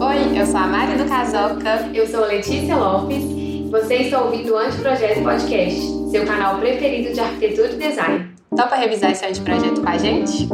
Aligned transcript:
Oi, 0.00 0.40
eu 0.40 0.46
sou 0.46 0.60
a 0.60 0.66
Mari 0.68 0.96
do 0.96 1.08
Casoca. 1.08 1.90
Eu 1.92 2.06
sou 2.06 2.22
a 2.22 2.26
Letícia 2.28 2.76
Lopes. 2.76 3.24
Você 3.70 3.94
está 3.94 4.22
ouvindo 4.22 4.52
o 4.52 4.58
Anteprojeto 4.58 5.22
Podcast, 5.22 5.80
seu 6.10 6.24
canal 6.24 6.60
preferido 6.60 7.12
de 7.12 7.18
arquitetura 7.18 7.72
e 7.72 7.76
design. 7.76 8.32
Topa 8.56 8.76
revisar 8.76 9.10
esse 9.10 9.24
anteprojeto 9.26 9.80
com 9.80 9.88
a 9.88 9.98
gente? 9.98 10.48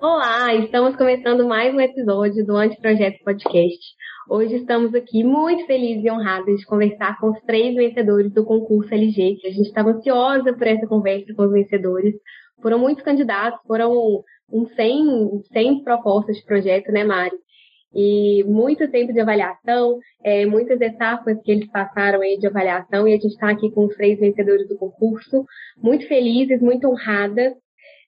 Olá, 0.00 0.54
estamos 0.54 0.96
começando 0.96 1.48
mais 1.48 1.74
um 1.74 1.80
episódio 1.80 2.44
do 2.44 2.56
Anteprojeto 2.56 3.24
Podcast. 3.24 3.94
Hoje 4.26 4.56
estamos 4.56 4.94
aqui 4.94 5.22
muito 5.22 5.66
felizes 5.66 6.02
e 6.02 6.10
honrados 6.10 6.58
de 6.58 6.64
conversar 6.64 7.18
com 7.20 7.30
os 7.30 7.40
três 7.42 7.74
vencedores 7.74 8.32
do 8.32 8.42
concurso 8.42 8.94
LG. 8.94 9.38
A 9.44 9.50
gente 9.50 9.66
estava 9.66 9.90
ansiosa 9.90 10.54
por 10.54 10.66
essa 10.66 10.86
conversa 10.86 11.34
com 11.34 11.44
os 11.44 11.52
vencedores. 11.52 12.14
Foram 12.62 12.78
muitos 12.78 13.04
candidatos, 13.04 13.60
foram 13.66 14.24
uns 14.50 14.74
100, 14.74 15.42
100 15.52 15.84
propostas 15.84 16.36
de 16.36 16.44
projeto, 16.44 16.90
né, 16.90 17.04
Mari? 17.04 17.36
E 17.94 18.42
muito 18.44 18.90
tempo 18.90 19.12
de 19.12 19.20
avaliação, 19.20 19.98
é, 20.24 20.46
muitas 20.46 20.80
etapas 20.80 21.38
que 21.44 21.52
eles 21.52 21.70
passaram 21.70 22.22
aí 22.22 22.38
de 22.38 22.46
avaliação, 22.46 23.06
e 23.06 23.12
a 23.12 23.16
gente 23.16 23.34
está 23.34 23.50
aqui 23.50 23.70
com 23.70 23.84
os 23.84 23.94
três 23.94 24.18
vencedores 24.18 24.66
do 24.66 24.78
concurso, 24.78 25.44
muito 25.76 26.08
felizes, 26.08 26.62
muito 26.62 26.88
honradas. 26.88 27.52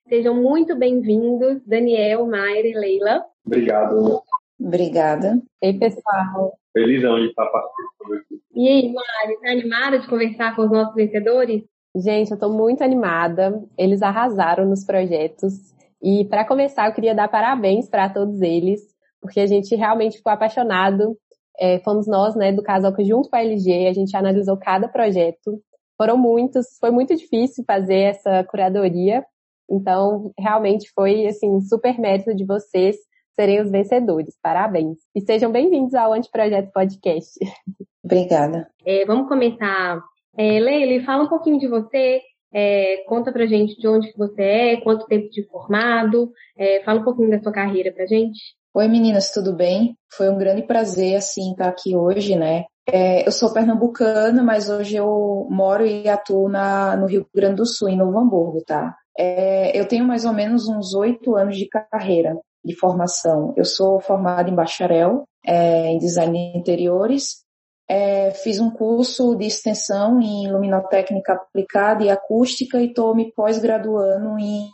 Sejam 0.09 0.35
muito 0.35 0.75
bem-vindos, 0.77 1.63
Daniel, 1.67 2.27
Mayra 2.27 2.67
e 2.67 2.73
Leila. 2.73 3.23
Obrigado. 3.45 4.23
Obrigada. 4.59 5.41
Ei, 5.63 5.79
pessoal. 5.79 6.59
Felizão 6.73 7.19
de 7.21 7.27
estar 7.27 7.47
participando 7.47 8.15
aqui. 8.15 8.41
E 8.55 8.69
aí, 8.69 8.93
Mari, 8.93 9.35
está 9.35 9.51
animada 9.51 9.99
de 9.99 10.09
conversar 10.09 10.57
com 10.57 10.63
os 10.63 10.71
nossos 10.71 10.95
vencedores? 10.95 11.63
Gente, 11.95 12.31
eu 12.31 12.35
estou 12.35 12.53
muito 12.53 12.83
animada. 12.83 13.63
Eles 13.77 14.03
arrasaram 14.03 14.67
nos 14.67 14.85
projetos. 14.85 15.55
E 16.03 16.25
para 16.25 16.47
começar, 16.47 16.89
eu 16.89 16.95
queria 16.95 17.15
dar 17.15 17.29
parabéns 17.29 17.89
para 17.89 18.09
todos 18.09 18.41
eles, 18.41 18.81
porque 19.21 19.41
a 19.41 19.47
gente 19.47 19.75
realmente 19.75 20.19
ficou 20.19 20.33
apaixonado. 20.33 21.17
É, 21.59 21.79
fomos 21.81 22.07
nós, 22.07 22.35
né, 22.35 22.53
do 22.53 22.63
Casoca 22.63 23.03
junto 23.03 23.31
com 23.31 23.37
a 23.37 23.43
LG, 23.43 23.89
a 23.89 23.93
gente 23.93 24.17
analisou 24.17 24.59
cada 24.59 24.89
projeto. 24.89 25.61
Foram 25.97 26.19
muitos, 26.19 26.77
foi 26.79 26.91
muito 26.91 27.17
difícil 27.17 27.65
fazer 27.67 28.11
essa 28.11 28.45
curadoria. 28.45 29.25
Então, 29.71 30.33
realmente 30.39 30.91
foi, 30.95 31.27
assim, 31.27 31.61
super 31.63 31.99
mérito 31.99 32.35
de 32.35 32.45
vocês 32.45 32.97
serem 33.37 33.61
os 33.61 33.71
vencedores. 33.71 34.35
Parabéns. 34.43 34.99
E 35.15 35.21
sejam 35.21 35.53
bem-vindos 35.53 35.95
ao 35.95 36.15
Anteprojeto 36.15 36.73
Podcast. 36.73 37.39
Obrigada. 38.03 38.69
É, 38.85 39.05
vamos 39.05 39.29
começar. 39.29 40.01
É, 40.37 40.59
Leila, 40.59 41.05
fala 41.05 41.25
um 41.25 41.29
pouquinho 41.29 41.61
de 41.61 41.69
você. 41.69 42.23
É, 42.53 43.05
conta 43.07 43.31
pra 43.31 43.47
gente 43.47 43.79
de 43.79 43.87
onde 43.87 44.11
que 44.11 44.17
você 44.17 44.43
é, 44.43 44.81
quanto 44.81 45.07
tempo 45.07 45.29
de 45.29 45.47
formado. 45.49 46.33
É, 46.57 46.83
fala 46.83 47.01
um 47.01 47.05
pouquinho 47.05 47.31
da 47.31 47.39
sua 47.39 47.53
carreira 47.53 47.93
pra 47.93 48.07
gente. 48.07 48.39
Oi 48.75 48.89
meninas, 48.89 49.31
tudo 49.31 49.55
bem? 49.55 49.97
Foi 50.13 50.31
um 50.31 50.39
grande 50.39 50.63
prazer, 50.63 51.17
assim, 51.17 51.53
estar 51.53 51.69
aqui 51.69 51.95
hoje, 51.95 52.37
né? 52.37 52.65
É, 52.89 53.27
eu 53.27 53.33
sou 53.33 53.53
pernambucana, 53.53 54.43
mas 54.43 54.71
hoje 54.71 54.97
eu 54.97 55.47
moro 55.51 55.85
e 55.85 56.09
atuo 56.09 56.49
na, 56.49 56.97
no 56.97 57.07
Rio 57.07 57.27
Grande 57.35 57.57
do 57.57 57.67
Sul, 57.67 57.89
em 57.89 57.97
Novo 57.97 58.19
Hamburgo, 58.19 58.63
tá? 58.65 58.95
É, 59.19 59.79
eu 59.79 59.89
tenho 59.89 60.05
mais 60.05 60.25
ou 60.25 60.33
menos 60.33 60.69
uns 60.69 60.95
oito 60.95 61.35
anos 61.35 61.57
de 61.57 61.69
carreira 61.69 62.37
de 62.67 62.75
formação. 62.75 63.55
Eu 63.57 63.65
sou 63.65 64.01
formada 64.01 64.51
em 64.51 64.55
bacharel 64.55 65.25
é, 65.47 65.87
em 65.93 65.99
design 65.99 66.53
de 66.53 66.59
interiores. 66.59 67.45
É, 67.89 68.33
fiz 68.33 68.59
um 68.59 68.69
curso 68.69 69.37
de 69.37 69.47
extensão 69.47 70.21
em 70.21 70.51
luminotécnica 70.51 71.35
aplicada 71.35 72.03
e 72.03 72.11
acústica 72.11 72.81
e 72.81 72.87
estou 72.87 73.15
me 73.15 73.33
pós-graduando 73.33 74.37
em 74.41 74.69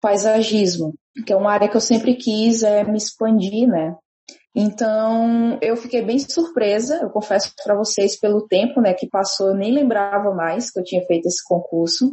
paisagismo, 0.00 0.92
que 1.24 1.32
é 1.32 1.36
uma 1.36 1.52
área 1.52 1.68
que 1.68 1.76
eu 1.76 1.80
sempre 1.80 2.16
quis 2.16 2.64
é, 2.64 2.82
me 2.82 2.98
expandir, 2.98 3.68
né? 3.68 3.94
Então, 4.56 5.58
eu 5.62 5.76
fiquei 5.76 6.02
bem 6.02 6.18
surpresa, 6.18 7.00
eu 7.02 7.10
confesso 7.10 7.52
para 7.64 7.76
vocês, 7.76 8.18
pelo 8.18 8.46
tempo 8.46 8.80
né, 8.80 8.94
que 8.94 9.08
passou, 9.08 9.48
eu 9.48 9.54
nem 9.54 9.72
lembrava 9.72 10.32
mais 10.32 10.70
que 10.70 10.78
eu 10.78 10.84
tinha 10.84 11.04
feito 11.06 11.26
esse 11.26 11.42
concurso. 11.44 12.12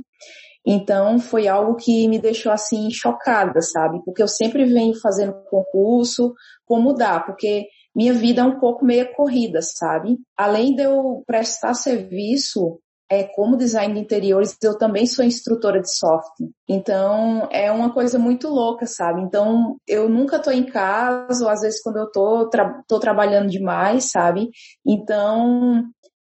Então 0.65 1.19
foi 1.19 1.47
algo 1.47 1.75
que 1.75 2.07
me 2.07 2.19
deixou 2.19 2.51
assim 2.51 2.89
chocada, 2.91 3.61
sabe? 3.61 4.01
Porque 4.05 4.21
eu 4.21 4.27
sempre 4.27 4.65
venho 4.65 4.99
fazendo 4.99 5.33
concurso, 5.49 6.33
como 6.65 6.93
dá, 6.93 7.19
porque 7.19 7.65
minha 7.95 8.13
vida 8.13 8.41
é 8.41 8.45
um 8.45 8.59
pouco 8.59 8.85
meia 8.85 9.05
corrida, 9.13 9.59
sabe? 9.61 10.17
Além 10.37 10.75
de 10.75 10.83
eu 10.83 11.23
prestar 11.25 11.73
serviço 11.73 12.79
é, 13.11 13.23
como 13.23 13.57
design 13.57 13.93
de 13.93 13.99
interiores, 13.99 14.55
eu 14.63 14.77
também 14.77 15.05
sou 15.05 15.25
instrutora 15.25 15.81
de 15.81 15.93
software. 15.93 16.47
Então, 16.69 17.49
é 17.51 17.69
uma 17.69 17.93
coisa 17.93 18.17
muito 18.17 18.47
louca, 18.47 18.85
sabe? 18.85 19.21
Então, 19.21 19.75
eu 19.85 20.07
nunca 20.07 20.39
tô 20.39 20.49
em 20.49 20.63
casa, 20.63 21.43
ou 21.43 21.49
às 21.49 21.59
vezes 21.59 21.81
quando 21.81 21.97
eu 21.97 22.09
tô, 22.09 22.47
tra 22.47 22.81
tô 22.87 22.99
trabalhando 23.01 23.49
demais, 23.49 24.09
sabe? 24.11 24.49
Então, 24.87 25.83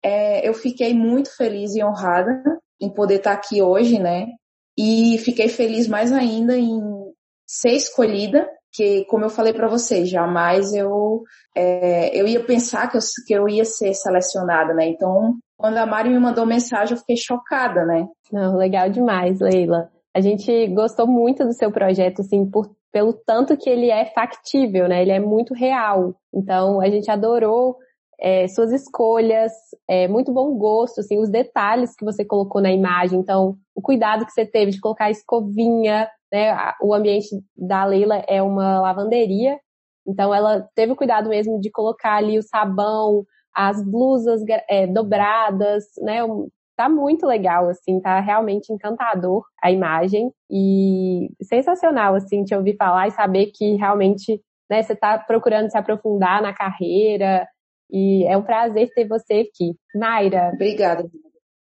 é, 0.04 0.48
eu 0.48 0.54
fiquei 0.54 0.94
muito 0.94 1.36
feliz 1.36 1.74
e 1.74 1.84
honrada 1.84 2.44
em 2.82 2.90
poder 2.90 3.16
estar 3.16 3.34
aqui 3.34 3.62
hoje, 3.62 4.00
né? 4.00 4.28
E 4.78 5.18
fiquei 5.20 5.50
feliz 5.50 5.88
mais 5.88 6.12
ainda 6.12 6.58
em 6.58 6.80
ser 7.46 7.72
escolhida, 7.72 8.48
que 8.72 9.06
como 9.06 9.26
eu 9.26 9.30
falei 9.30 9.54
para 9.54 9.68
vocês, 9.68 10.10
jamais 10.10 10.74
eu 10.74 11.24
é, 11.56 12.16
eu 12.20 12.28
ia 12.28 12.44
pensar 12.44 12.88
que 12.90 12.98
eu, 12.98 13.02
que 13.26 13.34
eu 13.34 13.50
ia 13.50 13.66
ser 13.66 13.94
selecionada, 13.94 14.74
né? 14.74 14.88
Então, 14.88 15.36
quando 15.58 15.78
a 15.78 15.86
Mari 15.86 16.10
me 16.10 16.20
mandou 16.20 16.46
mensagem, 16.46 16.94
eu 16.94 17.00
fiquei 17.00 17.18
chocada, 17.18 17.84
né? 17.86 18.08
Não, 18.32 18.56
legal 18.56 18.90
demais, 18.90 19.40
Leila. 19.40 19.90
A 20.16 20.22
gente 20.22 20.68
gostou 20.68 21.08
muito 21.08 21.44
do 21.44 21.54
seu 21.54 21.72
projeto, 21.72 22.22
assim, 22.22 22.46
por, 22.50 22.70
pelo 22.92 23.14
tanto 23.14 23.58
que 23.58 23.70
ele 23.70 23.90
é 23.90 24.06
factível, 24.14 24.88
né? 24.88 25.02
Ele 25.02 25.12
é 25.12 25.20
muito 25.20 25.54
real. 25.54 26.16
Então, 26.34 26.80
a 26.80 26.90
gente 26.90 27.10
adorou 27.10 27.78
é, 28.20 28.48
suas 28.48 28.72
escolhas, 28.72 29.52
é, 29.88 30.08
muito 30.08 30.34
bom 30.34 30.56
gosto, 30.58 31.02
assim, 31.02 31.20
os 31.20 31.30
detalhes 31.30 31.96
que 31.96 32.04
você 32.04 32.26
colocou 32.26 32.62
na 32.62 32.72
imagem. 32.72 33.20
Então, 33.20 33.58
o 33.76 33.82
cuidado 33.82 34.26
que 34.26 34.32
você 34.32 34.46
teve 34.46 34.72
de 34.72 34.82
colocar 34.82 35.06
a 35.06 35.12
escovinha, 35.12 36.10
né? 36.32 36.56
O 36.82 36.94
ambiente 36.94 37.30
da 37.56 37.86
Leila 37.86 38.24
é 38.28 38.42
uma 38.42 38.82
lavanderia, 38.82 39.60
então 40.06 40.34
ela 40.34 40.68
teve 40.76 40.94
o 40.94 40.96
cuidado 40.96 41.30
mesmo 41.30 41.60
de 41.60 41.70
colocar 41.70 42.16
ali 42.16 42.38
o 42.38 42.44
sabão, 42.44 43.26
as 43.56 43.84
blusas 43.84 44.42
é, 44.70 44.88
dobradas, 44.88 45.86
né? 46.02 46.20
Tá 46.76 46.88
muito 46.88 47.26
legal, 47.26 47.70
assim, 47.70 48.00
tá 48.00 48.20
realmente 48.20 48.72
encantador 48.72 49.44
a 49.64 49.72
imagem 49.72 50.32
e 50.50 51.30
sensacional, 51.42 52.14
assim, 52.14 52.44
te 52.44 52.54
ouvir 52.56 52.76
falar 52.78 53.08
e 53.08 53.12
saber 53.12 53.48
que 53.48 53.76
realmente, 53.76 54.40
né, 54.70 54.84
você 54.84 54.96
tá 54.96 55.18
procurando 55.18 55.72
se 55.72 55.78
aprofundar 55.78 56.42
na 56.42 56.54
carreira, 56.54 57.48
e 57.92 58.26
é 58.26 58.38
um 58.38 58.44
prazer 58.44 58.90
ter 58.94 59.08
você 59.08 59.48
aqui. 59.50 59.76
Mayra. 59.96 60.52
Obrigada. 60.54 61.10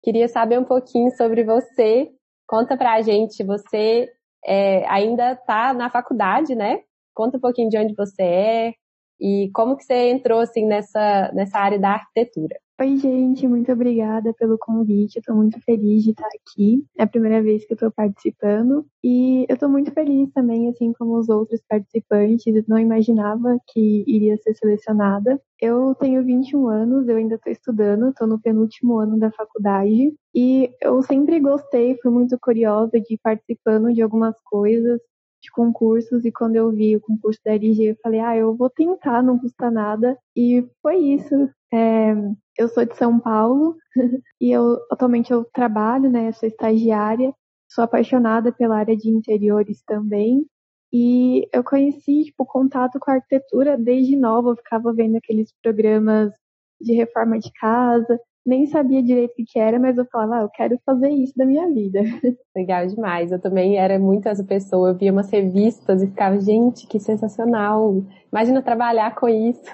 Queria 0.02 0.28
saber 0.28 0.58
um 0.58 0.64
pouquinho 0.64 1.10
sobre 1.16 1.44
você. 1.44 2.08
Conta 2.46 2.76
pra 2.76 3.02
gente, 3.02 3.42
você 3.44 4.08
é, 4.44 4.86
ainda 4.88 5.32
está 5.32 5.74
na 5.74 5.90
faculdade, 5.90 6.54
né? 6.54 6.80
Conta 7.14 7.38
um 7.38 7.40
pouquinho 7.40 7.68
de 7.68 7.78
onde 7.78 7.94
você 7.94 8.22
é 8.22 8.74
e 9.20 9.50
como 9.54 9.76
que 9.76 9.84
você 9.84 10.10
entrou 10.10 10.40
assim 10.40 10.66
nessa, 10.66 11.32
nessa 11.32 11.58
área 11.58 11.78
da 11.78 11.90
arquitetura. 11.90 12.56
Oi, 12.78 12.94
gente, 12.98 13.48
muito 13.48 13.72
obrigada 13.72 14.34
pelo 14.34 14.58
convite. 14.58 15.18
Estou 15.18 15.34
muito 15.34 15.58
feliz 15.62 16.04
de 16.04 16.10
estar 16.10 16.26
aqui. 16.26 16.84
É 16.98 17.04
a 17.04 17.06
primeira 17.06 17.42
vez 17.42 17.64
que 17.64 17.72
eu 17.72 17.74
estou 17.74 17.90
participando 17.90 18.86
e 19.02 19.46
eu 19.48 19.54
estou 19.54 19.66
muito 19.68 19.90
feliz 19.92 20.30
também, 20.34 20.68
assim 20.68 20.92
como 20.92 21.16
os 21.16 21.30
outros 21.30 21.62
participantes. 21.66 22.54
Eu 22.54 22.64
não 22.68 22.78
imaginava 22.78 23.58
que 23.68 24.04
iria 24.06 24.36
ser 24.36 24.54
selecionada. 24.54 25.40
Eu 25.58 25.94
tenho 25.94 26.22
21 26.22 26.68
anos, 26.68 27.08
eu 27.08 27.16
ainda 27.16 27.36
estou 27.36 27.50
estudando, 27.50 28.10
estou 28.10 28.26
no 28.26 28.38
penúltimo 28.38 28.98
ano 28.98 29.18
da 29.18 29.30
faculdade 29.30 30.14
e 30.34 30.70
eu 30.82 31.02
sempre 31.02 31.40
gostei, 31.40 31.96
fui 32.02 32.10
muito 32.10 32.38
curiosa 32.38 33.00
de 33.00 33.14
ir 33.14 33.18
participando 33.22 33.90
de 33.94 34.02
algumas 34.02 34.38
coisas, 34.44 35.00
de 35.42 35.50
concursos 35.50 36.26
e 36.26 36.32
quando 36.32 36.56
eu 36.56 36.70
vi 36.70 36.94
o 36.96 37.00
concurso 37.00 37.40
da 37.42 37.52
LG, 37.54 37.92
eu 37.92 37.96
falei, 38.02 38.20
ah, 38.20 38.36
eu 38.36 38.54
vou 38.54 38.68
tentar, 38.68 39.22
não 39.22 39.38
custa 39.38 39.70
nada. 39.70 40.18
E 40.36 40.62
foi 40.82 40.98
isso. 40.98 41.48
É, 41.72 42.14
eu 42.58 42.68
sou 42.68 42.84
de 42.84 42.96
São 42.96 43.18
Paulo 43.18 43.76
e 44.40 44.50
eu 44.50 44.78
atualmente 44.90 45.32
eu 45.32 45.44
trabalho, 45.52 46.10
né? 46.10 46.32
Sou 46.32 46.48
estagiária, 46.48 47.34
sou 47.68 47.84
apaixonada 47.84 48.52
pela 48.52 48.76
área 48.78 48.96
de 48.96 49.08
interiores 49.10 49.82
também. 49.84 50.46
E 50.92 51.48
eu 51.52 51.64
conheci, 51.64 52.24
tipo, 52.24 52.46
contato 52.46 52.98
com 52.98 53.10
a 53.10 53.14
arquitetura 53.14 53.76
desde 53.76 54.16
nova, 54.16 54.50
eu 54.50 54.56
ficava 54.56 54.92
vendo 54.92 55.16
aqueles 55.16 55.52
programas 55.62 56.32
de 56.80 56.94
reforma 56.94 57.38
de 57.38 57.52
casa, 57.52 58.20
nem 58.46 58.66
sabia 58.66 59.02
direito 59.02 59.32
o 59.32 59.44
que 59.44 59.58
era, 59.58 59.78
mas 59.78 59.98
eu 59.98 60.06
falava, 60.06 60.36
ah, 60.36 60.42
eu 60.42 60.48
quero 60.50 60.78
fazer 60.86 61.10
isso 61.10 61.32
da 61.36 61.44
minha 61.44 61.68
vida. 61.68 62.00
Legal 62.56 62.86
demais. 62.86 63.32
Eu 63.32 63.40
também 63.40 63.76
era 63.76 63.98
muito 63.98 64.28
essa 64.28 64.44
pessoa. 64.44 64.90
Eu 64.90 64.94
via 64.96 65.12
umas 65.12 65.28
revistas 65.30 66.02
e 66.02 66.06
ficava, 66.06 66.38
gente, 66.40 66.86
que 66.86 67.00
sensacional. 67.00 68.04
Imagina 68.30 68.62
trabalhar 68.62 69.14
com 69.16 69.28
isso. 69.28 69.64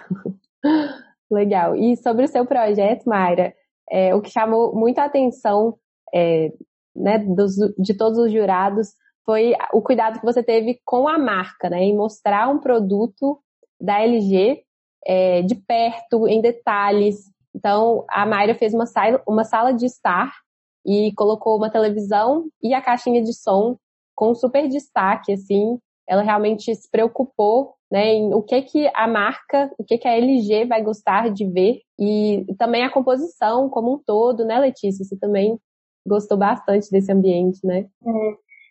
Legal. 1.33 1.75
E 1.75 1.97
sobre 1.97 2.27
o 2.27 2.29
seu 2.29 2.45
projeto, 2.45 3.05
Mayra, 3.07 3.55
é, 3.91 4.15
o 4.15 4.21
que 4.21 4.29
chamou 4.29 4.75
muita 4.75 5.03
atenção 5.03 5.79
é, 6.15 6.53
né, 6.95 7.19
dos, 7.19 7.55
de 7.79 7.95
todos 7.95 8.19
os 8.19 8.31
jurados 8.31 8.89
foi 9.25 9.55
o 9.73 9.81
cuidado 9.81 10.21
que 10.21 10.27
você 10.27 10.43
teve 10.43 10.79
com 10.85 11.09
a 11.09 11.19
marca, 11.19 11.71
né, 11.71 11.79
em 11.79 11.97
mostrar 11.97 12.51
um 12.51 12.59
produto 12.59 13.41
da 13.81 13.99
LG 14.03 14.63
é, 15.07 15.41
de 15.41 15.55
perto, 15.55 16.29
em 16.29 16.43
detalhes. 16.43 17.31
Então, 17.55 18.05
a 18.11 18.27
Mayra 18.27 18.55
fez 18.55 18.75
uma 18.75 18.85
sala, 18.85 19.23
uma 19.27 19.45
sala 19.45 19.73
de 19.73 19.87
estar 19.87 20.31
e 20.85 21.13
colocou 21.15 21.57
uma 21.57 21.71
televisão 21.71 22.45
e 22.63 22.75
a 22.75 22.83
caixinha 22.83 23.23
de 23.23 23.33
som 23.33 23.79
com 24.15 24.35
super 24.35 24.69
destaque, 24.69 25.33
assim. 25.33 25.79
Ela 26.07 26.23
realmente 26.23 26.75
se 26.75 26.91
preocupou 26.91 27.75
né, 27.93 28.15
em 28.15 28.33
o 28.33 28.41
que 28.41 28.63
que 28.63 28.91
a 28.95 29.07
marca, 29.07 29.71
o 29.77 29.85
que 29.85 29.99
que 29.99 30.09
a 30.09 30.17
LG 30.17 30.65
vai 30.65 30.83
gostar 30.83 31.29
de 31.29 31.45
ver 31.45 31.83
e 32.01 32.43
também 32.59 32.85
a 32.85 32.91
composição 32.91 33.69
como 33.69 33.93
um 33.93 33.99
todo, 33.99 34.47
né, 34.47 34.59
Letícia? 34.59 35.05
Você 35.05 35.15
também 35.15 35.59
gostou 36.07 36.39
bastante 36.39 36.91
desse 36.91 37.13
ambiente, 37.13 37.61
né? 37.67 37.87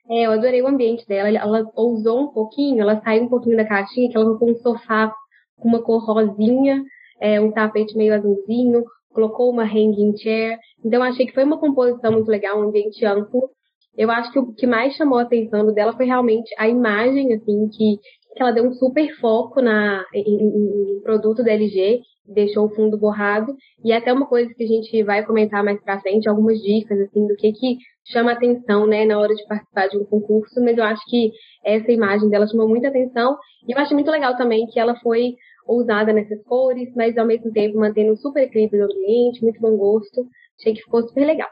É, 0.09 0.21
é 0.21 0.25
eu 0.25 0.31
adorei 0.31 0.63
o 0.63 0.68
ambiente 0.68 1.07
dela. 1.07 1.29
Ela 1.29 1.71
ousou 1.75 2.21
um 2.21 2.27
pouquinho, 2.29 2.81
ela 2.81 3.00
saiu 3.03 3.25
um 3.25 3.29
pouquinho 3.29 3.56
da 3.56 3.63
caixinha, 3.63 4.09
que 4.09 4.18
ela 4.18 4.25
colocou 4.25 4.50
um 4.50 4.56
sofá 4.56 5.13
com 5.56 5.69
uma 5.69 5.83
cor 5.83 6.03
rosinha, 6.03 6.83
é, 7.21 7.39
um 7.39 7.51
tapete 7.51 7.95
meio 7.95 8.15
azulzinho, 8.15 8.83
colocou 9.13 9.51
uma 9.51 9.65
hanging 9.65 10.18
chair. 10.18 10.57
Então, 10.83 11.03
achei 11.03 11.27
que 11.27 11.33
foi 11.33 11.44
uma 11.44 11.59
composição 11.59 12.12
muito 12.12 12.27
legal, 12.27 12.59
um 12.59 12.69
ambiente 12.69 13.06
amplo. 13.06 13.51
Eu 13.95 14.09
acho 14.09 14.31
que 14.31 14.39
o 14.39 14.51
que 14.51 14.65
mais 14.65 14.95
chamou 14.95 15.19
a 15.19 15.23
atenção 15.23 15.71
dela 15.71 15.94
foi 15.94 16.07
realmente 16.07 16.50
a 16.57 16.68
imagem, 16.68 17.33
assim, 17.35 17.69
que 17.69 18.00
que 18.33 18.42
ela 18.42 18.51
deu 18.51 18.66
um 18.66 18.74
super 18.74 19.13
foco 19.19 19.62
na, 19.62 20.06
em, 20.13 20.98
em 20.98 21.01
produto 21.01 21.44
da 21.44 21.51
LG, 21.51 22.01
deixou 22.25 22.66
o 22.66 22.69
fundo 22.74 22.98
borrado, 22.98 23.54
e 23.83 23.92
até 23.92 24.13
uma 24.13 24.25
coisa 24.25 24.54
que 24.54 24.63
a 24.63 24.68
gente 24.68 25.04
vai 25.04 25.25
comentar 25.25 25.63
mais 25.63 25.81
pra 25.83 26.00
frente, 26.00 26.30
algumas 26.30 26.60
dicas, 26.60 27.00
assim, 27.00 27.28
do 27.28 27.36
que 27.36 27.51
que 27.51 27.78
chama 28.06 28.31
atenção, 28.31 28.88
né, 28.88 29.06
na 29.06 29.19
hora 29.19 29.33
de 29.33 29.45
participar 29.48 29.88
de 29.88 29.98
um 29.98 30.06
concurso, 30.06 30.62
mas 30.62 30.78
eu 30.78 30.83
acho 30.83 31.01
que 31.10 31.31
essa 31.63 31.92
imagem 31.92 32.30
dela 32.30 32.48
chamou 32.48 32.68
muita 32.68 32.88
atenção, 32.88 33.38
e 33.68 33.74
eu 33.74 33.78
acho 33.78 33.94
muito 33.94 34.10
legal 34.10 34.36
também 34.38 34.66
que 34.68 34.80
ela 34.80 34.95
foi 34.95 35.36
ousada 35.68 36.12
nessas 36.13 36.42
cores, 36.44 36.89
mas 36.95 37.18
ao 37.18 37.25
mesmo 37.25 37.51
tempo 37.51 37.78
mantendo 37.78 38.13
um 38.13 38.18
super 38.18 38.44
equilíbrio 38.44 38.88
no 38.88 38.94
ambiente, 38.94 39.44
muito 39.44 39.60
bom 39.60 39.75
gosto, 39.78 40.25
achei 40.60 40.74
que 40.74 40.81
ficou 40.81 41.04
super 41.04 41.25
legal. 41.25 41.50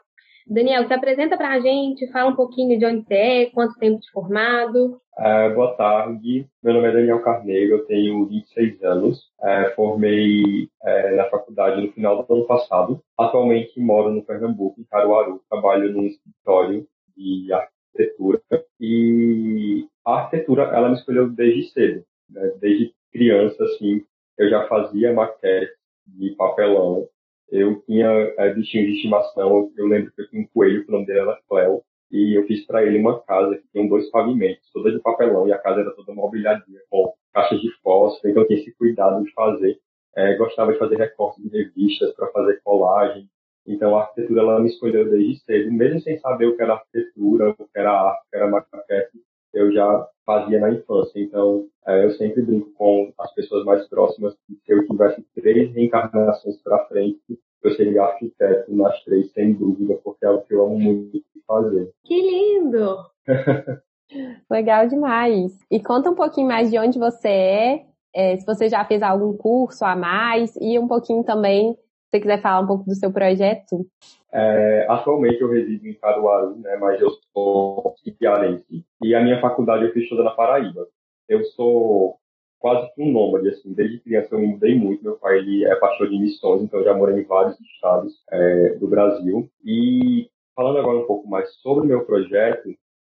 Daniel, 0.50 0.88
se 0.88 0.94
apresenta 0.94 1.38
para 1.38 1.54
a 1.54 1.60
gente, 1.60 2.12
fala 2.12 2.32
um 2.32 2.36
pouquinho 2.36 2.80
de 2.80 2.84
onde 2.84 3.06
você 3.06 3.14
é, 3.14 3.46
quanto 3.52 3.78
tempo 3.78 4.00
de 4.02 4.10
formado. 4.10 5.00
Uh, 5.16 5.54
boa 5.54 5.76
tarde, 5.76 6.48
meu 6.64 6.74
nome 6.74 6.88
é 6.88 6.92
Daniel 6.92 7.22
Carneiro, 7.22 7.76
eu 7.76 7.86
tenho 7.86 8.26
26 8.26 8.82
anos, 8.84 9.20
uh, 9.40 9.76
formei 9.76 10.64
uh, 10.64 11.16
na 11.16 11.26
faculdade 11.26 11.80
no 11.80 11.92
final 11.92 12.24
do 12.24 12.34
ano 12.34 12.48
passado. 12.48 13.00
Atualmente 13.16 13.80
moro 13.80 14.10
no 14.10 14.24
Pernambuco, 14.26 14.82
em 14.82 14.86
Caruaru, 14.86 15.40
trabalho 15.48 15.94
num 15.94 16.08
escritório 16.08 16.88
de 17.16 17.54
arquitetura 17.54 18.42
e 18.80 19.88
a 20.04 20.16
arquitetura 20.16 20.64
ela 20.64 20.90
me 20.90 20.96
escolheu 20.96 21.30
desde 21.30 21.70
cedo, 21.72 22.04
né? 22.28 22.54
desde 22.60 22.92
criança 23.14 23.64
assim, 23.66 24.02
eu 24.36 24.50
já 24.50 24.68
fazia 24.68 25.14
maquete 25.14 25.74
de 26.08 26.32
papelão 26.32 27.08
eu 27.52 27.82
tinha 27.82 28.08
é, 28.38 28.54
bichinhos 28.54 28.88
de 28.88 28.96
estimação. 28.96 29.72
Eu 29.78 29.88
lembro 29.88 30.12
que 30.12 30.22
eu 30.22 30.30
tinha 30.30 30.42
um 30.42 30.48
coelho, 30.54 30.86
o 30.88 30.92
nome 30.92 31.06
dele 31.06 31.20
era 31.20 31.40
Cleo, 31.48 31.82
e 32.12 32.38
eu 32.38 32.46
fiz 32.48 32.66
para 32.66 32.84
ele 32.84 32.98
uma 32.98 33.22
casa 33.22 33.56
que 33.56 33.68
tinha 33.72 33.88
dois 33.88 34.10
pavimentos, 34.10 34.70
toda 34.74 34.92
de 34.92 35.00
papelão, 35.00 35.48
e 35.48 35.54
a 35.54 35.58
casa 35.58 35.82
era 35.82 35.92
toda 35.92 36.14
mobiliadinha, 36.14 36.80
com 36.90 37.14
caixas 37.34 37.62
de 37.62 37.72
fósforo, 37.82 38.30
então 38.30 38.44
eu 38.44 38.48
tinha 38.48 38.60
esse 38.60 38.72
cuidado 38.74 39.24
de 39.24 39.32
fazer. 39.34 39.80
É, 40.16 40.36
gostava 40.36 40.74
de 40.74 40.80
fazer 40.80 40.98
recortes 40.98 41.44
de 41.44 41.50
revistas 41.50 42.14
para 42.16 42.28
fazer 42.32 42.60
colagem. 42.64 43.30
Então 43.68 43.96
a 43.96 44.02
arquitetura 44.02 44.42
ela 44.42 44.60
me 44.60 44.70
escolheu 44.70 45.10
desde 45.10 45.40
cedo, 45.44 45.72
mesmo 45.72 46.02
sem 46.02 46.18
saber 46.20 46.48
o 46.48 46.56
que 46.56 46.64
era 46.64 46.74
arquitetura, 46.74 47.52
o 47.52 47.56
que 47.56 47.80
era 47.80 47.92
arte, 47.92 48.26
o 48.26 48.30
que 48.32 48.38
era 48.38 48.50
maquete, 48.50 49.20
eu 49.54 49.72
já 49.72 50.08
fazia 50.30 50.60
na 50.60 50.72
infância. 50.72 51.20
Então, 51.20 51.66
é, 51.88 52.06
eu 52.06 52.12
sempre 52.12 52.44
brinco 52.44 52.72
com 52.76 53.12
as 53.18 53.34
pessoas 53.34 53.66
mais 53.66 53.88
próximas 53.88 54.36
que 54.46 54.54
se 54.54 54.72
eu 54.72 54.88
tivesse 54.88 55.26
três 55.34 55.74
reencarnações 55.74 56.56
para 56.62 56.86
frente, 56.86 57.20
eu 57.64 57.72
seria 57.72 58.04
arquiteto 58.04 58.72
nas 58.76 59.04
três, 59.04 59.32
sem 59.32 59.54
dúvida, 59.54 60.00
porque 60.04 60.24
é 60.24 60.30
o 60.30 60.42
que 60.42 60.54
eu 60.54 60.66
amo 60.66 60.78
muito 60.78 61.24
fazer. 61.48 61.92
Que 62.06 62.22
lindo! 62.22 62.98
Legal 64.52 64.88
demais. 64.88 65.58
E 65.72 65.80
conta 65.80 66.12
um 66.12 66.16
pouquinho 66.16 66.48
mais 66.48 66.70
de 66.70 66.78
onde 66.78 67.00
você 67.00 67.28
é, 67.28 67.86
é, 68.14 68.38
se 68.38 68.46
você 68.46 68.70
já 68.70 68.86
fez 68.86 69.02
algum 69.02 69.36
curso 69.36 69.84
a 69.84 69.96
mais, 69.96 70.56
e 70.62 70.78
um 70.78 70.88
pouquinho 70.88 71.24
também, 71.24 71.76
você 72.10 72.20
quiser 72.20 72.42
falar 72.42 72.62
um 72.62 72.68
pouco 72.68 72.86
do 72.86 72.96
seu 72.96 73.12
projeto. 73.12 73.86
É, 74.32 74.86
atualmente 74.90 75.42
eu 75.42 75.50
resido 75.50 75.88
em 75.88 75.94
Caruaru, 75.94 76.58
né, 76.58 76.78
mas 76.78 77.00
eu 77.02 77.12
sou 77.34 77.96
piarense. 78.18 78.84
E 79.02 79.16
a 79.16 79.22
minha 79.22 79.40
faculdade 79.40 79.86
eu 79.86 79.94
fiz 79.94 80.10
toda 80.10 80.24
na 80.24 80.32
Paraíba. 80.32 80.88
Eu 81.28 81.44
sou 81.46 82.18
quase 82.60 82.92
um 82.98 83.12
nômade, 83.12 83.50
assim, 83.50 83.74
desde 83.74 84.00
criança 84.00 84.30
eu 84.32 84.40
me 84.40 84.48
mudei 84.48 84.76
muito. 84.76 85.04
Meu 85.04 85.18
pai 85.18 85.38
ele 85.38 85.66
é 85.66 85.76
pastor 85.76 86.10
de 86.10 86.20
missões, 86.20 86.62
então 86.62 86.80
eu 86.80 86.86
já 86.86 86.94
morei 86.94 87.20
em 87.20 87.26
vários 87.26 87.60
estados 87.62 88.14
é, 88.32 88.76
do 88.76 88.88
Brasil. 88.88 89.50
E 89.64 90.30
falando 90.56 90.80
agora 90.80 90.98
um 90.98 91.08
pouco 91.08 91.28
mais 91.28 91.50
sobre 91.56 91.86
o 91.86 91.88
meu 91.88 92.06
projeto, 92.06 92.70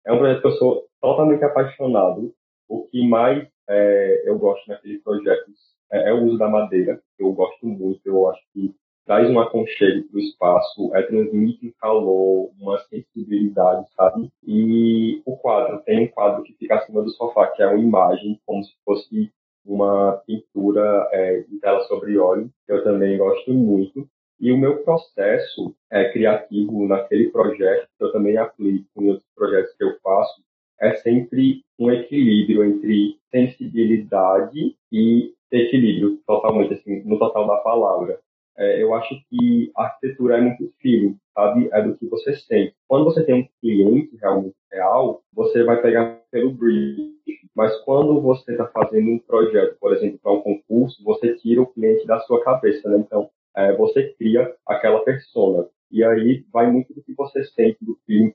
é 0.05 0.11
um 0.11 0.17
projeto 0.17 0.41
que 0.41 0.47
eu 0.47 0.51
sou 0.53 0.85
totalmente 1.01 1.43
apaixonado. 1.43 2.33
O 2.69 2.83
que 2.87 3.05
mais 3.07 3.47
é, 3.69 4.23
eu 4.25 4.37
gosto 4.37 4.67
naqueles 4.67 5.01
projetos 5.03 5.71
é, 5.91 6.09
é, 6.09 6.13
o 6.13 6.23
uso 6.23 6.37
da 6.37 6.47
madeira. 6.47 7.01
Eu 7.19 7.31
gosto 7.33 7.65
muito, 7.65 8.01
eu 8.05 8.29
acho 8.29 8.41
que 8.53 8.73
traz 9.05 9.29
um 9.29 9.39
aconchego 9.39 10.07
para 10.07 10.17
o 10.17 10.21
espaço, 10.21 10.95
é, 10.95 11.01
transmite 11.03 11.67
um 11.67 11.71
calor, 11.79 12.51
uma 12.59 12.77
sensibilidade, 12.85 13.85
sabe? 13.95 14.31
E 14.45 15.21
o 15.25 15.35
quadro, 15.37 15.81
tem 15.83 16.05
um 16.05 16.07
quadro 16.07 16.43
que 16.43 16.53
fica 16.53 16.75
acima 16.75 17.01
do 17.01 17.09
sofá, 17.11 17.47
que 17.47 17.61
é 17.61 17.67
uma 17.67 17.79
imagem, 17.79 18.39
como 18.45 18.63
se 18.63 18.73
fosse 18.85 19.31
uma 19.65 20.21
pintura 20.25 21.09
é, 21.11 21.41
de 21.41 21.59
tela 21.59 21.81
sobre 21.83 22.17
óleo, 22.17 22.49
que 22.65 22.73
eu 22.73 22.83
também 22.83 23.17
gosto 23.17 23.53
muito. 23.53 24.07
E 24.39 24.51
o 24.51 24.57
meu 24.57 24.83
processo 24.83 25.75
é, 25.91 26.11
criativo 26.11 26.87
naquele 26.87 27.29
projeto, 27.29 27.87
que 27.97 28.03
eu 28.03 28.11
também 28.11 28.37
aplico 28.37 28.87
em 28.97 29.09
outros 29.09 29.27
projetos 29.35 29.75
que 29.75 29.83
eu 29.83 29.99
faço, 30.01 30.41
é 30.79 30.95
sempre 30.95 31.61
um 31.77 31.91
equilíbrio 31.91 32.63
entre 32.63 33.17
sensibilidade 33.29 34.75
e 34.91 35.31
equilíbrio, 35.51 36.19
totalmente, 36.25 36.73
assim, 36.73 37.03
no 37.03 37.19
total 37.19 37.45
da 37.45 37.57
palavra 37.57 38.19
é, 38.57 38.81
eu 38.81 38.93
acho 38.93 39.15
que 39.29 39.71
a 39.75 39.83
arquitetura 39.83 40.37
é 40.37 40.41
muito 40.41 40.71
feeling, 40.81 41.17
sabe? 41.33 41.69
É 41.71 41.81
do 41.81 41.95
que 41.95 42.07
você 42.07 42.35
sente. 42.35 42.75
Quando 42.87 43.05
você 43.05 43.23
tem 43.23 43.35
um 43.35 43.47
cliente 43.59 44.15
realmente 44.17 44.55
real, 44.71 45.21
você 45.33 45.63
vai 45.63 45.81
pegar 45.81 46.21
pelo 46.31 46.51
brief. 46.51 47.11
Mas 47.55 47.75
quando 47.81 48.21
você 48.21 48.51
está 48.51 48.67
fazendo 48.67 49.09
um 49.09 49.19
projeto, 49.19 49.77
por 49.79 49.93
exemplo, 49.93 50.19
para 50.21 50.31
um 50.31 50.41
concurso, 50.41 51.03
você 51.03 51.35
tira 51.35 51.61
o 51.61 51.67
cliente 51.67 52.05
da 52.07 52.19
sua 52.21 52.43
cabeça, 52.43 52.89
né? 52.89 52.97
Então, 52.99 53.29
é, 53.55 53.75
você 53.75 54.13
cria 54.17 54.53
aquela 54.65 55.03
persona. 55.03 55.67
E 55.91 56.03
aí 56.03 56.45
vai 56.53 56.71
muito 56.71 56.93
do 56.93 57.03
que 57.03 57.13
você 57.13 57.43
sente, 57.43 57.77
do 57.81 57.97
que 58.05 58.33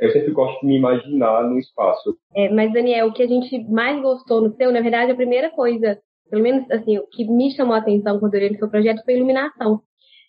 eu 0.00 0.12
sempre 0.12 0.30
gosto 0.30 0.60
de 0.60 0.66
me 0.66 0.76
imaginar 0.76 1.42
no 1.48 1.58
espaço. 1.58 2.16
É, 2.34 2.48
mas, 2.50 2.72
Daniel, 2.72 3.08
o 3.08 3.12
que 3.12 3.22
a 3.22 3.26
gente 3.26 3.64
mais 3.64 4.00
gostou 4.00 4.40
no 4.40 4.54
seu, 4.54 4.70
na 4.70 4.80
verdade, 4.80 5.10
a 5.10 5.16
primeira 5.16 5.50
coisa 5.50 5.98
pelo 6.30 6.42
menos 6.42 6.70
assim, 6.70 6.98
o 6.98 7.06
que 7.06 7.24
me 7.24 7.50
chamou 7.54 7.74
a 7.74 7.78
atenção 7.78 8.18
quando 8.18 8.34
eu 8.34 8.40
olhei 8.40 8.50
no 8.50 8.58
seu 8.58 8.68
projeto 8.68 9.02
foi 9.04 9.14
a 9.14 9.16
iluminação. 9.16 9.82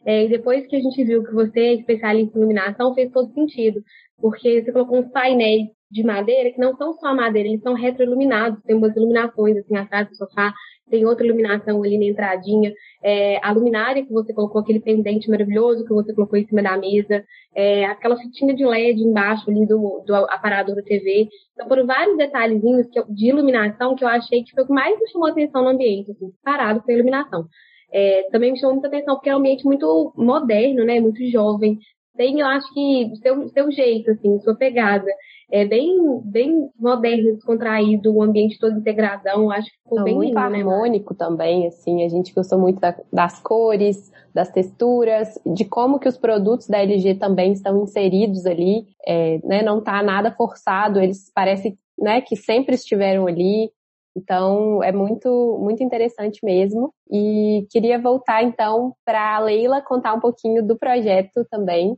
É, 0.05 0.25
e 0.25 0.29
depois 0.29 0.65
que 0.67 0.75
a 0.75 0.79
gente 0.79 1.03
viu 1.03 1.23
que 1.23 1.33
você 1.33 1.59
é 1.59 1.73
especialista 1.75 2.37
em 2.37 2.41
iluminação, 2.41 2.93
fez 2.93 3.11
todo 3.11 3.33
sentido, 3.33 3.83
porque 4.17 4.63
você 4.63 4.71
colocou 4.71 4.99
uns 4.99 5.11
painéis 5.11 5.67
de 5.91 6.03
madeira 6.03 6.51
que 6.51 6.59
não 6.59 6.75
são 6.77 6.93
só 6.93 7.13
madeira, 7.13 7.49
eles 7.49 7.61
são 7.61 7.73
retroiluminados, 7.73 8.61
tem 8.63 8.75
umas 8.75 8.95
iluminações 8.95 9.57
assim 9.57 9.75
atrás 9.75 10.07
do 10.07 10.15
sofá, 10.15 10.53
tem 10.89 11.05
outra 11.05 11.25
iluminação 11.25 11.81
ali 11.83 11.97
na 11.97 12.05
entradinha, 12.05 12.73
é, 13.01 13.39
a 13.45 13.51
luminária 13.51 14.05
que 14.05 14.11
você 14.11 14.33
colocou, 14.33 14.61
aquele 14.61 14.79
pendente 14.79 15.29
maravilhoso 15.29 15.85
que 15.85 15.93
você 15.93 16.13
colocou 16.13 16.37
em 16.37 16.45
cima 16.45 16.61
da 16.61 16.77
mesa, 16.77 17.23
é, 17.55 17.85
aquela 17.85 18.17
fitinha 18.17 18.53
de 18.53 18.65
LED 18.65 19.01
embaixo 19.01 19.49
ali 19.49 19.65
do, 19.65 20.03
do 20.05 20.15
aparador 20.15 20.75
da 20.75 20.81
TV. 20.81 21.29
Então 21.53 21.67
foram 21.67 21.85
vários 21.85 22.17
detalhezinhos 22.17 22.87
que 22.87 23.01
de 23.09 23.27
iluminação 23.27 23.95
que 23.95 24.03
eu 24.03 24.07
achei 24.07 24.43
que 24.43 24.51
foi 24.51 24.63
o 24.63 24.67
que 24.67 24.73
mais 24.73 24.99
me 24.99 25.07
chamou 25.09 25.27
a 25.27 25.31
atenção 25.31 25.63
no 25.63 25.69
ambiente, 25.69 26.11
assim, 26.11 26.31
parado 26.43 26.81
com 26.81 26.91
a 26.91 26.93
iluminação. 26.93 27.45
É, 27.91 28.27
também 28.31 28.51
me 28.51 28.59
chamou 28.59 28.75
muita 28.75 28.87
atenção 28.87 29.15
porque 29.15 29.29
é 29.29 29.35
um 29.35 29.39
ambiente 29.39 29.65
muito 29.65 30.13
moderno, 30.15 30.85
né, 30.85 30.99
muito 30.99 31.25
jovem. 31.29 31.79
Tem, 32.15 32.39
eu 32.39 32.47
acho 32.47 32.71
que, 32.73 33.11
seu, 33.21 33.47
seu 33.49 33.71
jeito, 33.71 34.11
assim, 34.11 34.39
sua 34.41 34.55
pegada 34.55 35.09
é 35.51 35.65
bem, 35.65 36.21
bem 36.23 36.69
moderno, 36.79 37.33
descontraído, 37.33 38.13
o 38.13 38.21
ambiente 38.21 38.59
todo 38.59 38.77
integradão, 38.77 39.49
acho 39.51 39.69
que 39.71 39.77
ficou 39.77 39.97
Não, 39.97 40.05
bem 40.05 40.15
muito 40.15 40.29
lindo, 40.29 40.49
né, 40.49 40.59
harmônico 40.59 41.13
né? 41.13 41.17
também, 41.17 41.67
assim, 41.67 42.03
a 42.03 42.09
gente 42.09 42.33
gostou 42.33 42.59
muito 42.59 42.79
da, 42.79 42.95
das 43.11 43.39
cores, 43.39 44.11
das 44.33 44.51
texturas, 44.51 45.39
de 45.45 45.65
como 45.65 45.99
que 45.99 46.07
os 46.07 46.17
produtos 46.17 46.67
da 46.67 46.79
LG 46.79 47.15
também 47.15 47.53
estão 47.53 47.81
inseridos 47.83 48.45
ali, 48.45 48.87
é, 49.05 49.39
né, 49.43 49.61
não 49.63 49.81
tá 49.81 50.03
nada 50.03 50.31
forçado, 50.31 50.99
eles 50.99 51.31
parecem, 51.33 51.77
né, 51.97 52.21
que 52.21 52.35
sempre 52.35 52.75
estiveram 52.75 53.25
ali, 53.25 53.71
então 54.15 54.83
é 54.83 54.91
muito 54.91 55.57
muito 55.61 55.83
interessante 55.83 56.39
mesmo. 56.43 56.93
E 57.11 57.65
queria 57.69 57.99
voltar 57.99 58.43
então 58.43 58.93
para 59.05 59.35
a 59.35 59.39
Leila 59.39 59.81
contar 59.81 60.13
um 60.13 60.19
pouquinho 60.19 60.65
do 60.65 60.77
projeto 60.77 61.45
também, 61.49 61.95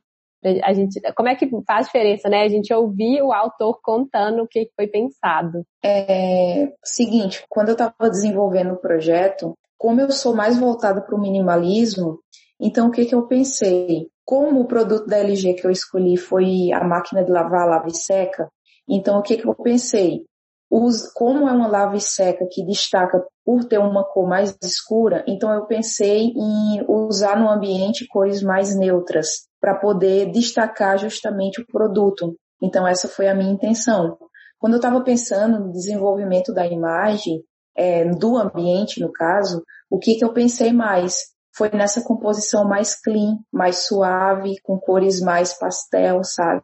A 0.64 0.74
gente, 0.74 1.00
como 1.16 1.30
é 1.30 1.36
que 1.36 1.50
faz 1.68 1.86
diferença, 1.86 2.28
né? 2.28 2.44
A 2.44 2.50
gente 2.50 2.74
ouvir 2.74 3.22
o 3.22 3.32
autor 3.32 3.80
contando 3.82 4.44
o 4.44 4.48
que 4.48 4.70
foi 4.76 4.88
pensado. 4.88 5.64
É 5.84 6.72
seguinte, 6.84 7.44
quando 7.50 7.70
eu 7.70 7.74
estava 7.74 8.10
desenvolvendo 8.10 8.74
o 8.74 8.82
projeto, 8.82 9.56
como 9.78 10.02
eu 10.02 10.12
sou 10.12 10.36
mais 10.36 10.60
voltada 10.60 11.02
para 11.02 11.16
o 11.16 11.22
minimalismo, 11.22 12.20
então 12.60 12.88
o 12.88 12.92
que, 12.92 13.06
que 13.06 13.16
eu 13.16 13.28
pensei? 13.28 14.08
Como 14.26 14.62
o 14.62 14.68
produto 14.68 15.08
da 15.08 15.18
LG 15.18 15.56
que 15.56 15.66
eu 15.66 15.72
escolhi 15.72 16.18
foi 16.18 16.72
a 16.72 16.84
máquina 16.84 17.24
de 17.24 17.32
lavar, 17.32 17.68
lava 17.68 17.88
e 17.88 17.96
seca, 17.96 18.50
então 18.88 19.20
o 19.20 19.22
que, 19.22 19.38
que 19.38 19.48
eu 19.48 19.56
pensei? 19.56 20.24
Os, 20.74 21.12
como 21.12 21.50
é 21.50 21.52
uma 21.52 21.68
lava 21.68 22.00
seca 22.00 22.48
que 22.50 22.66
destaca 22.66 23.22
por 23.44 23.66
ter 23.66 23.78
uma 23.78 24.06
cor 24.06 24.26
mais 24.26 24.58
escura, 24.64 25.22
então 25.28 25.52
eu 25.52 25.66
pensei 25.66 26.28
em 26.28 26.86
usar 26.88 27.38
no 27.38 27.50
ambiente 27.50 28.08
cores 28.08 28.42
mais 28.42 28.74
neutras 28.74 29.50
para 29.60 29.76
poder 29.76 30.32
destacar 30.32 30.98
justamente 30.98 31.60
o 31.60 31.68
produto. 31.68 32.38
Então 32.64 32.88
essa 32.88 33.10
foi 33.10 33.28
a 33.28 33.36
minha 33.36 33.52
intenção. 33.52 34.18
Quando 34.58 34.74
eu 34.74 34.78
estava 34.78 35.02
pensando 35.02 35.60
no 35.60 35.74
desenvolvimento 35.74 36.54
da 36.54 36.66
imagem, 36.66 37.44
é, 37.76 38.06
do 38.06 38.38
ambiente 38.38 39.02
no 39.02 39.12
caso, 39.12 39.62
o 39.90 40.00
que, 40.00 40.16
que 40.16 40.24
eu 40.24 40.32
pensei 40.32 40.72
mais? 40.72 41.32
Foi 41.54 41.70
nessa 41.70 42.02
composição 42.02 42.64
mais 42.64 42.96
clean, 42.96 43.40
mais 43.52 43.88
suave, 43.88 44.56
com 44.64 44.80
cores 44.80 45.20
mais 45.20 45.54
pastel, 45.54 46.24
sabe? 46.24 46.64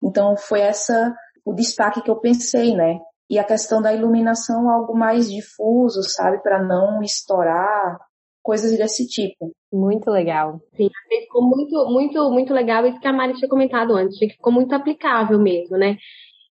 Então 0.00 0.36
foi 0.36 0.60
essa 0.60 1.12
o 1.44 1.52
destaque 1.52 2.00
que 2.00 2.10
eu 2.10 2.20
pensei, 2.20 2.76
né? 2.76 3.00
E 3.30 3.38
a 3.38 3.44
questão 3.44 3.80
da 3.80 3.94
iluminação 3.94 4.68
algo 4.68 4.92
mais 4.92 5.30
difuso, 5.30 6.02
sabe, 6.02 6.42
para 6.42 6.60
não 6.60 7.00
estourar, 7.00 7.96
coisas 8.42 8.76
desse 8.76 9.06
tipo. 9.06 9.52
Muito 9.72 10.10
legal. 10.10 10.60
Sim, 10.76 10.88
ficou 11.08 11.42
muito, 11.42 11.86
muito, 11.86 12.30
muito 12.30 12.52
legal 12.52 12.84
isso 12.84 12.98
que 12.98 13.06
a 13.06 13.12
Mari 13.12 13.34
tinha 13.34 13.48
comentado 13.48 13.94
antes, 13.94 14.18
que 14.18 14.30
ficou 14.30 14.52
muito 14.52 14.74
aplicável 14.74 15.38
mesmo, 15.38 15.76
né? 15.76 15.96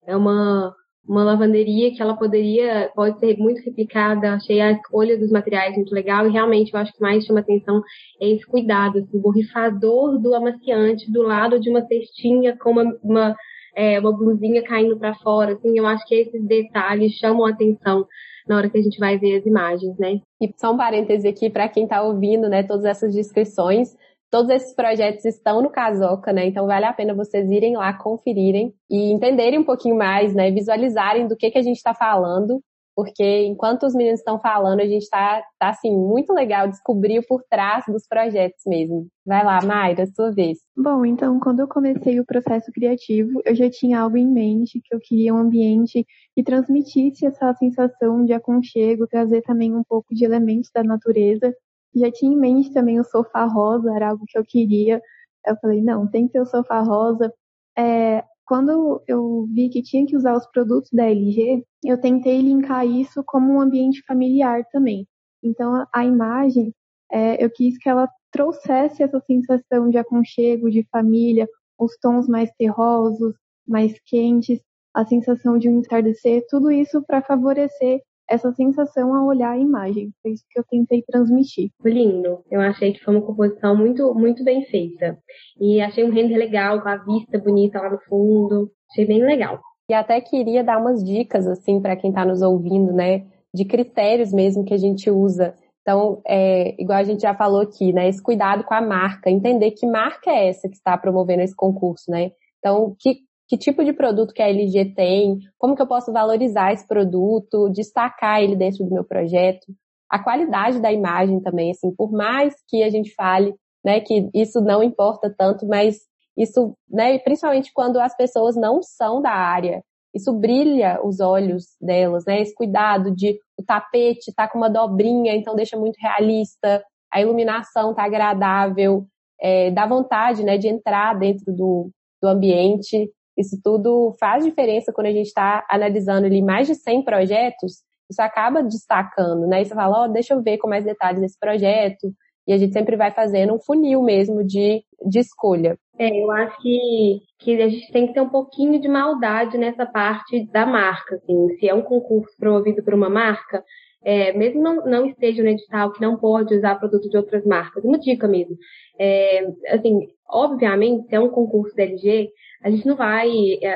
É 0.07 0.15
uma, 0.15 0.73
uma 1.05 1.23
lavanderia 1.23 1.91
que 1.91 2.01
ela 2.01 2.15
poderia, 2.15 2.89
pode 2.95 3.19
ser 3.19 3.37
muito 3.37 3.61
replicada, 3.61 4.35
achei 4.35 4.61
a 4.61 4.71
escolha 4.71 5.17
dos 5.17 5.31
materiais 5.31 5.75
muito 5.75 5.93
legal 5.93 6.27
e 6.27 6.31
realmente 6.31 6.73
eu 6.73 6.79
acho 6.79 6.93
que 6.93 7.01
mais 7.01 7.25
chama 7.25 7.41
atenção 7.41 7.81
é 8.21 8.29
esse 8.29 8.45
cuidado, 8.45 8.99
assim, 8.99 9.17
o 9.17 9.21
borrifador 9.21 10.17
do 10.17 10.33
amaciante 10.33 11.11
do 11.11 11.23
lado 11.23 11.59
de 11.59 11.69
uma 11.69 11.81
cestinha 11.81 12.57
com 12.57 12.71
uma, 12.71 12.83
uma, 13.03 13.35
é, 13.79 13.97
uma 13.97 14.11
blusinha 14.11 14.61
caindo 14.61 14.99
para 14.99 15.15
fora, 15.15 15.53
assim, 15.53 15.77
eu 15.77 15.87
acho 15.87 16.05
que 16.05 16.13
esses 16.13 16.45
detalhes 16.45 17.13
chamam 17.13 17.45
a 17.45 17.51
atenção 17.51 18.05
na 18.45 18.57
hora 18.57 18.69
que 18.69 18.77
a 18.77 18.81
gente 18.81 18.99
vai 18.99 19.17
ver 19.17 19.37
as 19.37 19.45
imagens, 19.45 19.97
né? 19.97 20.19
E 20.41 20.51
só 20.57 20.73
um 20.73 20.77
parêntese 20.77 21.25
aqui 21.25 21.49
para 21.49 21.69
quem 21.69 21.83
está 21.83 22.01
ouvindo, 22.01 22.49
né, 22.49 22.61
todas 22.61 22.83
essas 22.83 23.13
descrições. 23.13 23.95
Todos 24.29 24.51
esses 24.51 24.75
projetos 24.75 25.23
estão 25.23 25.61
no 25.61 25.69
Casoca, 25.69 26.33
né? 26.33 26.45
Então 26.45 26.67
vale 26.67 26.85
a 26.85 26.93
pena 26.93 27.13
vocês 27.13 27.49
irem 27.49 27.77
lá, 27.77 27.93
conferirem 27.93 28.73
e 28.89 29.13
entenderem 29.13 29.59
um 29.59 29.63
pouquinho 29.63 29.95
mais, 29.95 30.35
né? 30.35 30.51
Visualizarem 30.51 31.25
do 31.25 31.37
que, 31.37 31.49
que 31.49 31.57
a 31.57 31.63
gente 31.63 31.77
está 31.77 31.93
falando 31.93 32.61
porque 32.99 33.45
enquanto 33.45 33.85
os 33.85 33.95
meninos 33.95 34.19
estão 34.19 34.37
falando, 34.41 34.81
a 34.81 34.85
gente 34.85 35.03
está, 35.03 35.41
tá, 35.57 35.69
assim, 35.69 35.89
muito 35.89 36.33
legal 36.33 36.67
descobrir 36.67 37.25
por 37.25 37.41
trás 37.49 37.85
dos 37.87 38.05
projetos 38.05 38.59
mesmo. 38.67 39.07
Vai 39.25 39.41
lá, 39.41 39.61
Mayra, 39.63 40.05
sua 40.07 40.33
vez. 40.33 40.57
Bom, 40.75 41.05
então, 41.05 41.39
quando 41.39 41.61
eu 41.61 41.67
comecei 41.69 42.19
o 42.19 42.25
processo 42.25 42.69
criativo, 42.73 43.41
eu 43.45 43.55
já 43.55 43.69
tinha 43.69 44.01
algo 44.01 44.17
em 44.17 44.27
mente, 44.27 44.81
que 44.83 44.93
eu 44.93 44.99
queria 44.99 45.33
um 45.33 45.37
ambiente 45.37 46.05
que 46.35 46.43
transmitisse 46.43 47.25
essa 47.25 47.53
sensação 47.53 48.25
de 48.25 48.33
aconchego, 48.33 49.07
trazer 49.07 49.43
também 49.43 49.73
um 49.73 49.83
pouco 49.87 50.13
de 50.13 50.25
elementos 50.25 50.69
da 50.75 50.83
natureza. 50.83 51.55
Já 51.95 52.11
tinha 52.11 52.33
em 52.33 52.37
mente 52.37 52.73
também 52.73 52.99
o 52.99 53.05
sofá 53.05 53.45
rosa, 53.45 53.95
era 53.95 54.09
algo 54.09 54.25
que 54.27 54.37
eu 54.37 54.43
queria. 54.43 55.01
Eu 55.47 55.55
falei, 55.61 55.81
não, 55.81 56.05
tem 56.05 56.27
que 56.27 56.33
ter 56.33 56.41
o 56.41 56.45
sofá 56.45 56.81
rosa. 56.81 57.33
É, 57.77 58.25
quando 58.49 58.99
eu 59.07 59.45
vi 59.53 59.69
que 59.69 59.83
tinha 59.83 60.07
que 60.07 60.17
usar 60.17 60.35
os 60.35 60.47
produtos 60.47 60.89
da 60.91 61.05
LG, 61.05 61.63
eu 61.85 62.01
tentei 62.01 62.41
linkar 62.41 62.83
isso 62.83 63.23
como 63.23 63.53
um 63.53 63.61
ambiente 63.61 64.01
familiar 64.07 64.65
também. 64.71 65.07
Então, 65.43 65.85
a 65.93 66.03
imagem, 66.03 66.73
é, 67.11 67.45
eu 67.45 67.51
quis 67.51 67.77
que 67.77 67.87
ela 67.87 68.09
trouxesse 68.31 69.03
essa 69.03 69.19
sensação 69.19 69.91
de 69.91 69.99
aconchego, 69.99 70.71
de 70.71 70.83
família, 70.91 71.47
os 71.77 71.95
tons 72.01 72.27
mais 72.27 72.49
terrosos, 72.57 73.35
mais 73.67 73.93
quentes, 74.03 74.59
a 74.95 75.05
sensação 75.05 75.59
de 75.59 75.69
um 75.69 75.77
entardecer, 75.77 76.43
tudo 76.49 76.71
isso 76.71 77.03
para 77.03 77.21
favorecer 77.21 78.01
essa 78.29 78.51
sensação 78.53 79.13
ao 79.13 79.25
olhar 79.25 79.51
a 79.51 79.57
imagem. 79.57 80.11
Foi 80.21 80.31
isso 80.31 80.45
que 80.49 80.59
eu 80.59 80.63
tentei 80.63 81.01
transmitir. 81.01 81.71
Lindo. 81.83 82.43
Eu 82.51 82.61
achei 82.61 82.93
que 82.93 83.03
foi 83.03 83.15
uma 83.15 83.25
composição 83.25 83.75
muito, 83.75 84.13
muito 84.13 84.43
bem 84.43 84.63
feita. 84.65 85.17
E 85.59 85.81
achei 85.81 86.03
um 86.03 86.11
render 86.11 86.37
legal, 86.37 86.81
com 86.81 86.89
a 86.89 86.97
vista 86.97 87.39
bonita 87.39 87.81
lá 87.81 87.89
no 87.89 87.99
fundo. 88.01 88.71
Achei 88.91 89.05
bem 89.05 89.23
legal. 89.23 89.59
E 89.89 89.93
até 89.93 90.21
queria 90.21 90.63
dar 90.63 90.79
umas 90.79 91.03
dicas, 91.03 91.47
assim, 91.47 91.81
para 91.81 91.95
quem 91.95 92.11
está 92.11 92.23
nos 92.23 92.43
ouvindo, 92.43 92.93
né? 92.93 93.25
De 93.51 93.65
critérios 93.65 94.31
mesmo 94.31 94.63
que 94.63 94.73
a 94.73 94.77
gente 94.77 95.09
usa. 95.09 95.55
Então, 95.81 96.21
é, 96.27 96.79
igual 96.79 96.99
a 96.99 97.03
gente 97.03 97.21
já 97.21 97.33
falou 97.33 97.61
aqui, 97.61 97.91
né? 97.91 98.07
Esse 98.07 98.21
cuidado 98.21 98.63
com 98.63 98.75
a 98.75 98.81
marca, 98.81 99.31
entender 99.31 99.71
que 99.71 99.87
marca 99.87 100.29
é 100.29 100.49
essa 100.49 100.69
que 100.69 100.75
está 100.75 100.95
promovendo 100.95 101.41
esse 101.41 101.55
concurso, 101.55 102.11
né? 102.11 102.31
Então, 102.59 102.95
que, 102.99 103.21
que 103.49 103.57
tipo 103.57 103.83
de 103.83 103.91
produto 103.91 104.31
que 104.31 104.43
a 104.43 104.47
LG 104.47 104.93
tem, 104.93 105.39
como 105.57 105.75
que 105.75 105.81
eu 105.81 105.87
posso 105.87 106.13
valorizar 106.13 106.71
esse 106.71 106.87
produto, 106.87 107.67
destacar 107.69 108.43
ele 108.43 108.55
dentro 108.55 108.85
do 108.85 108.93
meu 108.93 109.03
projeto, 109.03 109.65
a 110.07 110.23
qualidade 110.23 110.79
da 110.79 110.91
imagem 110.91 111.41
também, 111.41 111.71
assim, 111.71 111.93
por 111.95 112.11
mais 112.11 112.53
que 112.67 112.83
a 112.83 112.89
gente 112.91 113.13
fale, 113.15 113.55
né, 113.83 113.99
que 114.01 114.29
isso 114.35 114.61
não 114.61 114.83
importa 114.83 115.33
tanto, 115.35 115.67
mas 115.67 115.97
isso, 116.37 116.75
né, 116.87 117.17
principalmente 117.19 117.71
quando 117.73 117.99
as 117.99 118.15
pessoas 118.15 118.55
não 118.55 118.83
são 118.83 119.19
da 119.19 119.31
área, 119.31 119.83
isso 120.13 120.31
brilha 120.31 120.99
os 121.03 121.19
olhos 121.19 121.75
delas, 121.81 122.25
né, 122.25 122.41
esse 122.41 122.53
cuidado 122.53 123.13
de 123.15 123.39
o 123.57 123.63
tapete 123.63 124.31
tá 124.33 124.47
com 124.47 124.59
uma 124.59 124.69
dobrinha, 124.69 125.35
então 125.35 125.55
deixa 125.55 125.75
muito 125.75 125.97
realista, 125.97 126.83
a 127.11 127.19
iluminação 127.19 127.95
tá 127.95 128.03
agradável, 128.03 129.07
é, 129.41 129.71
dá 129.71 129.87
vontade, 129.87 130.43
né, 130.43 130.57
de 130.57 130.67
entrar 130.67 131.17
dentro 131.17 131.51
do, 131.51 131.89
do 132.21 132.27
ambiente, 132.27 133.11
isso 133.39 133.59
tudo 133.63 134.13
faz 134.19 134.43
diferença 134.43 134.91
quando 134.93 135.07
a 135.07 135.11
gente 135.11 135.27
está 135.27 135.65
analisando 135.69 136.25
ali 136.25 136.41
mais 136.41 136.67
de 136.67 136.75
100 136.75 137.03
projetos, 137.03 137.83
isso 138.09 138.21
acaba 138.21 138.61
destacando, 138.61 139.47
né? 139.47 139.61
E 139.61 139.65
você 139.65 139.73
fala, 139.73 140.01
ó, 140.01 140.05
oh, 140.05 140.07
deixa 140.11 140.33
eu 140.33 140.41
ver 140.41 140.57
com 140.57 140.67
mais 140.67 140.83
detalhes 140.83 141.21
esse 141.21 141.39
projeto, 141.39 142.11
e 142.47 142.53
a 142.53 142.57
gente 142.57 142.73
sempre 142.73 142.95
vai 142.95 143.11
fazendo 143.11 143.53
um 143.53 143.59
funil 143.59 144.01
mesmo 144.01 144.43
de, 144.43 144.83
de 145.07 145.19
escolha. 145.19 145.77
É, 145.99 146.09
eu 146.09 146.31
acho 146.31 146.59
que, 146.59 147.21
que 147.37 147.61
a 147.61 147.69
gente 147.69 147.91
tem 147.91 148.07
que 148.07 148.13
ter 148.13 148.21
um 148.21 148.29
pouquinho 148.29 148.79
de 148.81 148.87
maldade 148.87 149.55
nessa 149.57 149.85
parte 149.85 150.49
da 150.51 150.65
marca, 150.65 151.15
assim. 151.15 151.49
Se 151.59 151.69
é 151.69 151.75
um 151.75 151.83
concurso 151.83 152.35
promovido 152.39 152.83
por 152.83 152.95
uma 152.95 153.09
marca, 153.09 153.63
é, 154.03 154.31
mesmo 154.33 154.61
não, 154.61 154.85
não 154.85 155.05
esteja 155.07 155.43
no 155.43 155.49
edital 155.49 155.91
que 155.91 156.01
não 156.01 156.17
pode 156.17 156.55
usar 156.55 156.79
produto 156.79 157.09
de 157.09 157.17
outras 157.17 157.45
marcas, 157.45 157.83
uma 157.83 157.99
dica 157.99 158.27
mesmo. 158.27 158.57
É, 158.97 159.45
assim, 159.69 160.07
obviamente, 160.29 161.07
se 161.07 161.15
é 161.15 161.19
um 161.19 161.29
concurso 161.29 161.75
da 161.75 161.83
LG, 161.83 162.29
a 162.63 162.69
gente 162.69 162.85
não 162.85 162.95
vai, 162.95 163.29
é, 163.61 163.75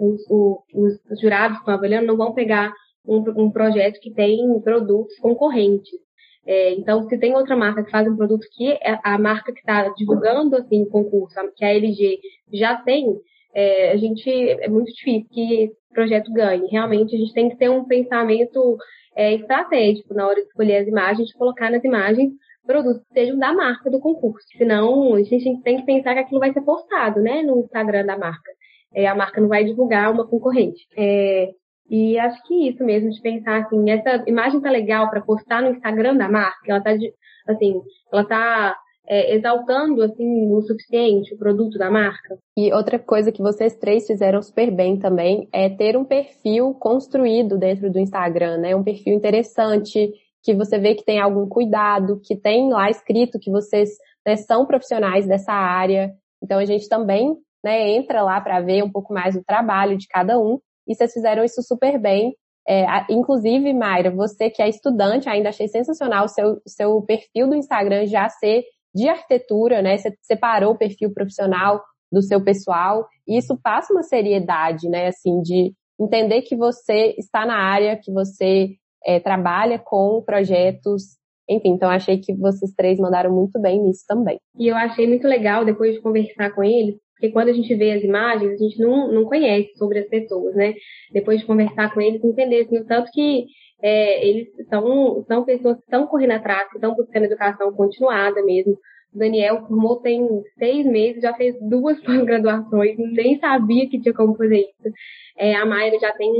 os, 0.00 0.20
os, 0.30 1.00
os, 1.10 1.20
jurados 1.20 1.56
que 1.56 1.62
estão 1.62 1.74
avaliando 1.74 2.06
não 2.06 2.16
vão 2.16 2.34
pegar 2.34 2.72
um, 3.06 3.18
um 3.36 3.50
projeto 3.50 4.00
que 4.00 4.12
tem 4.12 4.38
produtos 4.60 5.16
concorrentes. 5.18 5.90
É, 6.46 6.72
então, 6.74 7.08
se 7.08 7.18
tem 7.18 7.34
outra 7.34 7.56
marca 7.56 7.82
que 7.82 7.90
faz 7.90 8.06
um 8.06 8.16
produto 8.16 8.46
que 8.52 8.72
é 8.72 8.98
a 9.02 9.18
marca 9.18 9.52
que 9.52 9.60
está 9.60 9.88
divulgando 9.90 10.56
assim 10.56 10.82
o 10.82 10.90
concurso, 10.90 11.34
que 11.56 11.64
a 11.64 11.74
LG 11.74 12.18
já 12.52 12.76
tem, 12.76 13.06
é, 13.54 13.92
a 13.92 13.96
gente 13.96 14.28
é 14.30 14.68
muito 14.68 14.92
difícil 14.92 15.28
que 15.30 15.72
projeto 15.92 16.32
ganhe. 16.32 16.66
Realmente, 16.68 17.14
a 17.14 17.18
gente 17.18 17.32
tem 17.32 17.48
que 17.48 17.56
ter 17.56 17.70
um 17.70 17.84
pensamento 17.84 18.76
é, 19.16 19.34
estratégico 19.34 20.14
na 20.14 20.26
hora 20.26 20.40
de 20.40 20.48
escolher 20.48 20.78
as 20.78 20.88
imagens, 20.88 21.28
de 21.28 21.34
colocar 21.34 21.70
nas 21.70 21.84
imagens 21.84 22.32
produtos 22.66 23.02
que 23.06 23.14
sejam 23.14 23.38
da 23.38 23.52
marca 23.52 23.90
do 23.90 24.00
concurso. 24.00 24.46
Senão, 24.56 25.14
a 25.14 25.22
gente 25.22 25.62
tem 25.62 25.78
que 25.78 25.86
pensar 25.86 26.14
que 26.14 26.20
aquilo 26.20 26.40
vai 26.40 26.52
ser 26.52 26.62
postado, 26.62 27.20
né, 27.20 27.42
no 27.42 27.60
Instagram 27.60 28.06
da 28.06 28.16
marca. 28.16 28.50
É, 28.94 29.06
a 29.06 29.14
marca 29.14 29.40
não 29.40 29.48
vai 29.48 29.64
divulgar 29.64 30.12
uma 30.12 30.26
concorrente. 30.26 30.86
É, 30.96 31.50
e 31.90 32.18
acho 32.18 32.42
que 32.44 32.68
isso 32.68 32.82
mesmo, 32.82 33.10
de 33.10 33.20
pensar 33.20 33.62
assim, 33.62 33.90
essa 33.90 34.24
imagem 34.26 34.60
tá 34.60 34.70
legal 34.70 35.10
para 35.10 35.20
postar 35.20 35.62
no 35.62 35.70
Instagram 35.70 36.16
da 36.16 36.28
marca, 36.28 36.58
ela 36.66 36.80
tá, 36.80 36.90
assim, 37.48 37.82
ela 38.12 38.24
tá 38.24 38.76
é, 39.06 39.34
exaltando 39.34 40.02
assim 40.02 40.50
o 40.50 40.60
suficiente 40.62 41.34
o 41.34 41.38
produto 41.38 41.78
da 41.78 41.90
marca. 41.90 42.38
E 42.56 42.72
outra 42.72 42.98
coisa 42.98 43.30
que 43.30 43.42
vocês 43.42 43.76
três 43.76 44.06
fizeram 44.06 44.40
super 44.42 44.70
bem 44.70 44.98
também 44.98 45.48
é 45.52 45.68
ter 45.68 45.96
um 45.96 46.04
perfil 46.04 46.74
construído 46.74 47.58
dentro 47.58 47.90
do 47.90 47.98
Instagram, 47.98 48.58
né? 48.58 48.74
Um 48.74 48.82
perfil 48.82 49.14
interessante, 49.14 50.12
que 50.42 50.54
você 50.54 50.78
vê 50.78 50.94
que 50.94 51.04
tem 51.04 51.20
algum 51.20 51.48
cuidado, 51.48 52.20
que 52.22 52.36
tem 52.36 52.70
lá 52.70 52.90
escrito 52.90 53.38
que 53.38 53.50
vocês 53.50 53.90
né, 54.26 54.36
são 54.36 54.66
profissionais 54.66 55.26
dessa 55.26 55.52
área. 55.52 56.12
Então 56.42 56.58
a 56.58 56.64
gente 56.64 56.88
também 56.88 57.36
né, 57.64 57.90
entra 57.90 58.22
lá 58.22 58.40
para 58.40 58.60
ver 58.60 58.82
um 58.82 58.90
pouco 58.90 59.12
mais 59.12 59.34
do 59.34 59.42
trabalho 59.42 59.96
de 59.96 60.06
cada 60.06 60.38
um. 60.38 60.58
E 60.86 60.94
vocês 60.94 61.12
fizeram 61.12 61.42
isso 61.44 61.62
super 61.62 61.98
bem. 61.98 62.36
É, 62.66 62.84
inclusive, 63.10 63.72
Mayra, 63.74 64.10
você 64.10 64.50
que 64.50 64.62
é 64.62 64.68
estudante, 64.68 65.28
ainda 65.28 65.50
achei 65.50 65.68
sensacional 65.68 66.24
o 66.24 66.28
seu, 66.28 66.60
seu 66.66 67.02
perfil 67.02 67.48
do 67.48 67.54
Instagram 67.54 68.06
já 68.06 68.28
ser 68.28 68.64
de 68.94 69.08
arquitetura, 69.08 69.82
né? 69.82 69.96
Você 69.96 70.14
separou 70.22 70.72
o 70.72 70.78
perfil 70.78 71.12
profissional 71.12 71.82
do 72.12 72.22
seu 72.22 72.42
pessoal. 72.42 73.06
E 73.26 73.36
isso 73.36 73.58
passa 73.62 73.92
uma 73.92 74.02
seriedade, 74.02 74.88
né? 74.88 75.08
Assim, 75.08 75.40
de 75.42 75.72
entender 76.00 76.42
que 76.42 76.56
você 76.56 77.14
está 77.18 77.44
na 77.44 77.56
área, 77.56 77.98
que 78.00 78.12
você 78.12 78.70
é, 79.04 79.18
trabalha 79.20 79.78
com 79.78 80.22
projetos. 80.24 81.16
Enfim, 81.48 81.70
então 81.70 81.90
achei 81.90 82.18
que 82.18 82.34
vocês 82.34 82.72
três 82.74 82.98
mandaram 82.98 83.30
muito 83.30 83.60
bem 83.60 83.82
nisso 83.82 84.04
também. 84.08 84.38
E 84.58 84.68
eu 84.68 84.76
achei 84.76 85.06
muito 85.06 85.26
legal, 85.26 85.64
depois 85.64 85.94
de 85.94 86.00
conversar 86.00 86.54
com 86.54 86.64
eles, 86.64 86.96
porque 87.14 87.30
quando 87.30 87.48
a 87.48 87.52
gente 87.52 87.74
vê 87.74 87.92
as 87.92 88.02
imagens, 88.02 88.52
a 88.52 88.56
gente 88.56 88.78
não, 88.80 89.12
não 89.12 89.24
conhece 89.24 89.74
sobre 89.76 89.98
as 89.98 90.08
pessoas, 90.08 90.54
né? 90.54 90.74
Depois 91.12 91.40
de 91.40 91.46
conversar 91.46 91.92
com 91.92 92.00
eles, 92.00 92.24
entender 92.24 92.62
assim, 92.62 92.78
o 92.78 92.86
tanto 92.86 93.10
que 93.12 93.46
é, 93.82 94.26
eles 94.26 94.48
são, 94.68 95.24
são 95.26 95.44
pessoas 95.44 95.76
que 95.76 95.84
estão 95.84 96.06
correndo 96.06 96.32
atrás, 96.32 96.68
que 96.68 96.76
estão 96.76 96.94
buscando 96.94 97.24
educação 97.24 97.72
continuada 97.72 98.42
mesmo. 98.42 98.78
O 99.14 99.18
Daniel 99.18 99.66
formou 99.66 100.00
tem 100.00 100.26
seis 100.58 100.84
meses, 100.86 101.22
já 101.22 101.34
fez 101.34 101.54
duas 101.60 102.00
pós-graduações, 102.04 102.96
nem 102.98 103.38
sabia 103.38 103.88
que 103.88 104.00
tinha 104.00 104.14
como 104.14 104.36
fazer 104.36 104.60
isso. 104.60 104.94
É, 105.38 105.54
a 105.54 105.64
Mayra 105.64 105.98
já 105.98 106.12
tem 106.12 106.30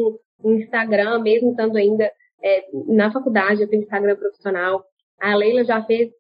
um 0.43 0.55
Instagram, 0.55 1.21
mesmo 1.21 1.51
estando 1.51 1.77
ainda 1.77 2.11
é, 2.43 2.65
na 2.89 3.11
faculdade, 3.11 3.63
eu 3.63 3.69
tenho 3.69 3.83
Instagram 3.83 4.17
profissional. 4.17 4.85
A 5.21 5.35
Leila 5.35 5.65
já 5.65 5.83
fez, 5.85 6.11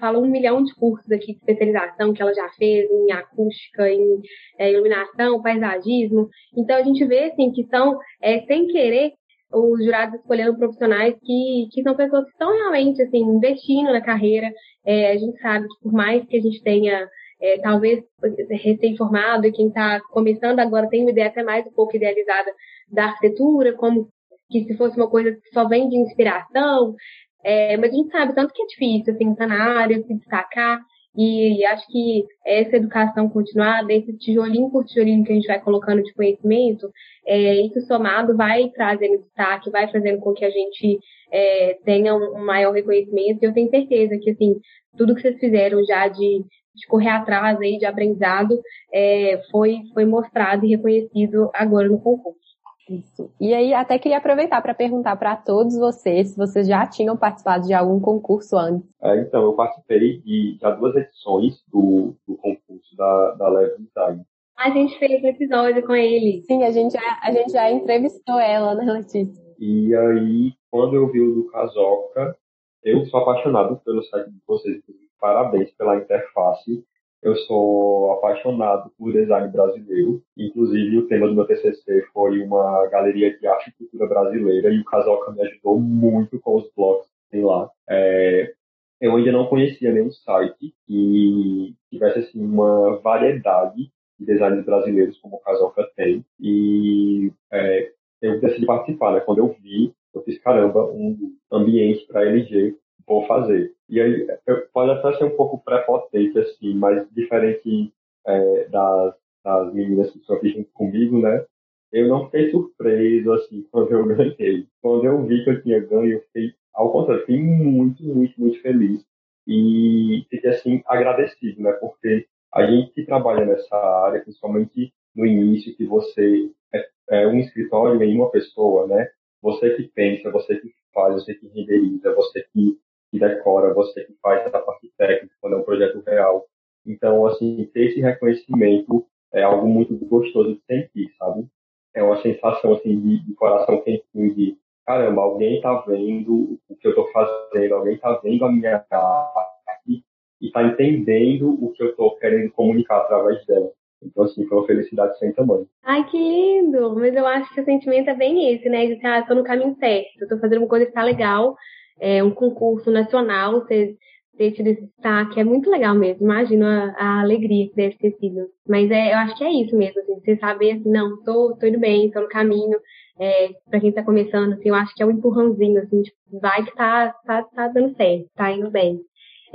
falou 0.00 0.24
um 0.24 0.30
milhão 0.30 0.64
de 0.64 0.74
cursos 0.74 1.10
aqui 1.10 1.32
de 1.32 1.38
especialização 1.38 2.14
que 2.14 2.22
ela 2.22 2.32
já 2.32 2.48
fez 2.50 2.90
em 2.90 3.12
acústica, 3.12 3.90
em 3.90 4.20
é, 4.58 4.72
iluminação, 4.72 5.42
paisagismo. 5.42 6.28
Então 6.56 6.76
a 6.76 6.82
gente 6.82 7.04
vê 7.04 7.24
assim 7.24 7.52
que 7.52 7.66
são, 7.66 7.98
é, 8.22 8.40
sem 8.42 8.66
querer, 8.68 9.12
os 9.52 9.84
jurados 9.84 10.18
escolhendo 10.18 10.56
profissionais 10.56 11.14
que, 11.22 11.68
que 11.72 11.82
são 11.82 11.94
pessoas 11.94 12.24
que 12.24 12.30
estão 12.30 12.52
realmente 12.52 13.02
assim, 13.02 13.18
investindo 13.18 13.92
na 13.92 14.00
carreira. 14.00 14.50
É, 14.84 15.12
a 15.12 15.16
gente 15.16 15.38
sabe 15.40 15.66
que 15.68 15.80
por 15.82 15.92
mais 15.92 16.24
que 16.26 16.36
a 16.36 16.40
gente 16.40 16.62
tenha 16.62 17.08
é, 17.40 17.58
talvez 17.58 18.02
recém-formado 18.50 19.46
e 19.46 19.52
quem 19.52 19.68
está 19.68 20.00
começando 20.10 20.60
agora 20.60 20.88
tem 20.88 21.02
uma 21.02 21.10
ideia 21.10 21.28
até 21.28 21.42
mais 21.42 21.66
um 21.66 21.72
pouco 21.72 21.96
idealizada 21.96 22.50
da 22.90 23.06
arquitetura, 23.06 23.74
como 23.74 24.08
que 24.50 24.64
se 24.64 24.76
fosse 24.76 24.96
uma 24.96 25.08
coisa 25.08 25.32
que 25.32 25.48
só 25.52 25.66
vem 25.66 25.88
de 25.88 25.96
inspiração, 25.96 26.94
é, 27.42 27.76
mas 27.76 27.92
a 27.92 27.96
gente 27.96 28.10
sabe 28.10 28.34
tanto 28.34 28.52
que 28.52 28.62
é 28.62 28.66
difícil, 28.66 29.14
assim, 29.14 29.30
estar 29.32 29.46
tá 29.46 29.54
na 29.54 29.78
área, 29.78 30.02
se 30.02 30.14
destacar, 30.14 30.80
e 31.16 31.64
acho 31.64 31.86
que 31.86 32.26
essa 32.44 32.76
educação 32.76 33.28
continuada, 33.28 33.92
esse 33.92 34.12
tijolinho 34.18 34.70
por 34.70 34.84
tijolinho 34.84 35.24
que 35.24 35.32
a 35.32 35.34
gente 35.34 35.46
vai 35.46 35.60
colocando 35.60 36.02
de 36.02 36.12
conhecimento, 36.12 36.90
é, 37.26 37.54
isso 37.62 37.80
somado 37.82 38.36
vai 38.36 38.68
trazendo 38.68 39.22
destaque, 39.22 39.70
vai 39.70 39.90
fazendo 39.90 40.18
com 40.20 40.34
que 40.34 40.44
a 40.44 40.50
gente 40.50 40.98
é, 41.32 41.78
tenha 41.84 42.14
um 42.14 42.44
maior 42.44 42.72
reconhecimento. 42.72 43.42
E 43.42 43.46
eu 43.46 43.54
tenho 43.54 43.70
certeza 43.70 44.18
que, 44.18 44.30
assim, 44.30 44.56
tudo 44.96 45.14
que 45.14 45.22
vocês 45.22 45.38
fizeram 45.38 45.82
já 45.84 46.06
de, 46.08 46.44
de 46.74 46.86
correr 46.86 47.08
atrás 47.08 47.58
aí, 47.60 47.78
de 47.78 47.86
aprendizado, 47.86 48.60
é, 48.92 49.40
foi, 49.50 49.80
foi 49.94 50.04
mostrado 50.04 50.66
e 50.66 50.70
reconhecido 50.70 51.50
agora 51.54 51.88
no 51.88 51.98
concurso. 51.98 52.45
Isso. 52.88 53.30
E 53.40 53.52
aí, 53.52 53.74
até 53.74 53.98
queria 53.98 54.18
aproveitar 54.18 54.62
para 54.62 54.74
perguntar 54.74 55.16
para 55.16 55.36
todos 55.36 55.76
vocês 55.76 56.28
se 56.28 56.36
vocês 56.36 56.68
já 56.68 56.86
tinham 56.86 57.16
participado 57.16 57.66
de 57.66 57.74
algum 57.74 57.98
concurso 57.98 58.56
antes. 58.56 58.88
É, 59.02 59.20
então, 59.20 59.42
eu 59.42 59.54
participei 59.54 60.18
de 60.18 60.56
já 60.60 60.70
duas 60.70 60.94
edições 60.94 61.64
do, 61.68 62.14
do 62.26 62.36
concurso 62.36 62.96
da, 62.96 63.32
da 63.32 63.48
Level 63.48 63.78
Design. 63.78 64.22
A 64.56 64.70
gente 64.70 64.98
fez 64.98 65.22
um 65.22 65.26
episódio 65.26 65.84
com 65.84 65.94
ele. 65.94 66.42
Sim, 66.46 66.62
a 66.62 66.70
gente 66.70 66.92
já, 66.92 67.20
a 67.22 67.32
gente 67.32 67.52
já 67.52 67.70
entrevistou 67.70 68.38
ela, 68.38 68.74
né, 68.74 68.90
Letícia? 68.90 69.44
E 69.58 69.94
aí, 69.94 70.52
quando 70.70 70.94
eu 70.94 71.10
vi 71.10 71.20
o 71.20 71.34
do 71.34 71.46
Casoca, 71.48 72.36
eu 72.84 73.04
sou 73.06 73.20
apaixonado 73.20 73.80
pelo 73.84 74.02
site 74.04 74.30
de 74.30 74.40
vocês. 74.46 74.80
Parabéns 75.20 75.72
pela 75.72 75.96
interface. 75.96 76.84
Eu 77.26 77.34
sou 77.38 78.12
apaixonado 78.12 78.88
por 78.96 79.12
design 79.12 79.48
brasileiro. 79.48 80.22
Inclusive, 80.38 80.98
o 80.98 81.08
tema 81.08 81.26
do 81.26 81.34
meu 81.34 81.44
TCC 81.44 82.06
foi 82.12 82.40
uma 82.40 82.86
galeria 82.86 83.36
de 83.36 83.44
arte 83.48 83.68
e 83.68 83.72
cultura 83.72 84.06
brasileira 84.06 84.72
e 84.72 84.78
o 84.78 84.84
Casoca 84.84 85.32
me 85.32 85.42
ajudou 85.42 85.80
muito 85.80 86.38
com 86.38 86.54
os 86.54 86.70
blogs 86.76 87.08
que 87.08 87.30
tem 87.32 87.44
lá. 87.44 87.68
É, 87.90 88.54
eu 89.00 89.16
ainda 89.16 89.32
não 89.32 89.48
conhecia 89.48 89.90
nenhum 89.90 90.12
site 90.12 90.72
que 90.86 91.74
tivesse 91.90 92.20
assim, 92.20 92.44
uma 92.44 92.98
variedade 92.98 93.90
de 94.20 94.24
designs 94.24 94.64
brasileiros 94.64 95.18
como 95.18 95.34
o 95.34 95.40
Casoca 95.40 95.82
tem. 95.96 96.24
E 96.38 97.32
é, 97.50 97.90
eu 98.22 98.40
decidi 98.40 98.66
participar, 98.66 99.12
né? 99.12 99.18
Quando 99.18 99.38
eu 99.38 99.48
vi, 99.60 99.92
eu 100.14 100.22
fiz, 100.22 100.38
caramba, 100.38 100.84
um 100.92 101.34
ambiente 101.50 102.06
para 102.06 102.24
LG, 102.24 102.76
vou 103.06 103.26
fazer. 103.26 103.72
E 103.88 104.00
aí, 104.00 104.26
pode 104.72 104.90
até 104.90 105.16
ser 105.16 105.24
um 105.24 105.36
pouco 105.36 105.62
prepotente, 105.62 106.38
assim, 106.38 106.74
mas 106.74 107.06
diferente 107.12 107.92
é, 108.26 108.68
das, 108.68 109.14
das 109.44 109.72
meninas 109.72 110.10
que 110.10 110.18
estão 110.18 110.36
aqui 110.36 110.50
junto 110.50 110.70
comigo, 110.72 111.20
né? 111.20 111.44
Eu 111.92 112.08
não 112.08 112.26
fiquei 112.26 112.50
surpreso, 112.50 113.32
assim, 113.32 113.66
quando 113.70 113.92
eu 113.92 114.06
ganhei. 114.06 114.66
Quando 114.82 115.04
eu 115.04 115.24
vi 115.24 115.44
que 115.44 115.50
eu 115.50 115.62
tinha 115.62 115.80
ganho, 115.80 116.14
eu 116.14 116.20
fiquei, 116.22 116.52
ao 116.74 116.90
contrário, 116.90 117.24
fiquei 117.24 117.40
muito, 117.40 118.02
muito, 118.02 118.40
muito 118.40 118.60
feliz. 118.60 119.04
E 119.46 120.26
fiquei, 120.28 120.50
assim, 120.50 120.82
agradecido, 120.86 121.62
né? 121.62 121.72
Porque 121.72 122.26
a 122.52 122.66
gente 122.66 122.92
que 122.92 123.04
trabalha 123.04 123.44
nessa 123.44 123.76
área, 123.76 124.20
principalmente 124.20 124.92
no 125.14 125.24
início, 125.24 125.76
que 125.76 125.86
você 125.86 126.50
é, 126.74 126.88
é 127.10 127.26
um 127.28 127.38
escritório 127.38 128.02
em 128.02 128.16
uma 128.16 128.30
pessoa, 128.30 128.86
né? 128.88 129.08
Você 129.40 129.76
que 129.76 129.84
pensa, 129.84 130.30
você 130.30 130.56
que 130.56 130.74
faz, 130.92 131.14
você 131.14 131.34
que 131.34 131.46
renderiza, 131.48 132.12
você 132.14 132.44
que 132.52 132.78
que 133.18 133.20
decora, 133.20 133.72
você 133.72 134.04
que 134.04 134.14
faz 134.22 134.46
essa 134.46 134.58
parte 134.58 134.92
técnica 134.96 135.34
quando 135.40 135.56
é 135.56 135.58
um 135.58 135.64
projeto 135.64 136.02
real. 136.06 136.44
Então, 136.86 137.26
assim, 137.26 137.68
ter 137.72 137.90
esse 137.90 138.00
reconhecimento 138.00 139.06
é 139.32 139.42
algo 139.42 139.66
muito 139.66 139.96
gostoso 140.06 140.54
de 140.54 140.60
sentir, 140.66 141.12
sabe? 141.18 141.46
É 141.94 142.02
uma 142.02 142.20
sensação, 142.22 142.74
assim, 142.74 143.00
de, 143.00 143.24
de 143.24 143.34
coração 143.34 143.80
quentinho, 143.80 144.34
de 144.34 144.56
caramba, 144.86 145.22
alguém 145.22 145.56
está 145.56 145.80
vendo 145.80 146.60
o 146.68 146.76
que 146.76 146.86
eu 146.86 146.90
estou 146.90 147.10
fazendo, 147.10 147.74
alguém 147.74 147.94
está 147.94 148.12
vendo 148.22 148.44
a 148.44 148.52
minha 148.52 148.84
arte 148.88 150.04
e 150.40 150.46
está 150.46 150.62
entendendo 150.62 151.48
o 151.60 151.72
que 151.72 151.82
eu 151.82 151.90
estou 151.90 152.14
querendo 152.16 152.52
comunicar 152.52 152.98
através 152.98 153.44
dela. 153.46 153.72
Então, 154.02 154.24
assim, 154.24 154.46
foi 154.46 154.58
uma 154.58 154.66
felicidade 154.66 155.18
sem 155.18 155.32
tamanho. 155.32 155.66
Ai, 155.82 156.04
que 156.04 156.16
lindo! 156.16 156.94
Mas 156.94 157.16
eu 157.16 157.26
acho 157.26 157.52
que 157.52 157.60
o 157.60 157.64
sentimento 157.64 158.10
é 158.10 158.14
bem 158.14 158.54
esse, 158.54 158.68
né? 158.68 158.86
De, 158.86 159.04
ah, 159.04 159.22
tô 159.26 159.34
no 159.34 159.42
caminho 159.42 159.74
certo, 159.80 160.28
tô 160.28 160.38
fazendo 160.38 160.58
uma 160.58 160.68
coisa 160.68 160.86
que 160.86 160.92
tá 160.92 161.02
legal, 161.02 161.56
é, 162.00 162.22
um 162.22 162.30
concurso 162.30 162.90
nacional, 162.90 163.62
ter, 163.62 163.96
ter 164.36 164.52
tido 164.52 164.68
esse 164.68 164.82
destaque, 164.82 165.40
é 165.40 165.44
muito 165.44 165.70
legal 165.70 165.94
mesmo. 165.94 166.24
Imagino 166.24 166.66
a, 166.66 166.94
a, 166.98 167.20
alegria 167.20 167.68
que 167.68 167.74
deve 167.74 167.96
ter 167.96 168.12
sido. 168.12 168.48
Mas 168.68 168.90
é, 168.90 169.12
eu 169.12 169.18
acho 169.18 169.36
que 169.36 169.44
é 169.44 169.50
isso 169.50 169.76
mesmo, 169.76 170.00
assim, 170.00 170.14
você 170.14 170.36
saber 170.36 170.72
assim, 170.72 170.90
não, 170.90 171.22
tô, 171.22 171.56
tô 171.56 171.66
indo 171.66 171.78
bem, 171.78 172.10
tô 172.10 172.20
no 172.20 172.28
caminho. 172.28 172.78
É, 173.18 173.48
pra 173.70 173.80
quem 173.80 173.92
tá 173.92 174.02
começando, 174.02 174.52
assim, 174.52 174.68
eu 174.68 174.74
acho 174.74 174.94
que 174.94 175.02
é 175.02 175.06
um 175.06 175.10
empurrãozinho, 175.10 175.80
assim, 175.80 176.02
tipo, 176.02 176.16
vai 176.38 176.64
que 176.64 176.74
tá, 176.74 177.14
tá, 177.24 177.42
tá 177.44 177.68
dando 177.68 177.96
certo, 177.96 178.28
tá 178.34 178.52
indo 178.52 178.70
bem. 178.70 179.00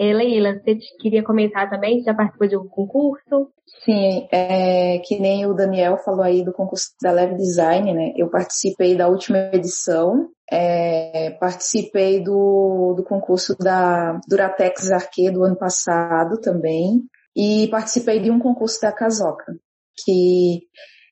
É, 0.02 0.14
Leila, 0.14 0.60
você 0.60 0.80
queria 1.00 1.24
comentar 1.24 1.70
também? 1.70 2.00
Você 2.00 2.06
já 2.06 2.14
participou 2.16 2.48
de 2.48 2.56
algum 2.56 2.70
concurso? 2.70 3.52
Sim, 3.86 4.28
é, 4.32 4.98
que 4.98 5.20
nem 5.20 5.46
o 5.46 5.54
Daniel 5.54 6.00
falou 6.00 6.24
aí 6.24 6.44
do 6.44 6.52
concurso 6.52 6.88
da 7.00 7.12
Leve 7.12 7.36
Design, 7.36 7.94
né? 7.94 8.12
Eu 8.18 8.28
participei 8.28 8.96
da 8.96 9.08
última 9.08 9.38
edição, 9.54 10.28
é, 10.52 11.38
participei 11.40 12.20
do, 12.20 12.96
do 12.98 13.04
concurso 13.04 13.56
da 13.60 14.20
Duratex 14.28 14.90
Arque 14.92 15.30
do 15.30 15.44
ano 15.44 15.56
passado 15.56 16.42
também, 16.42 17.04
e 17.36 17.68
participei 17.68 18.20
de 18.20 18.32
um 18.32 18.40
concurso 18.40 18.82
da 18.82 18.92
Casoca, 18.92 19.56
que 20.04 20.64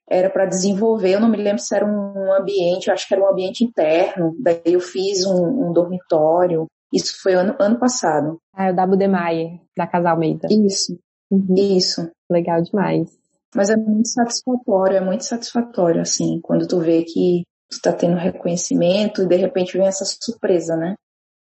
era 0.09 0.31
para 0.31 0.47
desenvolver, 0.47 1.13
eu 1.13 1.19
não 1.19 1.29
me 1.29 1.37
lembro 1.37 1.61
se 1.61 1.75
era 1.75 1.85
um 1.85 2.33
ambiente, 2.33 2.87
eu 2.87 2.93
acho 2.95 3.07
que 3.07 3.13
era 3.13 3.23
um 3.23 3.29
ambiente 3.29 3.63
interno, 3.63 4.35
daí 4.39 4.61
eu 4.65 4.79
fiz 4.79 5.23
um, 5.27 5.69
um 5.69 5.71
dormitório, 5.71 6.65
isso 6.93 7.21
foi 7.21 7.33
ano, 7.33 7.55
ano 7.59 7.79
passado. 7.79 8.39
Ah, 8.53 8.67
é 8.67 8.71
o 8.71 8.75
da 8.75 8.85
Budemaier, 8.85 9.59
da 9.77 9.87
Casal 9.87 10.13
Almeida. 10.13 10.47
Isso, 10.49 10.97
uhum. 11.31 11.55
isso. 11.55 12.09
Legal 12.29 12.61
demais. 12.61 13.09
Mas 13.55 13.69
é 13.69 13.75
muito 13.75 14.07
satisfatório, 14.07 14.97
é 14.97 15.01
muito 15.01 15.25
satisfatório, 15.25 16.01
assim, 16.01 16.39
quando 16.41 16.67
tu 16.67 16.79
vê 16.79 17.03
que 17.03 17.43
tu 17.69 17.79
tá 17.81 17.93
tendo 17.93 18.17
reconhecimento 18.17 19.21
e 19.21 19.27
de 19.27 19.35
repente 19.35 19.77
vem 19.77 19.87
essa 19.87 20.05
surpresa, 20.05 20.75
né? 20.75 20.95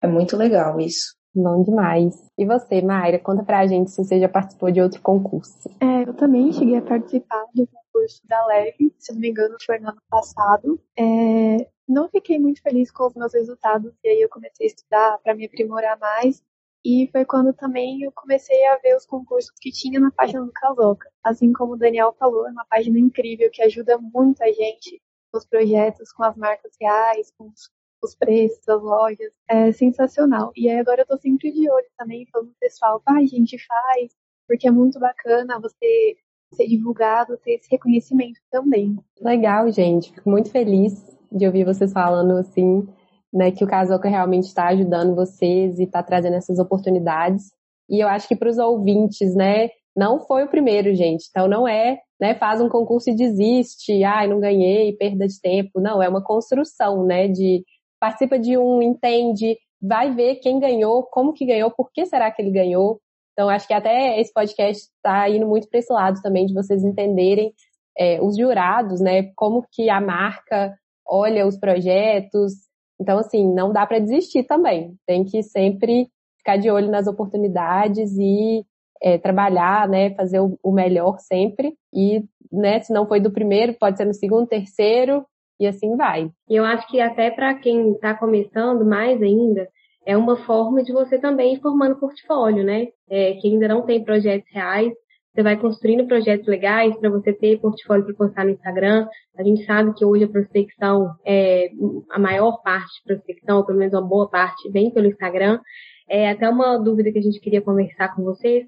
É 0.02 0.06
muito 0.06 0.36
legal 0.36 0.80
isso. 0.80 1.14
Bom 1.34 1.62
demais. 1.62 2.14
E 2.38 2.46
você, 2.46 2.80
Mayra, 2.80 3.18
conta 3.18 3.44
pra 3.44 3.66
gente 3.66 3.90
se 3.90 4.02
você 4.02 4.18
já 4.18 4.28
participou 4.28 4.70
de 4.70 4.80
outro 4.80 5.02
concurso. 5.02 5.68
É, 5.80 6.08
eu 6.08 6.14
também 6.14 6.52
cheguei 6.52 6.78
a 6.78 6.82
participar 6.82 7.44
do 7.54 7.68
concurso 7.96 8.20
da 8.26 8.46
Leve, 8.46 8.94
se 8.98 9.12
não 9.12 9.20
me 9.20 9.30
engano 9.30 9.56
foi 9.64 9.78
no 9.78 9.88
ano 9.88 10.02
passado. 10.10 10.80
É, 10.98 11.68
não 11.88 12.08
fiquei 12.08 12.38
muito 12.38 12.60
feliz 12.60 12.90
com 12.90 13.06
os 13.06 13.14
meus 13.14 13.32
resultados 13.32 13.92
e 14.04 14.08
aí 14.08 14.20
eu 14.20 14.28
comecei 14.28 14.66
a 14.66 14.70
estudar 14.70 15.18
para 15.18 15.34
me 15.34 15.46
aprimorar 15.46 15.98
mais. 15.98 16.42
E 16.84 17.08
foi 17.10 17.24
quando 17.24 17.52
também 17.52 18.02
eu 18.02 18.12
comecei 18.12 18.64
a 18.66 18.76
ver 18.78 18.96
os 18.96 19.06
concursos 19.06 19.50
que 19.60 19.72
tinha 19.72 19.98
na 19.98 20.10
página 20.12 20.44
do 20.44 20.52
Casoca. 20.52 21.10
Assim 21.24 21.52
como 21.52 21.72
o 21.72 21.76
Daniel 21.76 22.14
falou, 22.16 22.46
é 22.46 22.50
uma 22.50 22.64
página 22.66 22.98
incrível 22.98 23.50
que 23.50 23.62
ajuda 23.62 23.98
muito 23.98 24.42
a 24.42 24.52
gente 24.52 25.02
nos 25.34 25.44
projetos, 25.44 26.12
com 26.12 26.22
as 26.22 26.36
marcas 26.36 26.72
reais, 26.80 27.32
com 27.36 27.48
os, 27.48 27.70
os 28.02 28.14
preços 28.14 28.64
das 28.64 28.80
lojas. 28.80 29.32
É 29.48 29.72
sensacional. 29.72 30.52
E 30.54 30.68
aí 30.68 30.78
agora 30.78 31.02
eu 31.02 31.06
tô 31.06 31.18
sempre 31.18 31.50
de 31.50 31.68
olho 31.68 31.88
também, 31.98 32.24
falando 32.30 32.50
pro 32.50 32.60
pessoal, 32.60 33.02
vai, 33.04 33.24
a 33.24 33.26
gente 33.26 33.58
faz, 33.66 34.14
porque 34.46 34.68
é 34.68 34.70
muito 34.70 35.00
bacana 35.00 35.58
você 35.58 36.16
ser 36.52 36.66
divulgado, 36.66 37.36
ter 37.38 37.54
esse 37.54 37.68
reconhecimento 37.70 38.40
também. 38.50 38.96
Legal, 39.20 39.70
gente. 39.70 40.12
Fico 40.12 40.30
muito 40.30 40.50
feliz 40.50 41.04
de 41.30 41.46
ouvir 41.46 41.64
vocês 41.64 41.92
falando 41.92 42.36
assim, 42.36 42.86
né, 43.32 43.50
que 43.50 43.64
o 43.64 43.66
Casoca 43.66 44.08
realmente 44.08 44.44
está 44.44 44.68
ajudando 44.68 45.14
vocês 45.14 45.78
e 45.78 45.84
está 45.84 46.02
trazendo 46.02 46.36
essas 46.36 46.58
oportunidades. 46.58 47.50
E 47.88 48.00
eu 48.00 48.08
acho 48.08 48.26
que 48.26 48.36
para 48.36 48.50
os 48.50 48.58
ouvintes, 48.58 49.34
né, 49.34 49.70
não 49.96 50.20
foi 50.20 50.44
o 50.44 50.48
primeiro, 50.48 50.94
gente. 50.94 51.26
Então 51.30 51.48
não 51.48 51.66
é, 51.66 51.98
né, 52.20 52.34
faz 52.34 52.60
um 52.60 52.68
concurso 52.68 53.10
e 53.10 53.16
desiste, 53.16 54.04
ai, 54.04 54.26
não 54.26 54.40
ganhei, 54.40 54.92
perda 54.92 55.26
de 55.26 55.40
tempo. 55.40 55.80
Não, 55.80 56.02
é 56.02 56.08
uma 56.08 56.22
construção, 56.22 57.04
né, 57.04 57.28
de 57.28 57.64
participa 57.98 58.38
de 58.38 58.58
um, 58.58 58.82
entende, 58.82 59.56
vai 59.80 60.14
ver 60.14 60.36
quem 60.36 60.58
ganhou, 60.58 61.02
como 61.04 61.32
que 61.32 61.46
ganhou, 61.46 61.70
por 61.70 61.90
que 61.92 62.04
será 62.06 62.30
que 62.30 62.42
ele 62.42 62.50
ganhou. 62.50 63.00
Então 63.36 63.50
acho 63.50 63.68
que 63.68 63.74
até 63.74 64.18
esse 64.18 64.32
podcast 64.32 64.84
está 64.84 65.28
indo 65.28 65.46
muito 65.46 65.68
para 65.68 65.78
esse 65.78 65.92
lado 65.92 66.22
também 66.22 66.46
de 66.46 66.54
vocês 66.54 66.82
entenderem 66.82 67.52
é, 67.98 68.18
os 68.22 68.34
jurados, 68.34 68.98
né, 68.98 69.30
como 69.36 69.62
que 69.70 69.90
a 69.90 70.00
marca 70.00 70.74
olha 71.06 71.46
os 71.46 71.58
projetos. 71.58 72.54
Então 72.98 73.18
assim, 73.18 73.46
não 73.52 73.70
dá 73.74 73.86
para 73.86 73.98
desistir 73.98 74.44
também. 74.44 74.94
Tem 75.06 75.22
que 75.22 75.42
sempre 75.42 76.08
ficar 76.38 76.56
de 76.56 76.70
olho 76.70 76.90
nas 76.90 77.06
oportunidades 77.06 78.16
e 78.16 78.64
é, 79.02 79.18
trabalhar, 79.18 79.86
né, 79.86 80.14
fazer 80.14 80.40
o, 80.40 80.58
o, 80.62 80.72
melhor 80.72 81.18
sempre. 81.18 81.74
E, 81.92 82.24
né, 82.50 82.80
se 82.80 82.90
não 82.90 83.06
foi 83.06 83.20
do 83.20 83.30
primeiro, 83.30 83.74
pode 83.74 83.98
ser 83.98 84.06
no 84.06 84.14
segundo, 84.14 84.46
terceiro, 84.46 85.26
e 85.60 85.66
assim 85.66 85.94
vai. 85.94 86.30
E 86.48 86.56
eu 86.56 86.64
acho 86.64 86.86
que 86.88 87.00
até 87.00 87.30
para 87.30 87.54
quem 87.54 87.92
está 87.92 88.14
começando 88.14 88.84
mais 88.84 89.20
ainda, 89.22 89.68
é 90.06 90.16
uma 90.16 90.36
forma 90.44 90.82
de 90.82 90.92
você 90.92 91.18
também 91.18 91.54
ir 91.54 91.60
formando 91.60 91.98
portfólio, 91.98 92.64
né? 92.64 92.86
É, 93.10 93.34
que 93.34 93.48
ainda 93.48 93.68
não 93.68 93.82
tem 93.82 94.02
projetos 94.04 94.48
reais, 94.52 94.92
você 95.34 95.42
vai 95.42 95.58
construindo 95.58 96.06
projetos 96.06 96.46
legais 96.46 96.96
para 96.96 97.10
você 97.10 97.30
ter 97.32 97.60
portfólio 97.60 98.06
para 98.06 98.14
postar 98.14 98.44
no 98.44 98.52
Instagram. 98.52 99.06
A 99.36 99.42
gente 99.42 99.66
sabe 99.66 99.92
que 99.92 100.04
hoje 100.04 100.24
a 100.24 100.28
prospecção, 100.28 101.10
é, 101.26 101.68
a 102.10 102.18
maior 102.18 102.62
parte 102.62 102.90
de 103.00 103.04
prospecção, 103.04 103.58
ou 103.58 103.66
pelo 103.66 103.78
menos 103.78 103.92
uma 103.92 104.06
boa 104.06 104.30
parte, 104.30 104.70
vem 104.70 104.90
pelo 104.90 105.08
Instagram. 105.08 105.60
É 106.08 106.30
até 106.30 106.48
uma 106.48 106.78
dúvida 106.78 107.12
que 107.12 107.18
a 107.18 107.22
gente 107.22 107.40
queria 107.40 107.60
conversar 107.60 108.14
com 108.14 108.22
vocês 108.22 108.64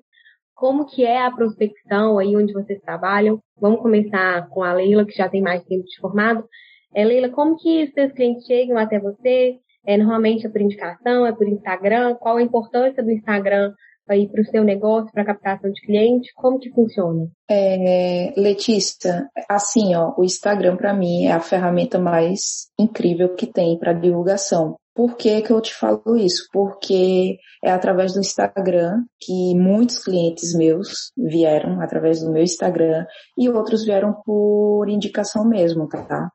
como 0.59 0.85
que 0.87 1.05
é 1.05 1.25
a 1.25 1.31
prospecção 1.31 2.19
aí 2.19 2.37
onde 2.37 2.53
vocês 2.53 2.81
trabalham. 2.81 3.41
Vamos 3.61 3.81
começar 3.81 4.49
com 4.49 4.65
a 4.65 4.73
Leila, 4.73 5.07
que 5.07 5.17
já 5.17 5.29
tem 5.29 5.41
mais 5.41 5.65
tempo 5.65 5.85
de 5.85 6.01
formado. 6.01 6.45
É, 6.93 7.05
Leila, 7.05 7.29
como 7.29 7.57
que 7.57 7.87
seus 7.93 8.13
clientes 8.13 8.45
chegam 8.45 8.77
até 8.77 8.99
você? 8.99 9.57
É, 9.87 9.97
normalmente 9.97 10.47
é 10.47 10.51
por 10.51 10.61
indicação, 10.61 11.27
é 11.27 11.33
por 11.33 11.49
Instagram? 11.49 12.15
Qual 12.17 12.37
a 12.37 12.43
importância 12.43 13.03
do 13.03 13.11
Instagram 13.11 13.73
aí 14.09 14.29
para 14.29 14.41
o 14.41 14.45
seu 14.45 14.65
negócio, 14.65 15.13
para 15.13 15.23
a 15.23 15.27
captação 15.27 15.71
de 15.71 15.81
cliente? 15.83 16.33
Como 16.35 16.59
que 16.59 16.71
funciona? 16.71 17.29
É, 17.49 18.33
Letícia, 18.37 19.29
assim, 19.49 19.95
ó, 19.95 20.15
o 20.17 20.25
Instagram 20.25 20.77
para 20.77 20.95
mim 20.95 21.27
é 21.27 21.33
a 21.33 21.41
ferramenta 21.41 21.99
mais 21.99 22.69
incrível 22.79 23.35
que 23.35 23.47
tem 23.47 23.79
para 23.79 23.93
divulgação. 23.93 24.77
Por 24.95 25.17
que, 25.17 25.43
que 25.43 25.53
eu 25.53 25.61
te 25.61 25.73
falo 25.73 26.17
isso? 26.17 26.49
Porque 26.53 27.39
é 27.63 27.71
através 27.71 28.15
do 28.15 28.21
Instagram 28.21 29.05
que 29.21 29.55
muitos 29.55 30.03
clientes 30.03 30.57
meus 30.57 31.13
vieram 31.17 31.81
através 31.81 32.21
do 32.21 32.33
meu 32.33 32.43
Instagram 32.43 33.07
e 33.39 33.49
outros 33.49 33.85
vieram 33.85 34.13
por 34.25 34.89
indicação 34.89 35.45
mesmo, 35.45 35.87
tá? 35.87 36.33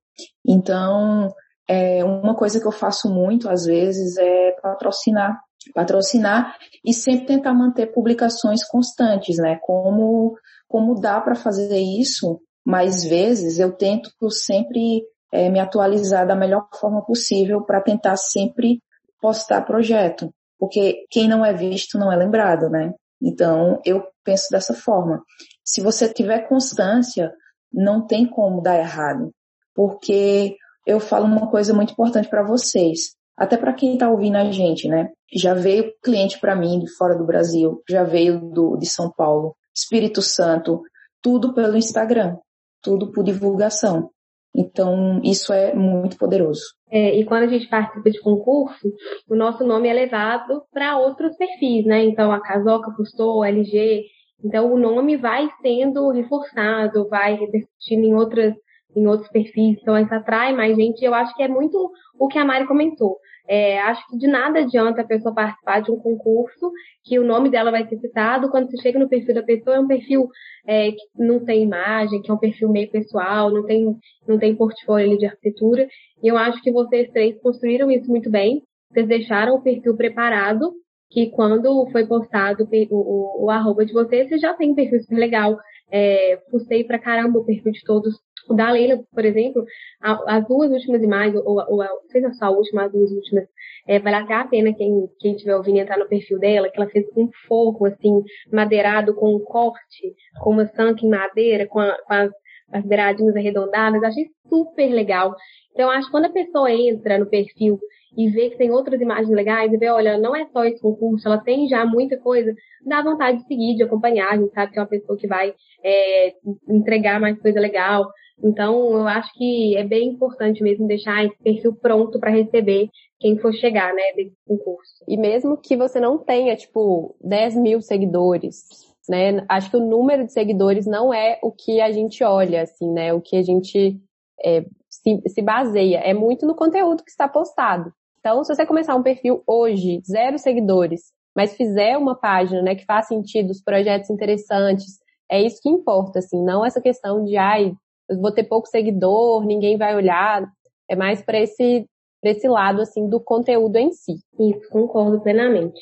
Então, 0.47 1.29
é, 1.67 2.03
uma 2.03 2.35
coisa 2.35 2.59
que 2.59 2.67
eu 2.67 2.71
faço 2.71 3.09
muito 3.09 3.49
às 3.49 3.65
vezes 3.65 4.17
é 4.17 4.51
patrocinar. 4.61 5.39
Patrocinar 5.73 6.57
e 6.83 6.93
sempre 6.93 7.25
tentar 7.25 7.53
manter 7.53 7.87
publicações 7.93 8.65
constantes, 8.65 9.37
né? 9.37 9.57
Como, 9.61 10.35
como 10.67 10.99
dá 10.99 11.21
para 11.21 11.35
fazer 11.35 11.79
isso, 11.79 12.41
mais 12.65 13.03
vezes 13.05 13.59
eu 13.59 13.71
tento 13.71 14.11
sempre 14.29 15.03
é, 15.31 15.49
me 15.49 15.59
atualizar 15.59 16.27
da 16.27 16.35
melhor 16.35 16.67
forma 16.79 17.03
possível 17.05 17.61
para 17.61 17.81
tentar 17.81 18.17
sempre 18.17 18.81
postar 19.21 19.61
projeto. 19.61 20.33
Porque 20.59 21.05
quem 21.09 21.27
não 21.27 21.45
é 21.45 21.53
visto 21.53 21.97
não 21.97 22.11
é 22.11 22.15
lembrado, 22.15 22.69
né? 22.69 22.93
Então, 23.21 23.79
eu 23.85 24.03
penso 24.23 24.47
dessa 24.51 24.73
forma. 24.73 25.23
Se 25.63 25.81
você 25.81 26.11
tiver 26.11 26.47
constância, 26.47 27.33
não 27.71 28.05
tem 28.05 28.25
como 28.29 28.61
dar 28.61 28.77
errado. 28.77 29.31
Porque 29.73 30.55
eu 30.85 30.99
falo 30.99 31.25
uma 31.25 31.49
coisa 31.49 31.73
muito 31.73 31.93
importante 31.93 32.29
para 32.29 32.43
vocês, 32.43 33.15
até 33.37 33.57
para 33.57 33.73
quem 33.73 33.93
está 33.93 34.09
ouvindo 34.09 34.35
a 34.35 34.51
gente, 34.51 34.87
né? 34.87 35.09
Já 35.33 35.53
veio 35.53 35.93
cliente 36.03 36.39
para 36.39 36.55
mim 36.55 36.79
de 36.79 36.91
fora 36.95 37.15
do 37.15 37.25
Brasil, 37.25 37.81
já 37.89 38.03
veio 38.03 38.39
do, 38.39 38.77
de 38.77 38.85
São 38.85 39.11
Paulo, 39.11 39.55
Espírito 39.75 40.21
Santo, 40.21 40.81
tudo 41.21 41.53
pelo 41.53 41.77
Instagram, 41.77 42.37
tudo 42.81 43.11
por 43.11 43.23
divulgação. 43.23 44.09
Então, 44.55 45.19
isso 45.23 45.51
é 45.51 45.73
muito 45.73 46.15
poderoso. 46.15 46.61
É, 46.91 47.17
e 47.17 47.25
quando 47.25 47.43
a 47.43 47.47
gente 47.47 47.67
participa 47.67 48.11
de 48.11 48.19
concurso, 48.19 48.87
o 49.27 49.35
nosso 49.35 49.63
nome 49.63 49.89
é 49.89 49.93
levado 49.93 50.63
para 50.71 50.99
outros 50.99 51.35
perfis, 51.35 51.85
né? 51.85 52.03
Então, 52.03 52.31
a 52.31 52.39
Casoca 52.39 52.91
postou, 52.95 53.43
LG. 53.43 54.03
Então, 54.43 54.71
o 54.71 54.77
nome 54.77 55.17
vai 55.17 55.49
sendo 55.61 56.11
reforçado, 56.11 57.07
vai 57.09 57.33
repercutindo 57.33 58.05
em 58.05 58.13
outras 58.13 58.53
em 58.95 59.07
outros 59.07 59.29
perfis, 59.29 59.77
então 59.81 59.97
isso 59.97 60.13
atrai 60.13 60.53
mais 60.53 60.75
gente. 60.75 61.03
Eu 61.03 61.13
acho 61.13 61.35
que 61.35 61.43
é 61.43 61.47
muito 61.47 61.91
o 62.19 62.27
que 62.27 62.37
a 62.37 62.45
Mari 62.45 62.67
comentou. 62.67 63.17
É, 63.47 63.79
acho 63.81 64.07
que 64.07 64.17
de 64.17 64.27
nada 64.27 64.59
adianta 64.59 65.01
a 65.01 65.05
pessoa 65.05 65.35
participar 65.35 65.81
de 65.81 65.91
um 65.91 65.97
concurso 65.97 66.71
que 67.03 67.19
o 67.19 67.25
nome 67.25 67.49
dela 67.49 67.71
vai 67.71 67.85
ser 67.87 67.97
citado, 67.97 68.49
quando 68.49 68.69
você 68.69 68.77
chega 68.81 68.97
no 68.97 69.09
perfil 69.09 69.35
da 69.35 69.43
pessoa, 69.43 69.75
é 69.75 69.79
um 69.79 69.87
perfil 69.87 70.29
é, 70.65 70.91
que 70.91 71.01
não 71.17 71.43
tem 71.43 71.63
imagem, 71.63 72.21
que 72.21 72.31
é 72.31 72.33
um 72.33 72.37
perfil 72.37 72.69
meio 72.69 72.89
pessoal, 72.89 73.51
não 73.51 73.65
tem, 73.65 73.85
não 74.25 74.39
tem 74.39 74.55
portfólio 74.55 75.17
de 75.17 75.25
arquitetura. 75.25 75.87
E 76.21 76.27
eu 76.27 76.37
acho 76.37 76.61
que 76.61 76.71
vocês 76.71 77.09
três 77.11 77.37
construíram 77.41 77.91
isso 77.91 78.09
muito 78.09 78.29
bem. 78.29 78.61
Vocês 78.89 79.07
deixaram 79.07 79.55
o 79.55 79.61
perfil 79.61 79.97
preparado, 79.97 80.71
que 81.09 81.29
quando 81.31 81.89
foi 81.91 82.07
postado 82.07 82.63
o, 82.63 82.95
o, 82.95 83.45
o 83.45 83.49
arroba 83.49 83.85
de 83.85 83.91
vocês, 83.91 84.29
você 84.29 84.37
já 84.37 84.53
tem 84.53 84.71
um 84.71 84.75
perfil 84.75 85.01
super 85.01 85.17
legal. 85.17 85.57
É, 85.91 86.37
pustei 86.49 86.83
pra 86.85 86.97
caramba 86.97 87.39
o 87.39 87.45
perfil 87.45 87.71
de 87.71 87.83
todos 87.83 88.15
o 88.49 88.53
da 88.53 88.71
Leila, 88.71 88.99
por 89.13 89.25
exemplo, 89.25 89.65
as 90.01 90.47
duas 90.47 90.71
últimas 90.71 91.01
imagens, 91.01 91.35
ou, 91.45 91.57
ou 91.67 91.77
não 91.77 92.09
sei 92.09 92.21
se 92.21 92.27
é 92.27 92.45
a 92.45 92.49
última, 92.49 92.85
as 92.85 92.91
duas 92.91 93.11
últimas, 93.11 93.45
é, 93.87 93.99
vale 93.99 94.15
até 94.17 94.33
a 94.33 94.47
pena 94.47 94.73
quem, 94.73 95.07
quem 95.19 95.35
tiver 95.35 95.55
ouvindo 95.55 95.79
entrar 95.79 95.97
no 95.97 96.07
perfil 96.07 96.39
dela, 96.39 96.69
que 96.69 96.77
ela 96.79 96.89
fez 96.89 97.05
um 97.15 97.29
forro, 97.47 97.85
assim, 97.85 98.21
madeirado 98.51 99.15
com 99.15 99.35
um 99.35 99.39
corte, 99.39 100.13
com 100.41 100.51
uma 100.51 100.67
sanca 100.67 101.05
em 101.05 101.09
madeira, 101.09 101.67
com, 101.67 101.79
a, 101.79 101.97
com 102.05 102.13
as, 102.13 102.31
as 102.71 102.85
beiradinhas 102.85 103.35
arredondadas, 103.35 104.03
achei 104.03 104.25
super 104.49 104.89
legal. 104.89 105.35
Então, 105.71 105.89
acho 105.89 106.05
que 106.05 106.11
quando 106.11 106.25
a 106.25 106.33
pessoa 106.33 106.71
entra 106.71 107.17
no 107.17 107.25
perfil 107.25 107.79
e 108.15 108.29
vê 108.29 108.49
que 108.49 108.57
tem 108.57 108.71
outras 108.71 109.01
imagens 109.01 109.29
legais 109.29 109.71
e 109.73 109.77
vê, 109.77 109.89
olha, 109.89 110.17
não 110.17 110.35
é 110.35 110.45
só 110.47 110.63
esse 110.65 110.79
concurso, 110.79 111.27
ela 111.27 111.39
tem 111.39 111.67
já 111.67 111.85
muita 111.85 112.17
coisa, 112.17 112.53
dá 112.85 113.01
vontade 113.01 113.39
de 113.39 113.47
seguir, 113.47 113.75
de 113.75 113.83
acompanhar, 113.83 114.31
a 114.31 114.37
gente 114.37 114.53
sabe 114.53 114.71
que 114.71 114.79
é 114.79 114.81
uma 114.81 114.87
pessoa 114.87 115.17
que 115.17 115.27
vai 115.27 115.53
é, 115.83 116.33
entregar 116.69 117.19
mais 117.19 117.39
coisa 117.39 117.59
legal. 117.59 118.05
Então, 118.41 118.93
eu 118.93 119.07
acho 119.07 119.31
que 119.33 119.75
é 119.77 119.83
bem 119.83 120.09
importante 120.09 120.63
mesmo 120.63 120.87
deixar 120.87 121.23
esse 121.23 121.37
perfil 121.43 121.75
pronto 121.75 122.19
para 122.19 122.31
receber 122.31 122.89
quem 123.19 123.37
for 123.37 123.53
chegar, 123.53 123.93
né, 123.93 124.13
desse 124.15 124.35
concurso. 124.45 125.03
E 125.07 125.15
mesmo 125.17 125.57
que 125.57 125.77
você 125.77 125.99
não 125.99 126.17
tenha, 126.17 126.55
tipo, 126.55 127.15
10 127.21 127.55
mil 127.55 127.81
seguidores, 127.81 128.65
né, 129.07 129.45
acho 129.47 129.69
que 129.69 129.77
o 129.77 129.85
número 129.85 130.25
de 130.25 130.33
seguidores 130.33 130.85
não 130.85 131.13
é 131.13 131.39
o 131.41 131.51
que 131.51 131.79
a 131.79 131.91
gente 131.91 132.23
olha, 132.23 132.63
assim, 132.63 132.91
né, 132.91 133.13
o 133.13 133.21
que 133.21 133.37
a 133.37 133.41
gente 133.43 134.01
é, 134.43 134.65
se, 134.89 135.21
se 135.27 135.41
baseia, 135.41 135.99
é 135.99 136.13
muito 136.13 136.45
no 136.45 136.55
conteúdo 136.55 137.03
que 137.03 137.11
está 137.11 137.27
postado. 137.27 137.93
Então, 138.19 138.43
se 138.43 138.53
você 138.53 138.65
começar 138.65 138.95
um 138.95 139.03
perfil 139.03 139.43
hoje, 139.47 140.01
zero 140.05 140.37
seguidores, 140.37 141.11
mas 141.35 141.55
fizer 141.55 141.97
uma 141.97 142.15
página, 142.15 142.61
né, 142.61 142.75
que 142.75 142.85
faz 142.85 143.07
sentido, 143.07 143.51
os 143.51 143.61
projetos 143.61 144.09
interessantes, 144.09 144.99
é 145.29 145.41
isso 145.41 145.61
que 145.61 145.69
importa, 145.69 146.19
assim, 146.19 146.43
não 146.43 146.65
essa 146.65 146.81
questão 146.81 147.23
de, 147.23 147.37
ai, 147.37 147.73
eu 148.09 148.19
vou 148.19 148.31
ter 148.31 148.43
pouco 148.43 148.67
seguidor, 148.67 149.45
ninguém 149.45 149.77
vai 149.77 149.95
olhar. 149.95 150.45
É 150.89 150.95
mais 150.95 151.21
para 151.23 151.39
esse, 151.39 151.85
esse 152.23 152.47
lado, 152.47 152.81
assim, 152.81 153.07
do 153.09 153.19
conteúdo 153.19 153.77
em 153.77 153.91
si. 153.91 154.15
Isso, 154.39 154.69
concordo 154.69 155.21
plenamente. 155.21 155.81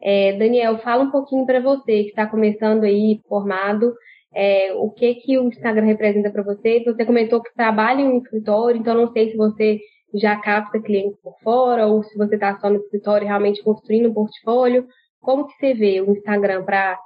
É, 0.00 0.32
Daniel, 0.34 0.78
fala 0.78 1.04
um 1.04 1.10
pouquinho 1.10 1.46
para 1.46 1.60
você 1.60 2.04
que 2.04 2.10
está 2.10 2.26
começando 2.26 2.84
aí, 2.84 3.20
formado, 3.28 3.94
é, 4.34 4.74
o 4.74 4.90
que 4.90 5.14
que 5.14 5.38
o 5.38 5.48
Instagram 5.48 5.86
representa 5.86 6.30
para 6.30 6.42
você. 6.42 6.82
Você 6.84 7.04
comentou 7.04 7.42
que 7.42 7.54
trabalha 7.54 8.02
em 8.02 8.08
um 8.08 8.18
escritório, 8.18 8.78
então 8.78 8.94
não 8.94 9.10
sei 9.12 9.30
se 9.30 9.36
você 9.36 9.80
já 10.14 10.36
capta 10.36 10.80
clientes 10.80 11.18
por 11.20 11.36
fora 11.42 11.86
ou 11.86 12.02
se 12.02 12.16
você 12.16 12.34
está 12.34 12.58
só 12.58 12.68
no 12.68 12.76
escritório 12.76 13.26
realmente 13.26 13.62
construindo 13.62 14.10
um 14.10 14.14
portfólio. 14.14 14.86
Como 15.20 15.46
que 15.46 15.54
você 15.54 15.74
vê 15.74 16.00
o 16.00 16.12
Instagram 16.12 16.64
para 16.64 16.98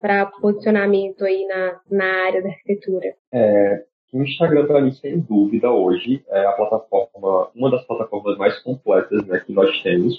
para 0.00 0.26
posicionamento 0.26 1.24
aí 1.24 1.46
na, 1.46 1.80
na 1.88 2.26
área 2.26 2.42
da 2.42 2.48
arquitetura? 2.48 3.14
É, 3.32 3.84
o 4.12 4.22
Instagram, 4.22 4.66
para 4.66 4.82
mim, 4.82 4.92
sem 4.92 5.18
dúvida, 5.18 5.70
hoje 5.70 6.22
é 6.28 6.44
a 6.44 6.52
plataforma, 6.52 7.50
uma 7.54 7.70
das 7.70 7.84
plataformas 7.86 8.36
mais 8.36 8.58
completas 8.62 9.26
né, 9.26 9.40
que 9.40 9.52
nós 9.52 9.82
temos. 9.82 10.14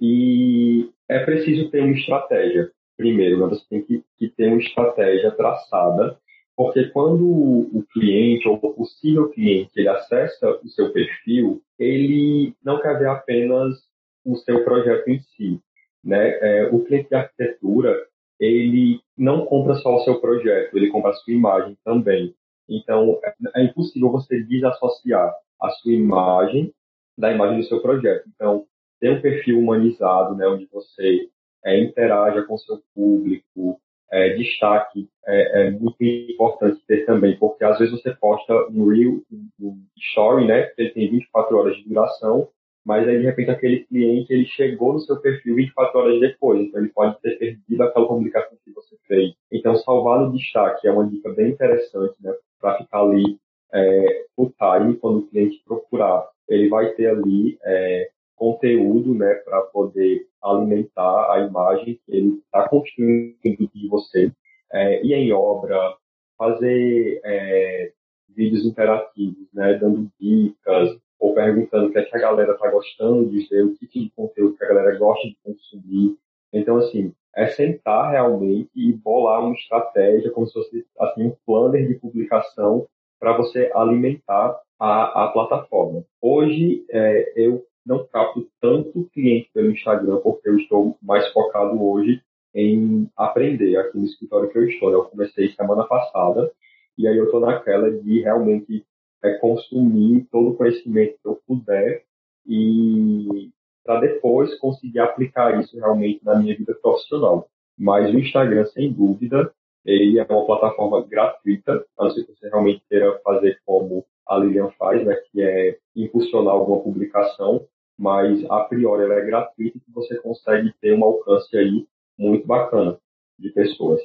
E 0.00 0.90
é 1.08 1.24
preciso 1.24 1.70
ter 1.70 1.80
uma 1.82 1.94
estratégia. 1.94 2.70
Primeiro, 2.96 3.38
né, 3.38 3.46
você 3.46 3.64
tem 3.70 3.82
que, 3.82 4.04
que 4.18 4.28
ter 4.28 4.48
uma 4.48 4.60
estratégia 4.60 5.30
traçada 5.30 6.18
Porque 6.56 6.88
quando 6.88 7.24
o 7.24 7.84
cliente 7.92 8.46
ou 8.48 8.56
o 8.56 8.74
possível 8.74 9.30
cliente 9.30 9.70
ele 9.76 9.88
acessa 9.88 10.60
o 10.62 10.68
seu 10.68 10.92
perfil, 10.92 11.62
ele 11.78 12.52
não 12.62 12.80
quer 12.82 12.98
ver 12.98 13.08
apenas 13.08 13.78
o 14.24 14.36
seu 14.36 14.64
projeto 14.64 15.08
em 15.08 15.20
si. 15.20 15.60
Né? 16.04 16.38
É, 16.40 16.68
o 16.70 16.84
cliente 16.84 17.08
de 17.08 17.14
arquitetura 17.14 17.96
ele 18.38 19.00
não 19.16 19.46
compra 19.46 19.74
só 19.76 19.96
o 19.96 20.00
seu 20.00 20.20
projeto, 20.20 20.76
ele 20.76 20.88
compra 20.88 21.10
a 21.10 21.14
sua 21.14 21.32
imagem 21.32 21.76
também. 21.84 22.34
Então, 22.70 23.18
é, 23.24 23.60
é 23.60 23.64
impossível 23.64 24.10
você 24.10 24.42
desassociar 24.42 25.34
a 25.60 25.70
sua 25.70 25.92
imagem 25.92 26.72
da 27.18 27.32
imagem 27.32 27.60
do 27.60 27.66
seu 27.66 27.82
projeto. 27.82 28.24
Então, 28.34 28.64
ter 29.00 29.10
um 29.10 29.20
perfil 29.20 29.58
humanizado, 29.58 30.34
né, 30.34 30.46
onde 30.46 30.66
você 30.72 31.28
é, 31.64 31.78
interaja 31.78 32.42
com 32.42 32.54
o 32.54 32.58
seu 32.58 32.80
público, 32.94 33.80
é, 34.12 34.30
destaque 34.34 35.08
é, 35.26 35.66
é, 35.66 35.70
muito 35.70 35.96
importante 36.00 36.82
ter 36.86 37.06
também, 37.06 37.36
porque 37.38 37.64
às 37.64 37.78
vezes 37.78 37.92
você 37.92 38.12
posta 38.14 38.52
um 38.70 38.88
reel, 38.88 39.22
um 39.60 39.84
story, 39.96 40.46
né, 40.46 40.62
que 40.64 40.82
ele 40.82 40.90
tem 40.90 41.10
24 41.10 41.56
horas 41.56 41.76
de 41.76 41.88
duração, 41.88 42.48
mas 42.84 43.06
aí 43.06 43.18
de 43.18 43.24
repente 43.24 43.50
aquele 43.50 43.84
cliente 43.84 44.32
ele 44.32 44.46
chegou 44.46 44.94
no 44.94 45.00
seu 45.00 45.20
perfil 45.20 45.54
24 45.54 45.98
horas 45.98 46.20
depois, 46.20 46.60
então 46.60 46.80
ele 46.80 46.90
pode 46.90 47.20
ter 47.20 47.38
perdido 47.38 47.82
aquela 47.82 48.08
publicação 48.08 48.58
que 48.64 48.72
você 48.72 48.96
fez. 49.06 49.32
Então 49.52 49.76
salvar 49.76 50.20
no 50.20 50.32
destaque 50.32 50.88
é 50.88 50.92
uma 50.92 51.06
dica 51.06 51.32
bem 51.32 51.50
interessante, 51.50 52.14
né, 52.20 52.34
para 52.60 52.78
ficar 52.78 53.00
ali 53.00 53.38
é, 53.72 54.24
o 54.36 54.46
time 54.46 54.96
quando 54.96 55.18
o 55.18 55.26
cliente 55.28 55.62
procurar, 55.64 56.28
ele 56.48 56.68
vai 56.68 56.90
ter 56.94 57.06
ali 57.06 57.58
é, 57.64 58.10
conteúdo, 58.36 59.14
né, 59.14 59.34
para 59.34 59.60
poder 59.62 60.26
alimentar 60.42 61.32
a 61.32 61.40
imagem 61.40 62.00
que 62.04 62.16
ele 62.16 62.40
está 62.44 62.68
construindo 62.68 63.36
de 63.44 63.88
você. 63.88 64.32
É, 64.72 65.04
e 65.04 65.12
em 65.12 65.32
obra, 65.32 65.96
fazer 66.38 67.20
é, 67.22 67.92
vídeos 68.34 68.64
interativos, 68.64 69.46
né, 69.52 69.74
dando 69.74 70.10
dicas 70.18 70.96
ou 71.18 71.34
perguntando 71.34 71.88
o 71.88 71.92
que, 71.92 71.98
é 71.98 72.02
que 72.02 72.16
a 72.16 72.20
galera 72.20 72.52
está 72.52 72.70
gostando 72.70 73.28
de 73.28 73.46
ver, 73.46 73.64
o 73.64 73.74
tipo 73.74 73.92
de 73.92 74.10
conteúdo 74.16 74.56
que 74.56 74.64
a 74.64 74.68
galera 74.68 74.98
gosta 74.98 75.28
de 75.28 75.36
consumir. 75.44 76.16
Então, 76.52 76.78
assim, 76.78 77.12
é 77.34 77.46
sentar 77.48 78.10
realmente 78.10 78.70
e 78.74 78.92
bolar 78.92 79.44
uma 79.44 79.54
estratégia, 79.54 80.30
como 80.30 80.46
se 80.46 80.52
fosse 80.52 80.86
assim, 80.98 81.26
um 81.26 81.36
planner 81.46 81.86
de 81.86 81.94
publicação 81.94 82.86
para 83.18 83.36
você 83.36 83.70
alimentar 83.74 84.60
a, 84.78 85.24
a 85.24 85.28
plataforma. 85.28 86.04
Hoje, 86.20 86.84
é, 86.90 87.32
eu 87.36 87.64
não 87.86 88.06
capto 88.06 88.48
tanto 88.60 89.08
cliente 89.12 89.50
pelo 89.52 89.70
Instagram, 89.70 90.18
porque 90.18 90.48
eu 90.48 90.56
estou 90.56 90.96
mais 91.02 91.28
focado 91.32 91.82
hoje 91.82 92.22
em 92.54 93.08
aprender 93.16 93.76
aqui 93.76 93.98
no 93.98 94.04
escritório 94.04 94.50
que 94.50 94.58
eu 94.58 94.66
estou. 94.66 94.90
Eu 94.90 95.04
comecei 95.04 95.50
semana 95.50 95.84
passada 95.84 96.50
e 96.98 97.06
aí 97.06 97.16
eu 97.16 97.26
estou 97.26 97.40
naquela 97.40 97.90
de 97.90 98.20
realmente 98.20 98.84
é, 99.22 99.34
consumir 99.34 100.26
todo 100.30 100.50
o 100.50 100.56
conhecimento 100.56 101.18
que 101.22 101.28
eu 101.28 101.40
puder 101.46 102.04
e 102.46 103.50
para 103.90 104.02
depois 104.02 104.56
conseguir 104.60 105.00
aplicar 105.00 105.58
isso 105.58 105.76
realmente 105.76 106.24
na 106.24 106.36
minha 106.36 106.56
vida 106.56 106.72
profissional. 106.80 107.48
Mas 107.76 108.14
o 108.14 108.18
Instagram, 108.20 108.64
sem 108.66 108.92
dúvida, 108.92 109.52
ele 109.84 110.16
é 110.16 110.26
uma 110.30 110.46
plataforma 110.46 111.04
gratuita, 111.04 111.84
a 111.98 112.04
não 112.04 112.10
ser 112.12 112.24
que 112.24 112.32
você 112.32 112.48
realmente 112.48 112.84
queira 112.88 113.18
fazer 113.24 113.58
como 113.66 114.06
a 114.28 114.38
Lilian 114.38 114.70
faz, 114.78 115.04
né, 115.04 115.16
que 115.32 115.42
é 115.42 115.76
impulsionar 115.96 116.54
alguma 116.54 116.80
publicação, 116.80 117.66
mas 117.98 118.48
a 118.48 118.60
priori 118.60 119.02
ela 119.02 119.14
é 119.14 119.26
gratuita 119.26 119.78
e 119.78 119.92
você 119.92 120.16
consegue 120.20 120.72
ter 120.80 120.96
um 120.96 121.02
alcance 121.02 121.56
aí 121.56 121.84
muito 122.16 122.46
bacana 122.46 122.96
de 123.36 123.50
pessoas. 123.50 124.00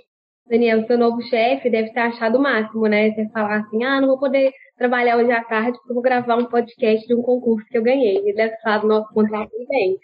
Daniel, 0.47 0.85
seu 0.85 0.97
novo 0.97 1.21
chefe 1.23 1.69
deve 1.69 1.91
ter 1.91 1.99
achado 2.01 2.37
o 2.37 2.41
máximo, 2.41 2.87
né? 2.87 3.11
Você 3.11 3.27
falar 3.29 3.61
assim, 3.61 3.83
ah, 3.83 3.99
não 3.99 4.07
vou 4.09 4.19
poder 4.19 4.51
trabalhar 4.77 5.17
hoje 5.17 5.31
à 5.31 5.43
tarde 5.43 5.77
porque 5.77 5.91
eu 5.91 5.95
vou 5.95 6.03
gravar 6.03 6.35
um 6.35 6.45
podcast 6.45 7.07
de 7.07 7.15
um 7.15 7.21
concurso 7.21 7.67
que 7.67 7.77
eu 7.77 7.83
ganhei. 7.83 8.17
Ele 8.17 8.33
deve 8.33 8.55
falar 8.61 8.79
do 8.79 8.87
nosso 8.87 9.11
contrato 9.13 9.51
bem. 9.67 9.97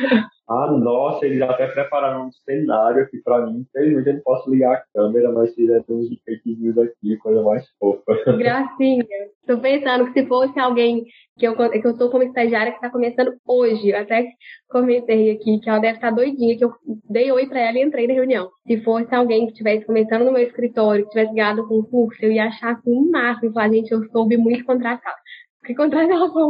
Ah, 0.50 0.68
nossa, 0.68 1.24
eles 1.24 1.40
até 1.42 1.68
prepararam 1.68 2.26
um 2.26 2.32
cenário 2.32 3.04
aqui 3.04 3.18
pra 3.22 3.46
mim. 3.46 3.60
Infelizmente 3.60 4.08
eu 4.08 4.14
não 4.14 4.20
posso 4.22 4.50
ligar 4.50 4.74
a 4.74 4.82
câmera, 4.92 5.30
mas 5.30 5.54
fizeram 5.54 5.84
uns 5.88 6.10
efeitos 6.10 6.76
aqui, 6.76 7.16
coisa 7.18 7.40
mais 7.40 7.64
fofa. 7.78 8.02
Gracinha. 8.36 9.04
Tô 9.46 9.60
pensando 9.60 10.06
que 10.06 10.20
se 10.20 10.26
fosse 10.26 10.58
alguém 10.58 11.04
que 11.38 11.46
eu, 11.46 11.54
que 11.54 11.86
eu 11.86 11.96
tô 11.96 12.10
como 12.10 12.24
estagiária 12.24 12.72
que 12.72 12.80
tá 12.80 12.90
começando 12.90 13.32
hoje, 13.46 13.94
até 13.94 14.26
comentei 14.68 15.30
aqui 15.30 15.60
que 15.60 15.70
ela 15.70 15.78
deve 15.78 15.98
estar 15.98 16.10
tá 16.10 16.16
doidinha, 16.16 16.58
que 16.58 16.64
eu 16.64 16.72
dei 17.08 17.30
oi 17.30 17.46
pra 17.46 17.60
ela 17.60 17.78
e 17.78 17.82
entrei 17.84 18.08
na 18.08 18.14
reunião. 18.14 18.50
Se 18.66 18.82
fosse 18.82 19.14
alguém 19.14 19.46
que 19.46 19.52
estivesse 19.52 19.86
começando 19.86 20.24
no 20.24 20.32
meu 20.32 20.42
escritório, 20.42 21.04
que 21.04 21.10
tivesse 21.10 21.32
ganhado 21.32 21.62
o 21.62 21.68
concurso, 21.68 22.18
eu 22.24 22.32
ia 22.32 22.46
achar 22.46 22.72
assim 22.72 22.92
um 22.92 23.08
máximo 23.08 23.50
e 23.50 23.52
falar, 23.52 23.68
gente, 23.68 23.92
eu 23.92 24.02
soube 24.10 24.36
muito 24.36 24.64
contratar. 24.64 25.14
Porque 25.60 25.76
contratar 25.76 26.10
ela 26.10 26.28
foi 26.32 26.42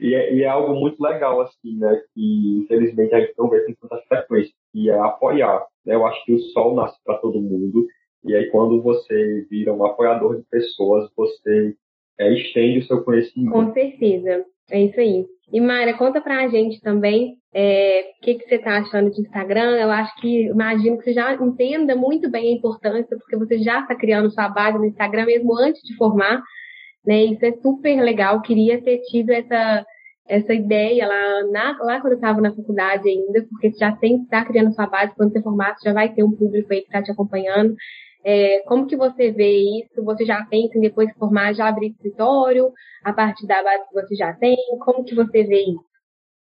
E 0.00 0.14
é, 0.14 0.34
e 0.34 0.42
é, 0.42 0.48
algo 0.48 0.74
muito 0.74 1.02
legal, 1.02 1.40
assim, 1.40 1.78
né? 1.78 2.00
Que 2.14 2.60
infelizmente 2.62 3.14
a 3.14 3.20
gente 3.20 3.34
não 3.38 3.48
vê 3.48 3.60
com 3.60 3.88
tanta 3.88 4.02
frequência, 4.08 4.52
que 4.72 4.90
é 4.90 4.98
apoiar. 4.98 5.64
Né? 5.84 5.94
Eu 5.94 6.06
acho 6.06 6.24
que 6.24 6.34
o 6.34 6.40
sol 6.52 6.74
nasce 6.74 6.98
para 7.04 7.18
todo 7.18 7.40
mundo, 7.40 7.86
e 8.24 8.34
aí 8.34 8.50
quando 8.50 8.82
você 8.82 9.46
vira 9.50 9.72
um 9.72 9.84
apoiador 9.84 10.36
de 10.36 10.44
pessoas, 10.50 11.10
você 11.16 11.74
é, 12.18 12.32
estende 12.32 12.80
o 12.80 12.84
seu 12.84 13.02
conhecimento. 13.04 13.52
Com 13.52 13.72
certeza, 13.72 14.44
é 14.70 14.82
isso 14.82 15.00
aí. 15.00 15.24
E 15.50 15.60
Mayra, 15.60 15.96
conta 15.96 16.20
pra 16.20 16.46
gente 16.48 16.80
também 16.82 17.38
é, 17.54 18.12
o 18.18 18.24
que, 18.24 18.34
que 18.34 18.48
você 18.48 18.56
está 18.56 18.78
achando 18.78 19.10
de 19.10 19.22
Instagram. 19.22 19.76
Eu 19.76 19.90
acho 19.90 20.14
que, 20.20 20.46
imagino 20.46 20.98
que 20.98 21.04
você 21.04 21.14
já 21.14 21.32
entenda 21.34 21.96
muito 21.96 22.30
bem 22.30 22.52
a 22.52 22.56
importância, 22.56 23.16
porque 23.16 23.36
você 23.36 23.58
já 23.58 23.80
está 23.80 23.94
criando 23.94 24.30
sua 24.30 24.48
base 24.48 24.76
no 24.76 24.84
Instagram 24.84 25.24
mesmo 25.24 25.56
antes 25.58 25.82
de 25.82 25.96
formar 25.96 26.42
né? 27.08 27.24
Isso 27.24 27.44
é 27.44 27.52
super 27.62 28.00
legal. 28.02 28.42
Queria 28.42 28.82
ter 28.82 28.98
tido 29.10 29.30
essa 29.30 29.84
essa 30.28 30.52
ideia 30.52 31.08
lá, 31.08 31.42
na, 31.50 31.78
lá 31.82 32.00
quando 32.02 32.12
eu 32.12 32.16
estava 32.18 32.38
na 32.38 32.54
faculdade 32.54 33.08
ainda, 33.08 33.46
porque 33.48 33.70
já 33.78 33.92
tem 33.96 34.16
está 34.22 34.44
criando 34.44 34.74
sua 34.74 34.86
base, 34.86 35.14
quando 35.16 35.32
você 35.32 35.40
formar, 35.40 35.74
você 35.74 35.88
já 35.88 35.94
vai 35.94 36.12
ter 36.12 36.22
um 36.22 36.32
público 36.32 36.70
aí 36.70 36.80
que 36.82 36.86
está 36.88 37.02
te 37.02 37.10
acompanhando. 37.10 37.74
É, 38.22 38.58
como 38.66 38.86
que 38.86 38.94
você 38.94 39.30
vê 39.32 39.80
isso? 39.80 40.04
Você 40.04 40.26
já 40.26 40.44
pensa 40.44 40.76
em 40.76 40.82
depois 40.82 41.08
de 41.08 41.14
formar 41.14 41.54
já 41.54 41.66
abrir 41.66 41.92
escritório 41.92 42.70
a 43.02 43.10
partir 43.10 43.46
da 43.46 43.62
base 43.62 43.88
que 43.88 43.94
você 43.94 44.14
já 44.16 44.34
tem? 44.34 44.58
Como 44.80 45.02
que 45.02 45.14
você 45.14 45.44
vê 45.44 45.62
isso? 45.62 45.87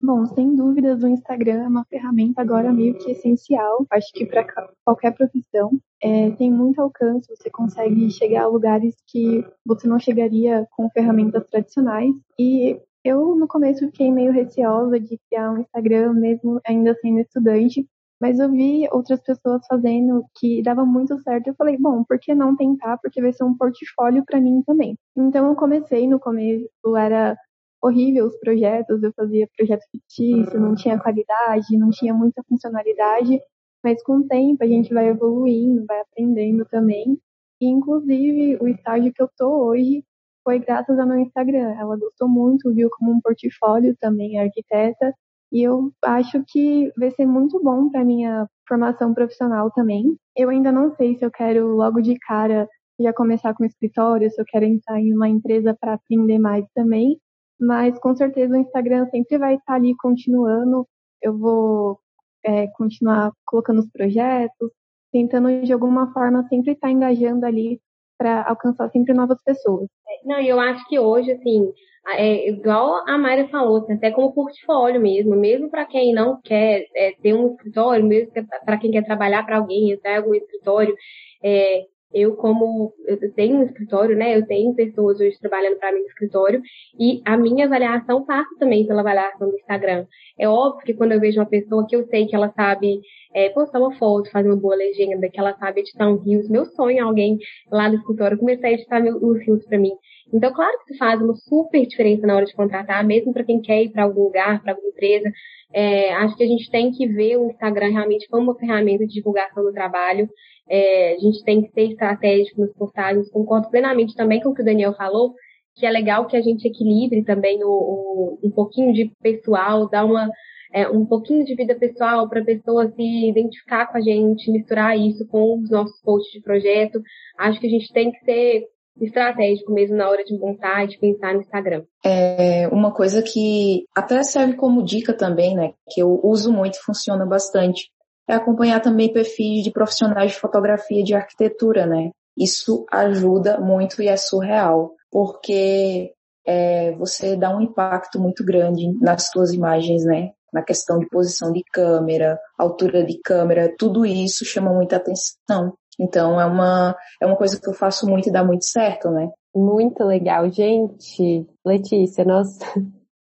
Bom, 0.01 0.25
sem 0.27 0.55
dúvidas, 0.55 1.03
o 1.03 1.09
Instagram 1.09 1.65
é 1.65 1.69
uma 1.69 1.85
ferramenta 1.85 2.41
agora 2.41 2.73
meio 2.73 2.97
que 2.99 3.11
essencial, 3.11 3.85
acho 3.91 4.13
que 4.13 4.25
para 4.25 4.47
qualquer 4.85 5.13
profissão. 5.13 5.73
É, 6.01 6.31
tem 6.31 6.49
muito 6.49 6.81
alcance, 6.81 7.35
você 7.35 7.51
consegue 7.51 8.09
chegar 8.09 8.45
a 8.45 8.47
lugares 8.47 8.95
que 9.09 9.45
você 9.67 9.89
não 9.89 9.99
chegaria 9.99 10.65
com 10.71 10.89
ferramentas 10.91 11.45
tradicionais. 11.51 12.15
E 12.39 12.81
eu, 13.05 13.35
no 13.35 13.49
começo, 13.49 13.87
fiquei 13.87 14.13
meio 14.13 14.31
receosa 14.31 15.01
de 15.01 15.19
criar 15.29 15.51
um 15.51 15.59
Instagram, 15.59 16.13
mesmo 16.13 16.61
ainda 16.65 16.95
sendo 17.01 17.19
estudante, 17.19 17.85
mas 18.21 18.39
eu 18.39 18.51
vi 18.51 18.89
outras 18.93 19.21
pessoas 19.21 19.67
fazendo 19.67 20.25
que 20.39 20.63
dava 20.63 20.85
muito 20.85 21.19
certo. 21.21 21.49
Eu 21.49 21.55
falei, 21.55 21.77
bom, 21.77 22.05
por 22.05 22.19
que 22.21 22.35
não 22.35 22.57
tentar? 22.57 22.99
Porque 22.99 23.21
vai 23.21 23.33
ser 23.33 23.45
um 23.45 23.57
portfólio 23.57 24.25
para 24.25 24.41
mim 24.41 24.63
também. 24.63 24.97
Então 25.17 25.49
eu 25.49 25.57
comecei 25.57 26.07
no 26.07 26.21
começo, 26.21 26.69
era 26.97 27.37
horrível 27.83 28.27
os 28.27 28.37
projetos, 28.39 29.03
eu 29.03 29.13
fazia 29.15 29.49
projeto 29.57 29.83
fictício, 29.91 30.61
não 30.61 30.75
tinha 30.75 30.99
qualidade, 30.99 31.79
não 31.79 31.91
tinha 31.91 32.13
muita 32.13 32.43
funcionalidade, 32.49 33.41
mas 33.83 34.03
com 34.03 34.19
o 34.19 34.27
tempo 34.27 34.63
a 34.63 34.67
gente 34.67 34.93
vai 34.93 35.09
evoluindo, 35.09 35.85
vai 35.87 36.01
aprendendo 36.01 36.65
também. 36.67 37.19
E, 37.61 37.67
inclusive, 37.67 38.59
o 38.61 38.69
estágio 38.69 39.13
que 39.13 39.23
eu 39.23 39.29
tô 39.37 39.67
hoje 39.67 40.05
foi 40.45 40.59
graças 40.59 40.99
ao 40.99 41.07
meu 41.07 41.19
Instagram. 41.19 41.75
Ela 41.79 41.97
gostou 41.97 42.29
muito, 42.29 42.73
viu 42.73 42.89
como 42.91 43.13
um 43.13 43.21
portfólio 43.21 43.97
também, 44.01 44.39
arquiteta, 44.39 45.13
e 45.53 45.63
eu 45.63 45.91
acho 46.05 46.45
que 46.47 46.93
vai 46.99 47.11
ser 47.11 47.27
muito 47.27 47.63
bom 47.63 47.89
para 47.91 48.05
minha 48.05 48.47
formação 48.69 49.15
profissional 49.15 49.71
também. 49.71 50.17
Eu 50.37 50.51
ainda 50.51 50.71
não 50.71 50.95
sei 50.95 51.17
se 51.17 51.25
eu 51.25 51.31
quero 51.31 51.69
logo 51.69 52.01
de 52.01 52.19
cara 52.19 52.69
já 53.01 53.13
começar 53.13 53.55
com 53.55 53.65
escritório, 53.65 54.31
se 54.31 54.41
eu 54.41 54.45
quero 54.47 54.65
entrar 54.65 55.01
em 55.01 55.15
uma 55.15 55.29
empresa 55.29 55.77
para 55.79 55.95
aprender 55.95 56.39
mais 56.39 56.67
também, 56.75 57.19
mas 57.61 57.99
com 57.99 58.15
certeza 58.15 58.55
o 58.55 58.61
Instagram 58.61 59.07
sempre 59.11 59.39
vai 59.39 59.55
estar 59.55 59.75
ali 59.75 59.95
continuando. 59.97 60.87
Eu 61.23 61.37
vou 61.37 61.99
é, 62.45 62.67
continuar 62.69 63.33
colocando 63.45 63.81
os 63.81 63.91
projetos, 63.91 64.71
tentando 65.13 65.63
de 65.63 65.73
alguma 65.73 66.13
forma 66.13 66.47
sempre 66.49 66.73
estar 66.73 66.91
engajando 66.91 67.45
ali 67.45 67.81
para 68.17 68.49
alcançar 68.49 68.91
sempre 68.91 69.15
novas 69.15 69.43
pessoas. 69.43 69.89
Não, 70.25 70.41
e 70.41 70.49
eu 70.49 70.59
acho 70.59 70.87
que 70.89 70.99
hoje, 70.99 71.33
assim, 71.33 71.73
é 72.15 72.49
igual 72.49 73.05
a 73.07 73.17
Mayra 73.17 73.49
falou, 73.49 73.79
assim, 73.79 73.95
até 73.95 74.11
como 74.11 74.33
portfólio 74.33 75.01
mesmo, 75.01 75.37
mesmo 75.37 75.71
para 75.71 75.87
quem 75.87 76.13
não 76.13 76.41
quer 76.43 76.87
é, 76.95 77.13
ter 77.23 77.35
um 77.35 77.53
escritório, 77.53 78.05
mesmo 78.05 78.33
para 78.65 78.79
quem 78.79 78.91
quer 78.91 79.05
trabalhar 79.05 79.45
para 79.45 79.59
alguém, 79.59 79.93
em 79.93 80.17
algum 80.17 80.35
escritório, 80.35 80.95
é, 81.43 81.85
eu 82.13 82.37
como 82.37 82.95
eu 83.07 83.19
tenho 83.35 83.59
um 83.59 83.63
escritório, 83.63 84.17
né? 84.17 84.37
Eu 84.37 84.47
tenho 84.47 84.75
pessoas 84.75 85.21
hoje 85.21 85.39
trabalhando 85.39 85.77
para 85.77 85.93
mim 85.93 86.01
no 86.01 86.07
escritório 86.07 86.63
e 86.99 87.21
a 87.25 87.37
minha 87.37 87.67
avaliação 87.67 88.25
passa 88.25 88.49
também 88.59 88.87
pela 88.87 89.01
avaliação 89.01 89.51
do 89.51 89.57
Instagram. 89.57 90.07
É 90.39 90.49
óbvio 90.49 90.85
que 90.85 90.95
quando 90.95 91.13
eu 91.13 91.21
vejo 91.21 91.39
uma 91.39 91.47
pessoa 91.47 91.87
que 91.87 91.97
eu 91.97 92.07
sei 92.07 92.27
que 92.27 92.35
ela 92.35 92.51
sabe 92.51 93.01
é, 93.35 93.51
postar 93.51 93.79
uma 93.79 93.95
foto, 93.97 94.31
fazer 94.31 94.49
uma 94.49 94.57
boa 94.57 94.75
legenda, 94.75 95.29
que 95.29 95.39
ela 95.39 95.55
sabe 95.59 95.81
editar 95.81 96.09
um 96.09 96.17
rios, 96.17 96.49
meu 96.49 96.65
sonho 96.65 96.99
é 96.99 97.01
alguém 97.01 97.39
lá 97.71 97.89
no 97.89 97.97
escritório 97.97 98.39
começar 98.39 98.69
a 98.69 98.73
editar 98.73 99.03
os 99.03 99.39
rios 99.41 99.65
para 99.67 99.79
mim. 99.79 99.93
Então, 100.33 100.53
claro 100.53 100.77
que 100.79 100.93
isso 100.93 100.99
faz 100.99 101.21
uma 101.21 101.35
super 101.35 101.87
diferença 101.87 102.27
na 102.27 102.37
hora 102.37 102.45
de 102.45 102.55
contratar, 102.55 103.05
mesmo 103.05 103.33
para 103.33 103.45
quem 103.45 103.61
quer 103.61 103.83
ir 103.83 103.91
para 103.91 104.05
algum 104.05 104.25
lugar, 104.25 104.63
para 104.63 104.73
alguma 104.73 104.91
empresa. 104.91 105.31
É, 105.73 106.13
acho 106.15 106.37
que 106.37 106.45
a 106.45 106.47
gente 106.47 106.71
tem 106.71 106.91
que 106.93 107.07
ver 107.07 107.39
o 107.39 107.51
Instagram 107.51 107.91
realmente 107.91 108.29
como 108.29 108.45
uma 108.45 108.59
ferramenta 108.59 109.07
de 109.07 109.15
divulgação 109.15 109.65
do 109.65 109.73
trabalho. 109.73 110.29
É, 110.69 111.15
a 111.15 111.19
gente 111.19 111.43
tem 111.45 111.63
que 111.63 111.73
ser 111.73 111.89
estratégico 111.89 112.61
nos 112.61 112.73
postagens. 112.75 113.31
Concordo 113.31 113.71
plenamente 113.71 114.15
também 114.15 114.41
com 114.41 114.51
o 114.51 114.55
que 114.55 114.63
o 114.63 114.65
Daniel 114.65 114.95
falou, 114.95 115.33
que 115.75 115.87
é 115.87 115.91
legal 115.91 116.27
que 116.27 116.37
a 116.37 116.43
gente 116.43 116.67
equilibre 116.67 117.25
também 117.25 117.63
o, 117.65 117.69
o 117.69 118.39
um 118.43 118.51
pouquinho 118.51 118.93
de 118.93 119.11
pessoal, 119.23 119.89
dar 119.89 120.05
uma 120.05 120.29
é, 120.73 120.89
um 120.89 121.07
pouquinho 121.07 121.45
de 121.45 121.55
vida 121.55 121.75
pessoal 121.75 122.29
para 122.29 122.41
a 122.41 122.45
pessoa 122.45 122.91
se 122.91 123.29
identificar 123.29 123.87
com 123.87 123.97
a 123.97 124.01
gente, 124.01 124.51
misturar 124.51 124.99
isso 124.99 125.27
com 125.29 125.59
os 125.61 125.71
nossos 125.71 125.99
posts 126.03 126.33
de 126.33 126.43
projeto. 126.43 127.01
Acho 127.39 127.59
que 127.59 127.67
a 127.67 127.71
gente 127.71 127.91
tem 127.93 128.13
que 128.13 128.19
ser 128.21 128.65
estratégico 129.01 129.73
mesmo 129.73 129.97
na 129.97 130.09
hora 130.09 130.25
de 130.25 130.37
montar 130.39 130.85
e 130.85 130.89
de 130.89 130.99
pensar 130.99 131.35
no 131.35 131.41
Instagram. 131.41 131.85
É 132.05 132.69
uma 132.69 132.93
coisa 132.93 133.23
que 133.23 133.85
até 133.95 134.23
serve 134.23 134.55
como 134.55 134.83
dica 134.83 135.13
também, 135.13 135.55
né? 135.55 135.73
Que 135.91 136.03
eu 136.03 136.21
uso 136.23 136.53
muito 136.53 136.77
e 136.77 136.83
funciona 136.83 137.27
bastante. 137.27 137.91
É 138.29 138.35
acompanhar 138.35 138.81
também 138.81 139.13
perfis 139.13 139.65
de 139.65 139.71
profissionais 139.71 140.33
de 140.33 140.39
fotografia 140.39 141.03
de 141.03 141.15
arquitetura, 141.15 141.87
né? 141.87 142.11
Isso 142.37 142.87
ajuda 142.93 143.59
muito 143.59 144.03
e 144.03 144.09
é 144.09 144.17
surreal, 144.17 144.93
porque 145.11 146.13
é, 146.47 146.93
você 146.93 147.37
dá 147.37 147.55
um 147.55 147.61
impacto 147.61 148.21
muito 148.21 148.45
grande 148.45 148.87
nas 149.01 149.29
suas 149.29 149.53
imagens, 149.53 150.05
né? 150.05 150.31
Na 150.53 150.63
questão 150.63 150.99
de 150.99 151.09
posição 151.09 151.53
de 151.53 151.63
câmera, 151.73 152.39
altura 152.57 153.05
de 153.05 153.19
câmera, 153.21 153.75
tudo 153.79 154.07
isso 154.07 154.45
chama 154.45 154.73
muita 154.73 154.97
atenção. 154.97 155.75
Então 155.99 156.41
é 156.41 156.47
uma, 156.47 156.97
é 157.21 157.27
uma 157.27 157.37
coisa 157.37 157.61
que 157.61 157.69
eu 157.69 157.75
faço 157.75 158.09
muito 158.09 158.29
e 158.29 158.33
dá 158.33 158.45
muito 158.45 158.65
certo, 158.65 159.11
né? 159.11 159.31
Muito 159.55 160.05
legal, 160.05 160.49
gente. 160.51 161.47
Letícia, 161.65 162.25
nós 162.25 162.59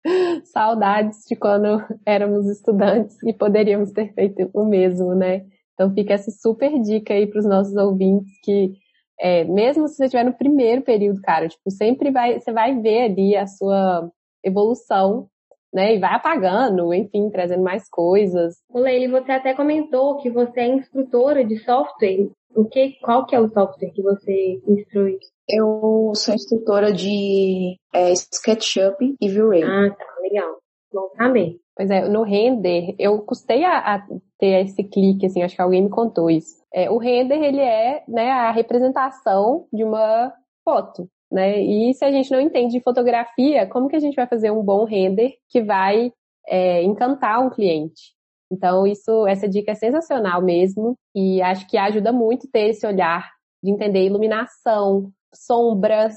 saudades 0.54 1.20
de 1.28 1.36
quando 1.36 1.84
éramos 2.06 2.48
estudantes 2.48 3.18
e 3.24 3.34
poderíamos 3.34 3.92
ter 3.92 4.14
feito 4.14 4.50
o 4.54 4.66
mesmo, 4.66 5.16
né? 5.16 5.46
Então 5.74 5.94
fica 5.94 6.14
essa 6.14 6.32
super 6.32 6.80
dica 6.82 7.14
aí 7.14 7.28
para 7.28 7.40
os 7.40 7.46
nossos 7.46 7.76
ouvintes 7.76 8.32
que 8.44 8.74
é, 9.20 9.44
mesmo 9.46 9.88
se 9.88 9.96
você 9.96 10.06
estiver 10.06 10.24
no 10.24 10.34
primeiro 10.34 10.84
período, 10.84 11.22
cara, 11.22 11.48
tipo, 11.48 11.72
sempre 11.72 12.12
vai, 12.12 12.40
você 12.40 12.52
vai 12.52 12.80
ver 12.80 13.06
ali 13.06 13.36
a 13.36 13.48
sua 13.48 14.12
evolução, 14.44 15.28
né? 15.74 15.96
E 15.96 16.00
vai 16.00 16.14
apagando, 16.14 16.94
enfim, 16.94 17.30
trazendo 17.30 17.64
mais 17.64 17.90
coisas. 17.90 18.56
O 18.70 18.80
Leile, 18.80 19.08
você 19.08 19.32
até 19.32 19.54
comentou 19.54 20.18
que 20.18 20.30
você 20.30 20.62
é 20.62 20.68
instrutora 20.68 21.44
de 21.44 21.58
software. 21.58 22.30
O 22.58 22.66
que, 22.66 22.94
qual 23.04 23.24
que 23.28 23.36
é 23.36 23.40
o 23.40 23.48
software 23.50 23.92
que 23.92 24.02
você 24.02 24.60
instrui? 24.68 25.20
Eu 25.48 26.12
sou 26.16 26.34
instrutora 26.34 26.92
de 26.92 27.78
é, 27.94 28.12
SketchUp 28.14 29.16
e 29.22 29.30
V-Ray. 29.30 29.62
Ah, 29.62 29.96
tá, 29.96 30.06
legal. 30.24 30.58
Bom 30.92 31.08
saber. 31.16 31.60
Pois 31.76 31.92
é, 31.92 32.10
no 32.10 32.24
render, 32.24 32.96
eu 32.98 33.22
custei 33.22 33.64
a, 33.64 33.78
a, 33.78 34.08
ter 34.40 34.66
esse 34.66 34.84
clique, 34.84 35.28
assim, 35.28 35.44
acho 35.44 35.56
que 35.56 35.62
alguém 35.62 35.84
me 35.84 35.90
contou 35.92 36.32
isso. 36.32 36.56
É, 36.74 36.90
o 36.90 36.98
render, 36.98 37.44
ele 37.44 37.62
é, 37.62 38.04
né, 38.08 38.32
a 38.32 38.50
representação 38.50 39.68
de 39.72 39.84
uma 39.84 40.34
foto, 40.66 41.08
né? 41.32 41.62
E 41.62 41.94
se 41.94 42.04
a 42.04 42.12
gente 42.12 42.32
não 42.32 42.42
entende 42.42 42.72
de 42.74 42.84
fotografia, 42.84 43.68
como 43.68 43.88
que 43.88 43.96
a 43.96 44.00
gente 44.00 44.16
vai 44.16 44.26
fazer 44.26 44.50
um 44.50 44.64
bom 44.64 44.84
render 44.84 45.36
que 45.48 45.62
vai 45.62 46.12
é, 46.48 46.82
encantar 46.82 47.40
um 47.40 47.52
cliente? 47.52 48.17
Então, 48.52 48.88
isso, 48.88 49.28
essa 49.28 49.48
dica 49.48 49.72
é 49.72 49.76
sensacional 49.76 50.42
mesmo 50.42 50.96
e 51.16 51.42
acho 51.42 51.68
que 51.68 51.78
ajuda 51.78 52.12
muito 52.14 52.50
ter 52.50 52.70
esse 52.70 52.86
olhar 52.88 53.30
de 53.62 53.72
entender 53.72 54.06
iluminação, 54.06 55.12
sombras, 55.34 56.16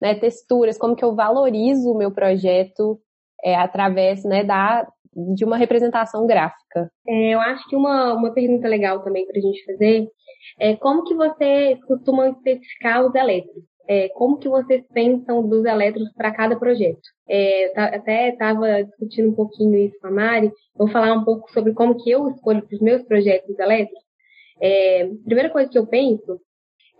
né, 0.00 0.14
texturas, 0.14 0.78
como 0.78 0.96
que 0.96 1.04
eu 1.04 1.14
valorizo 1.14 1.90
o 1.90 1.98
meu 1.98 2.10
projeto 2.10 3.00
é, 3.44 3.54
através 3.54 4.24
né, 4.24 4.44
da, 4.44 4.86
de 5.34 5.44
uma 5.44 5.56
representação 5.56 6.26
gráfica. 6.26 6.90
É, 7.06 7.34
eu 7.34 7.40
acho 7.40 7.68
que 7.68 7.76
uma, 7.76 8.14
uma 8.14 8.32
pergunta 8.32 8.68
legal 8.68 9.02
também 9.02 9.26
para 9.26 9.38
a 9.38 9.42
gente 9.42 9.64
fazer 9.64 10.08
é 10.58 10.76
como 10.76 11.04
que 11.04 11.14
vocês 11.14 11.82
costumam 11.84 12.30
especificar 12.30 13.04
os 13.04 13.14
elétricos? 13.14 13.64
É, 13.88 14.10
como 14.10 14.36
que 14.36 14.48
vocês 14.48 14.84
pensam 14.92 15.48
dos 15.48 15.64
elétricos 15.64 16.12
para 16.12 16.30
cada 16.30 16.58
projeto? 16.58 17.00
É, 17.26 17.68
tá, 17.74 17.84
até 17.86 18.28
estava 18.28 18.84
discutindo 18.84 19.30
um 19.30 19.34
pouquinho 19.34 19.78
isso 19.78 19.98
com 20.00 20.08
a 20.08 20.10
Mari. 20.10 20.52
Vou 20.76 20.88
falar 20.88 21.14
um 21.14 21.24
pouco 21.24 21.50
sobre 21.52 21.72
como 21.72 21.96
que 21.96 22.10
eu 22.10 22.28
escolho 22.28 22.62
para 22.66 22.74
os 22.74 22.82
meus 22.82 23.02
projetos 23.04 23.58
elétricos. 23.58 24.04
É, 24.60 25.08
primeira 25.24 25.48
coisa 25.48 25.70
que 25.70 25.78
eu 25.78 25.86
penso 25.86 26.38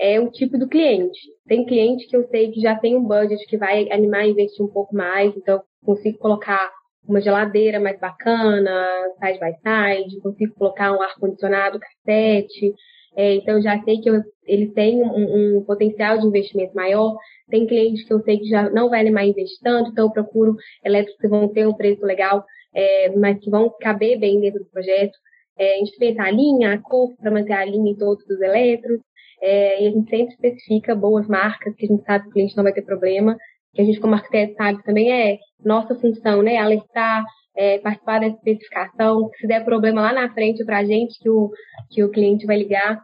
é 0.01 0.19
o 0.19 0.31
tipo 0.31 0.57
do 0.57 0.69
cliente. 0.69 1.19
Tem 1.47 1.67
cliente 1.67 2.07
que 2.07 2.17
eu 2.17 2.27
sei 2.29 2.51
que 2.51 2.61
já 2.61 2.77
tem 2.77 2.97
um 2.97 3.05
budget 3.05 3.45
que 3.47 3.59
vai 3.59 3.91
animar 3.93 4.21
a 4.21 4.29
investir 4.29 4.65
um 4.65 4.69
pouco 4.69 4.95
mais, 4.95 5.37
então 5.37 5.63
consigo 5.85 6.19
colocar 6.19 6.71
uma 7.07 7.21
geladeira 7.21 7.81
mais 7.81 7.99
bacana, 7.99 8.87
side 9.19 9.41
by 9.41 9.53
side, 9.63 10.21
consigo 10.21 10.55
colocar 10.55 10.93
um 10.93 11.03
ar-condicionado 11.03 11.81
cassete, 11.81 12.75
é, 13.17 13.35
então 13.35 13.61
já 13.61 13.83
sei 13.83 14.01
que 14.01 14.09
eu, 14.09 14.23
ele 14.47 14.69
tem 14.69 15.03
um, 15.03 15.59
um, 15.59 15.65
potencial 15.65 16.19
de 16.19 16.27
investimento 16.27 16.75
maior. 16.75 17.17
Tem 17.51 17.67
clientes 17.67 18.05
que 18.05 18.13
eu 18.13 18.21
sei 18.23 18.39
que 18.39 18.49
já 18.49 18.71
não 18.71 18.89
vai 18.89 19.07
a 19.07 19.27
investir 19.27 19.59
tanto, 19.63 19.91
então 19.91 20.07
eu 20.07 20.13
procuro 20.13 20.57
elétricos 20.85 21.21
que 21.21 21.29
vão 21.29 21.49
ter 21.49 21.67
um 21.67 21.75
preço 21.75 22.05
legal, 22.05 22.45
é, 22.75 23.11
mas 23.17 23.39
que 23.39 23.51
vão 23.51 23.75
caber 23.81 24.19
bem 24.19 24.41
dentro 24.41 24.61
do 24.61 24.71
projeto. 24.71 25.17
É, 25.59 25.75
a 25.75 25.79
gente 25.79 25.97
pensa 25.99 26.23
a 26.23 26.31
linha, 26.31 26.75
a 26.75 26.79
cor, 26.79 27.17
para 27.17 27.31
manter 27.31 27.55
a 27.55 27.65
linha 27.65 27.91
em 27.91 27.97
todos 27.97 28.25
os 28.25 28.41
elétricos. 28.41 29.01
É, 29.41 29.85
e 29.85 29.87
a 29.87 29.91
gente 29.91 30.11
sempre 30.11 30.35
especifica 30.35 30.95
boas 30.95 31.27
marcas, 31.29 31.75
que 31.75 31.87
a 31.87 31.89
gente 31.89 32.05
sabe 32.05 32.25
que 32.25 32.31
o 32.31 32.33
cliente 32.33 32.57
não 32.57 32.65
vai 32.65 32.73
ter 32.73 32.83
problema. 32.83 33.37
Que 33.75 33.83
a 33.83 33.85
gente, 33.85 34.01
como 34.01 34.15
arquiteto, 34.15 34.55
sabe 34.55 34.83
também 34.83 35.13
é 35.13 35.39
nossa 35.65 35.95
função, 35.95 36.43
né? 36.43 36.57
Alertar, 36.57 37.25
é, 37.57 37.79
participar 37.79 38.21
da 38.21 38.29
especificação. 38.29 39.29
Se 39.39 39.47
der 39.47 39.65
problema 39.65 40.01
lá 40.01 40.13
na 40.13 40.33
frente 40.33 40.65
para 40.65 40.79
a 40.79 40.85
gente, 40.85 41.19
que 41.19 41.29
o, 41.29 41.51
que 41.91 42.03
o 42.03 42.11
cliente 42.11 42.47
vai 42.47 42.57
ligar. 42.57 43.01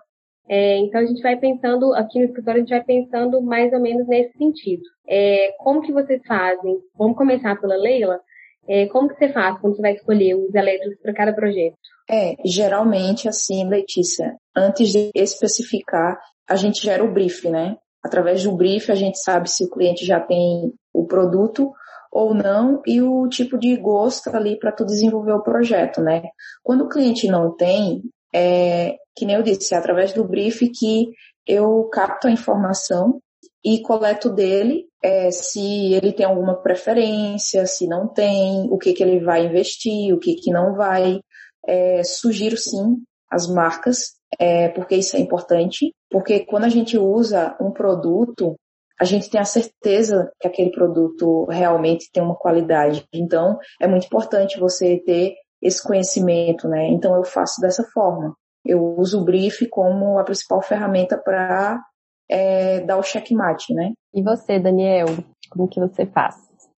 É, 0.49 0.77
então 0.77 1.01
a 1.01 1.07
gente 1.07 1.23
vai 1.23 1.37
pensando, 1.37 1.95
aqui 1.95 2.19
no 2.19 2.27
escritório, 2.27 2.61
a 2.61 2.65
gente 2.65 2.75
vai 2.75 2.85
pensando 2.85 3.43
mais 3.43 3.73
ou 3.73 3.81
menos 3.81 4.07
nesse 4.07 4.37
sentido. 4.37 4.83
É, 5.09 5.53
como 5.59 5.81
que 5.81 5.93
vocês 5.93 6.21
fazem? 6.27 6.79
Vamos 6.97 7.17
começar 7.17 7.59
pela 7.61 7.77
Leila. 7.77 8.21
É, 8.69 8.87
como 8.87 9.09
que 9.09 9.17
você 9.17 9.29
faz 9.31 9.59
quando 9.61 9.77
você 9.77 9.83
vai 9.83 9.93
escolher 9.95 10.35
os 10.35 10.55
elétricos 10.55 10.99
para 11.01 11.15
cada 11.15 11.33
projeto? 11.35 11.77
É, 12.09 12.35
geralmente 12.45 13.29
assim, 13.29 13.69
Letícia, 13.69 14.37
antes 14.57 14.91
de 14.91 15.11
especificar, 15.15 16.19
a 16.49 16.57
gente 16.57 16.83
gera 16.83 17.03
o 17.03 17.13
brief, 17.13 17.49
né? 17.49 17.77
Através 18.05 18.43
do 18.43 18.57
brief 18.57 18.91
a 18.91 18.95
gente 18.95 19.19
sabe 19.19 19.51
se 19.51 19.65
o 19.65 19.71
cliente 19.71 20.05
já 20.05 20.21
tem 20.21 20.73
o 20.93 21.07
produto 21.07 21.73
ou 22.13 22.35
não 22.35 22.81
e 22.87 23.03
o 23.03 23.29
tipo 23.29 23.59
de 23.59 23.77
gosto 23.77 24.29
ali 24.29 24.59
para 24.59 24.71
tu 24.71 24.85
desenvolver 24.85 25.33
o 25.33 25.43
projeto, 25.43 26.01
né? 26.01 26.23
Quando 26.63 26.85
o 26.85 26.89
cliente 26.89 27.27
não 27.27 27.57
tem, 27.57 28.03
é, 28.33 28.97
que 29.17 29.25
nem 29.25 29.37
eu 29.37 29.43
disse, 29.43 29.75
é 29.75 29.79
através 29.79 30.13
do 30.13 30.27
brief 30.27 30.61
que 30.69 31.07
eu 31.47 31.89
capto 31.93 32.29
a 32.29 32.31
informação 32.31 33.21
e 33.65 33.81
coleto 33.81 34.31
dele 34.31 34.87
é, 35.03 35.31
se 35.31 35.93
ele 35.93 36.13
tem 36.13 36.25
alguma 36.25 36.55
preferência, 36.63 37.67
se 37.67 37.87
não 37.87 38.09
tem, 38.09 38.67
o 38.71 38.79
que, 38.79 38.95
que 38.95 39.03
ele 39.03 39.21
vai 39.21 39.45
investir, 39.45 40.15
o 40.15 40.19
que, 40.19 40.35
que 40.35 40.51
não 40.51 40.75
vai. 40.75 41.21
É, 41.67 42.03
sugiro 42.05 42.57
sim 42.57 42.97
as 43.31 43.47
marcas, 43.47 44.15
é, 44.39 44.69
porque 44.69 44.97
isso 44.97 45.17
é 45.17 45.21
importante, 45.21 45.93
porque 46.15 46.47
quando 46.47 46.63
a 46.63 46.69
gente 46.69 46.97
usa 46.97 47.57
um 47.61 47.73
produto, 47.73 48.55
a 49.01 49.05
gente 49.05 49.29
tem 49.29 49.41
a 49.41 49.45
certeza 49.45 50.31
que 50.41 50.47
aquele 50.47 50.71
produto 50.71 51.45
realmente 51.47 52.09
tem 52.13 52.23
uma 52.23 52.37
qualidade. 52.37 53.05
Então, 53.13 53.59
é 53.81 53.89
muito 53.89 54.07
importante 54.07 54.61
você 54.61 55.03
ter 55.05 55.35
esse 55.61 55.83
conhecimento, 55.83 56.69
né? 56.69 56.87
Então, 56.87 57.17
eu 57.17 57.25
faço 57.25 57.61
dessa 57.61 57.83
forma. 57.93 58.33
Eu 58.65 58.95
uso 58.97 59.21
o 59.21 59.25
brief 59.25 59.67
como 59.69 60.17
a 60.17 60.23
principal 60.23 60.63
ferramenta 60.63 61.19
para 61.19 61.83
é, 62.31 62.79
dar 62.83 62.97
o 62.97 63.03
checkmate, 63.03 63.75
né? 63.75 63.93
E 64.15 64.23
você, 64.23 64.61
Daniel, 64.61 65.09
como 65.51 65.67
que 65.67 65.81
você 65.81 66.07
faz? 66.07 66.37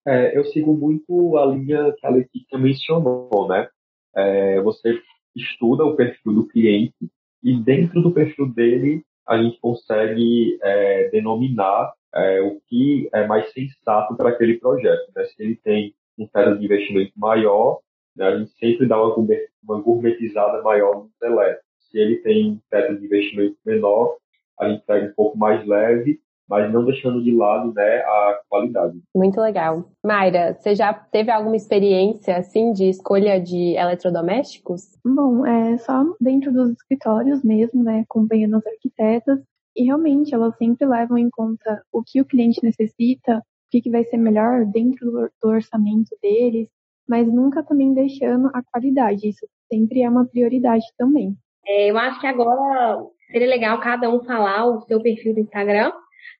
É, 0.08 0.34
eu 0.34 0.46
sigo 0.46 0.72
muito 0.72 1.36
a 1.36 1.44
linha 1.44 1.92
que 1.98 2.06
a 2.06 2.10
Letícia 2.10 2.56
mencionou, 2.56 3.46
né? 3.50 3.68
É, 4.16 4.62
você 4.62 4.98
estuda 5.36 5.84
o 5.84 5.94
perfil 5.94 6.32
do 6.32 6.48
cliente 6.48 6.96
e 7.44 7.62
dentro 7.62 8.00
do 8.00 8.14
perfil 8.14 8.50
dele 8.50 9.04
a 9.28 9.42
gente 9.42 9.58
consegue 9.60 10.58
é, 10.62 11.08
denominar 11.10 11.92
é, 12.14 12.40
o 12.40 12.60
que 12.68 13.08
é 13.12 13.26
mais 13.26 13.52
sensato 13.52 14.16
para 14.16 14.30
aquele 14.30 14.58
projeto. 14.58 15.10
Né? 15.14 15.24
Se 15.24 15.42
ele 15.42 15.56
tem 15.56 15.94
um 16.18 16.26
teto 16.26 16.58
de 16.58 16.64
investimento 16.64 17.12
maior, 17.16 17.80
né, 18.16 18.26
a 18.26 18.38
gente 18.38 18.50
sempre 18.52 18.86
dá 18.86 19.02
uma, 19.02 19.26
uma 19.62 19.80
gourmetizada 19.80 20.62
maior 20.62 21.04
no 21.04 21.10
elétricos. 21.22 21.66
Se 21.90 21.98
ele 21.98 22.16
tem 22.16 22.52
um 22.52 22.60
teto 22.70 22.98
de 22.98 23.04
investimento 23.04 23.56
menor, 23.64 24.16
a 24.58 24.68
gente 24.68 24.84
pega 24.86 25.06
um 25.06 25.14
pouco 25.14 25.36
mais 25.36 25.66
leve, 25.66 26.20
mas 26.48 26.72
não 26.72 26.84
deixando 26.84 27.22
de 27.22 27.34
lado 27.34 27.72
né, 27.74 27.98
a 27.98 28.40
qualidade. 28.48 28.98
Muito 29.14 29.40
legal. 29.40 29.84
Mayra, 30.04 30.54
você 30.54 30.74
já 30.74 30.92
teve 30.92 31.30
alguma 31.30 31.56
experiência 31.56 32.36
assim 32.36 32.72
de 32.72 32.88
escolha 32.88 33.40
de 33.40 33.74
eletrodomésticos? 33.76 34.82
Bom, 35.04 35.44
é 35.44 35.76
só 35.78 36.04
dentro 36.20 36.52
dos 36.52 36.70
escritórios 36.70 37.42
mesmo, 37.42 37.82
né, 37.82 38.04
acompanhando 38.08 38.56
as 38.56 38.66
arquitetas, 38.66 39.40
e 39.76 39.84
realmente 39.84 40.34
elas 40.34 40.56
sempre 40.56 40.86
levam 40.86 41.18
em 41.18 41.28
conta 41.28 41.82
o 41.92 42.02
que 42.02 42.20
o 42.20 42.24
cliente 42.24 42.62
necessita, 42.62 43.38
o 43.38 43.70
que, 43.70 43.82
que 43.82 43.90
vai 43.90 44.04
ser 44.04 44.16
melhor 44.16 44.64
dentro 44.64 45.10
do, 45.10 45.30
do 45.42 45.48
orçamento 45.48 46.16
deles, 46.22 46.68
mas 47.08 47.26
nunca 47.26 47.62
também 47.62 47.92
deixando 47.92 48.50
a 48.54 48.62
qualidade. 48.62 49.28
Isso 49.28 49.46
sempre 49.70 50.02
é 50.02 50.08
uma 50.08 50.24
prioridade 50.24 50.84
também. 50.96 51.36
É, 51.66 51.90
eu 51.90 51.98
acho 51.98 52.20
que 52.20 52.26
agora 52.26 53.04
seria 53.30 53.48
legal 53.48 53.80
cada 53.80 54.08
um 54.08 54.22
falar 54.22 54.66
o 54.66 54.80
seu 54.82 55.02
perfil 55.02 55.34
do 55.34 55.40
Instagram 55.40 55.92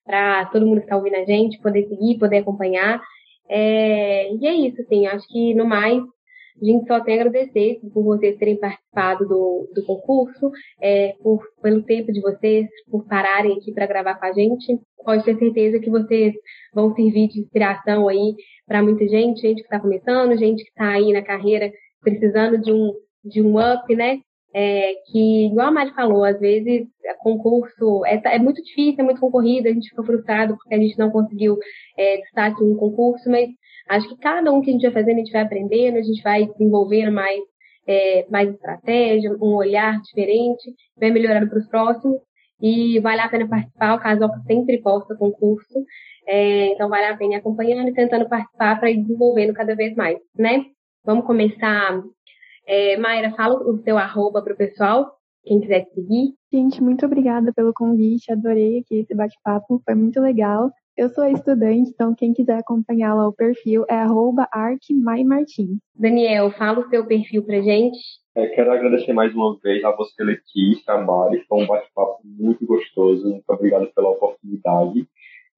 para 0.04 0.46
todo 0.46 0.66
mundo 0.66 0.78
que 0.78 0.84
está 0.84 0.96
ouvindo 0.96 1.16
a 1.16 1.24
gente 1.24 1.60
poder 1.60 1.86
seguir, 1.88 2.18
poder 2.18 2.38
acompanhar. 2.38 3.00
É, 3.48 4.32
e 4.34 4.46
é 4.46 4.54
isso, 4.54 4.80
assim, 4.82 5.06
acho 5.06 5.26
que 5.28 5.54
no 5.54 5.66
mais 5.66 6.02
a 6.60 6.64
gente 6.64 6.86
só 6.86 7.00
tem 7.00 7.18
a 7.18 7.20
agradecer 7.20 7.78
por 7.92 8.02
vocês 8.02 8.38
terem 8.38 8.56
participado 8.56 9.26
do, 9.28 9.70
do 9.74 9.84
concurso, 9.84 10.50
é, 10.80 11.14
por, 11.22 11.42
pelo 11.62 11.82
tempo 11.82 12.10
de 12.10 12.20
vocês, 12.20 12.66
por 12.90 13.06
pararem 13.06 13.52
aqui 13.52 13.72
para 13.72 13.86
gravar 13.86 14.14
com 14.14 14.24
a 14.24 14.32
gente. 14.32 14.78
Pode 15.04 15.22
ter 15.24 15.38
certeza 15.38 15.78
que 15.78 15.90
vocês 15.90 16.34
vão 16.74 16.94
servir 16.94 17.28
de 17.28 17.40
inspiração 17.40 18.08
aí 18.08 18.34
para 18.66 18.82
muita 18.82 19.06
gente, 19.06 19.42
gente 19.42 19.58
que 19.58 19.64
está 19.64 19.78
começando, 19.78 20.36
gente 20.38 20.64
que 20.64 20.70
está 20.70 20.88
aí 20.88 21.12
na 21.12 21.22
carreira 21.22 21.70
precisando 22.00 22.58
de 22.58 22.72
um, 22.72 22.92
de 23.22 23.42
um 23.42 23.58
up, 23.58 23.94
né? 23.94 24.20
É, 24.58 24.94
que, 25.12 25.48
igual 25.48 25.66
a 25.68 25.70
Mari 25.70 25.92
falou, 25.92 26.24
às 26.24 26.40
vezes 26.40 26.88
concurso 27.18 28.06
é, 28.06 28.18
é, 28.24 28.38
muito 28.38 28.62
difícil, 28.62 29.00
é 29.00 29.02
muito 29.02 29.20
concorrido, 29.20 29.68
a 29.68 29.72
gente 29.72 29.90
fica 29.90 30.02
frustrado 30.02 30.56
porque 30.56 30.74
a 30.74 30.78
gente 30.78 30.98
não 30.98 31.10
conseguiu 31.10 31.58
é, 31.98 32.16
destaque 32.22 32.64
em 32.64 32.72
um 32.72 32.76
concurso, 32.76 33.28
mas 33.28 33.50
acho 33.90 34.08
que 34.08 34.16
cada 34.16 34.50
um 34.50 34.62
que 34.62 34.70
a 34.70 34.72
gente 34.72 34.82
vai 34.82 34.92
fazendo, 34.92 35.16
a 35.16 35.18
gente 35.18 35.32
vai 35.32 35.42
aprendendo, 35.42 35.98
a 35.98 36.02
gente 36.02 36.22
vai 36.22 36.46
desenvolvendo 36.46 37.12
mais, 37.12 37.38
é, 37.86 38.26
mais 38.30 38.48
estratégia, 38.48 39.36
um 39.42 39.56
olhar 39.56 40.00
diferente, 40.00 40.72
vai 40.98 41.10
melhorando 41.10 41.50
para 41.50 41.58
os 41.58 41.68
próximos 41.68 42.18
e 42.58 42.98
vale 43.00 43.20
a 43.20 43.28
pena 43.28 43.46
participar, 43.46 43.94
o 43.94 44.00
Casoca 44.00 44.40
sempre 44.46 44.80
posta 44.80 45.14
concurso, 45.16 45.84
é, 46.26 46.68
então 46.68 46.88
vale 46.88 47.04
a 47.04 47.16
pena 47.16 47.34
ir 47.34 47.36
acompanhando 47.36 47.90
e 47.90 47.94
tentando 47.94 48.26
participar 48.26 48.80
para 48.80 48.90
ir 48.90 49.02
desenvolvendo 49.02 49.52
cada 49.52 49.74
vez 49.74 49.94
mais, 49.94 50.16
né? 50.34 50.64
Vamos 51.04 51.26
começar 51.26 52.02
é, 52.66 52.96
Mayra, 52.96 53.32
fala 53.36 53.54
o 53.62 53.78
seu 53.82 53.96
arroba 53.96 54.42
para 54.42 54.52
o 54.52 54.56
pessoal, 54.56 55.12
quem 55.44 55.60
quiser 55.60 55.84
te 55.84 55.94
seguir. 55.94 56.34
Gente, 56.52 56.82
muito 56.82 57.06
obrigada 57.06 57.52
pelo 57.52 57.72
convite, 57.72 58.32
adorei 58.32 58.80
aqui 58.80 59.00
esse 59.00 59.14
bate-papo, 59.14 59.80
foi 59.84 59.94
muito 59.94 60.20
legal. 60.20 60.70
Eu 60.96 61.10
sou 61.10 61.26
estudante, 61.26 61.90
então 61.90 62.14
quem 62.14 62.32
quiser 62.32 62.58
acompanhar 62.58 63.14
lá 63.14 63.28
o 63.28 63.32
perfil 63.32 63.84
é 63.88 63.94
arroba 63.94 64.48
arcmaimartins. 64.50 65.78
Daniel, 65.94 66.50
fala 66.52 66.80
o 66.80 66.88
seu 66.88 67.06
perfil 67.06 67.44
pra 67.44 67.60
gente. 67.60 67.98
É, 68.34 68.46
quero 68.48 68.72
agradecer 68.72 69.12
mais 69.12 69.34
uma 69.34 69.58
vez 69.62 69.84
a 69.84 69.92
você, 69.92 70.24
Letícia, 70.24 70.94
a 70.94 71.00
Mari, 71.00 71.44
foi 71.46 71.62
um 71.62 71.66
bate-papo 71.66 72.20
muito 72.24 72.66
gostoso, 72.66 73.28
muito 73.28 73.48
obrigado 73.48 73.86
pela 73.94 74.10
oportunidade. 74.10 75.06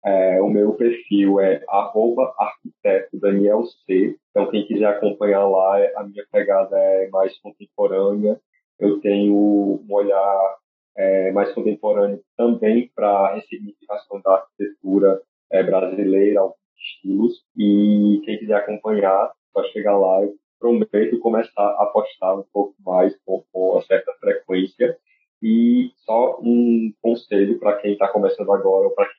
É, 0.04 0.40
o 0.40 0.48
meu 0.48 0.74
perfil 0.74 1.40
é 1.40 1.62
arroba 1.68 2.32
arquiteto 2.38 3.18
Daniel 3.18 3.64
C. 3.84 4.16
Então, 4.30 4.50
quem 4.50 4.66
quiser 4.66 4.86
acompanhar 4.86 5.46
lá, 5.46 5.76
a 5.96 6.04
minha 6.04 6.24
pegada 6.30 6.78
é 6.78 7.08
mais 7.08 7.38
contemporânea. 7.40 8.40
Eu 8.78 9.00
tenho 9.00 9.34
um 9.34 9.86
olhar 9.90 10.56
é, 10.96 11.32
mais 11.32 11.52
contemporâneo 11.52 12.20
também 12.36 12.90
para 12.94 13.08
a 13.08 13.34
ressignificação 13.34 14.20
da 14.22 14.34
arquitetura 14.34 15.20
é, 15.50 15.62
brasileira, 15.62 16.40
alguns 16.40 16.56
estilos. 16.76 17.44
E 17.56 18.22
quem 18.24 18.38
quiser 18.38 18.54
acompanhar, 18.54 19.32
só 19.52 19.64
chegar 19.64 19.96
lá. 19.98 20.22
Eu 20.22 20.34
prometo 20.60 21.18
começar 21.20 21.70
a 21.78 21.86
postar 21.86 22.34
um 22.34 22.44
pouco 22.52 22.74
mais 22.84 23.16
com, 23.24 23.44
com 23.52 23.72
uma 23.72 23.82
certa 23.82 24.12
frequência. 24.20 24.96
E 25.42 25.92
só 26.04 26.38
um 26.40 26.92
conselho 27.00 27.58
para 27.58 27.76
quem 27.78 27.92
está 27.92 28.08
começando 28.08 28.52
agora 28.52 28.88
ou 28.88 28.94
para 28.94 29.06
quem 29.06 29.18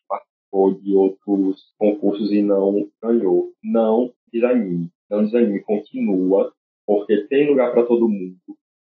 participou 0.49 0.73
de 0.73 0.93
outros 0.93 1.61
concursos 1.77 2.31
e 2.31 2.41
não 2.41 2.87
ganhou. 3.01 3.53
Não 3.63 4.11
desanime, 4.31 4.89
não 5.09 5.23
desanime, 5.23 5.61
continua, 5.61 6.51
porque 6.85 7.27
tem 7.27 7.49
lugar 7.49 7.71
para 7.71 7.85
todo 7.85 8.09
mundo. 8.09 8.37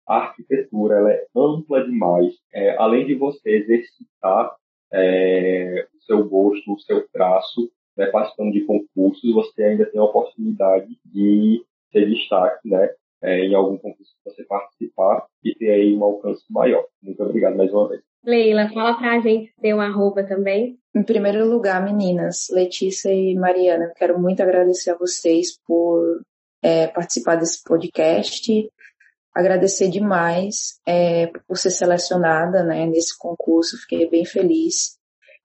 A 0.07 0.17
arquitetura 0.17 0.97
ela 0.97 1.11
é 1.11 1.25
ampla 1.35 1.83
demais. 1.85 2.33
É, 2.53 2.75
além 2.77 3.05
de 3.05 3.15
você 3.15 3.49
exercitar 3.49 4.55
é, 4.91 5.87
o 5.95 6.01
seu 6.03 6.27
gosto, 6.27 6.73
o 6.73 6.79
seu 6.79 7.07
traço, 7.09 7.71
né, 7.95 8.07
participando 8.07 8.51
de 8.51 8.61
concursos, 8.61 9.33
você 9.33 9.63
ainda 9.63 9.85
tem 9.85 9.99
a 9.99 10.05
oportunidade 10.05 10.87
de 11.05 11.63
ter 11.91 12.09
destaque 12.09 12.67
né, 12.67 12.89
é, 13.21 13.45
em 13.45 13.53
algum 13.53 13.77
concurso 13.77 14.11
que 14.23 14.31
você 14.31 14.43
participar 14.45 15.27
e 15.43 15.53
ter 15.53 15.71
aí 15.71 15.95
um 15.95 16.03
alcance 16.03 16.43
maior. 16.49 16.85
Muito 17.03 17.21
obrigado 17.23 17.55
mais 17.55 17.71
uma 17.71 17.89
vez. 17.89 18.08
Leila, 18.23 18.69
fala 18.73 18.97
pra 18.97 19.19
gente 19.21 19.53
seu 19.59 19.79
arroba 19.79 20.23
também. 20.23 20.77
Em 20.93 21.03
primeiro 21.03 21.47
lugar, 21.47 21.83
meninas, 21.83 22.47
Letícia 22.51 23.13
e 23.13 23.33
Mariana, 23.35 23.93
quero 23.95 24.19
muito 24.19 24.41
agradecer 24.41 24.91
a 24.91 24.97
vocês 24.97 25.57
por 25.65 26.21
é, 26.61 26.87
participar 26.87 27.35
desse 27.35 27.63
podcast. 27.63 28.69
Agradecer 29.33 29.89
demais 29.89 30.79
é, 30.85 31.27
por 31.47 31.57
ser 31.57 31.69
selecionada 31.69 32.63
né, 32.63 32.85
nesse 32.85 33.17
concurso, 33.17 33.77
fiquei 33.77 34.09
bem 34.09 34.25
feliz. 34.25 34.97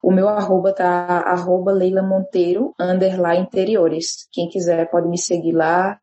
O 0.03 0.11
meu 0.11 0.29
arroba 0.29 0.75
tá 0.75 1.21
arroba 1.21 1.73
Leila 1.73 2.03
Monteiro, 2.03 2.75
underline 2.79 3.45
interiores. 3.45 4.27
Quem 4.33 4.49
quiser 4.49 4.91
pode 4.91 5.09
me 5.09 5.17
seguir 5.17 5.53
lá. 5.53 5.99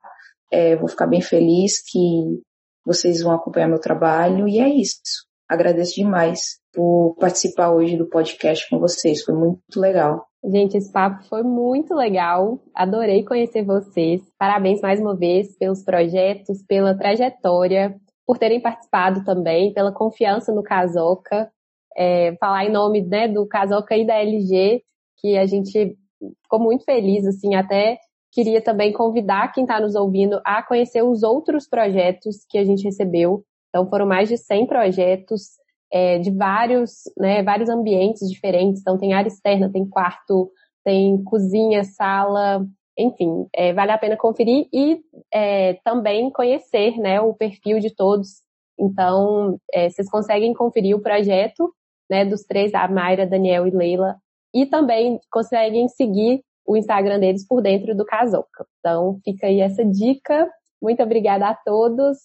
É, 0.49 0.76
vou 0.76 0.88
ficar 0.88 1.05
bem 1.05 1.22
feliz 1.22 1.84
que 1.84 2.41
vocês 2.86 3.22
vão 3.22 3.34
acompanhar 3.34 3.67
meu 3.67 3.80
trabalho. 3.80 4.47
E 4.47 4.59
é 4.59 4.69
isso. 4.69 5.28
Agradeço 5.47 5.95
demais 5.95 6.61
por 6.74 7.15
participar 7.19 7.72
hoje 7.72 7.97
do 7.97 8.07
podcast 8.07 8.69
com 8.69 8.80
vocês. 8.80 9.24
Foi 9.24 9.36
muito 9.36 9.59
legal. 9.78 10.26
Gente, 10.43 10.78
esse 10.78 10.91
papo 10.91 11.24
foi 11.26 11.43
muito 11.43 11.93
legal. 11.93 12.59
Adorei 12.74 13.24
conhecer 13.24 13.63
vocês. 13.63 14.22
Parabéns 14.39 14.82
mais 14.82 14.99
uma 14.99 15.15
vez 15.15 15.55
pelos 15.57 15.84
projetos, 15.84 16.63
pela 16.67 16.97
trajetória, 16.97 17.95
por 18.26 18.38
terem 18.38 18.59
participado 18.59 19.24
também, 19.24 19.74
pela 19.74 19.91
confiança 19.91 20.51
no 20.51 20.63
Casoca. 20.63 21.51
É, 21.95 22.36
falar 22.39 22.65
em 22.65 22.72
nome 22.72 23.01
né, 23.01 23.28
do 23.28 23.45
Casoca 23.45 23.95
e 23.95 24.07
da 24.07 24.15
LG, 24.15 24.82
que 25.17 25.38
a 25.38 25.45
gente 25.45 25.95
ficou 26.41 26.59
muito 26.59 26.86
feliz, 26.86 27.26
assim, 27.28 27.53
até 27.53 27.97
queria 28.32 28.61
também 28.61 28.93
convidar 28.93 29.51
quem 29.51 29.63
está 29.63 29.80
nos 29.80 29.93
ouvindo 29.93 30.39
a 30.45 30.63
conhecer 30.63 31.03
os 31.03 31.22
outros 31.22 31.67
projetos 31.67 32.45
que 32.49 32.57
a 32.57 32.63
gente 32.63 32.84
recebeu. 32.84 33.43
Então, 33.69 33.89
foram 33.89 34.05
mais 34.05 34.30
de 34.30 34.38
100 34.38 34.67
projetos 34.67 35.61
é, 35.91 36.19
de 36.19 36.31
vários, 36.31 37.03
né, 37.17 37.43
vários 37.43 37.69
ambientes 37.69 38.29
diferentes. 38.29 38.81
Então, 38.81 38.97
tem 38.97 39.13
área 39.13 39.27
externa, 39.27 39.71
tem 39.71 39.85
quarto, 39.85 40.51
tem 40.83 41.21
cozinha, 41.23 41.83
sala, 41.83 42.65
enfim, 42.97 43.47
é, 43.53 43.73
vale 43.73 43.91
a 43.91 43.97
pena 43.97 44.17
conferir 44.17 44.67
e 44.71 45.01
é, 45.33 45.73
também 45.83 46.29
conhecer 46.31 46.97
né, 46.97 47.19
o 47.19 47.33
perfil 47.33 47.79
de 47.79 47.93
todos. 47.93 48.41
Então, 48.79 49.57
é, 49.73 49.89
vocês 49.89 50.09
conseguem 50.09 50.53
conferir 50.53 50.95
o 50.95 51.01
projeto 51.01 51.73
né, 52.09 52.25
dos 52.25 52.43
três, 52.43 52.73
a 52.73 52.87
Mayra, 52.87 53.27
Daniel 53.27 53.67
e 53.67 53.71
Leila, 53.71 54.17
e 54.53 54.65
também 54.65 55.19
conseguem 55.31 55.87
seguir 55.87 56.43
o 56.65 56.75
Instagram 56.75 57.19
deles 57.19 57.45
por 57.47 57.61
dentro 57.61 57.95
do 57.95 58.05
Casoca. 58.05 58.65
Então, 58.79 59.19
fica 59.23 59.47
aí 59.47 59.61
essa 59.61 59.83
dica. 59.85 60.49
Muito 60.81 61.01
obrigada 61.01 61.47
a 61.47 61.55
todos 61.55 62.17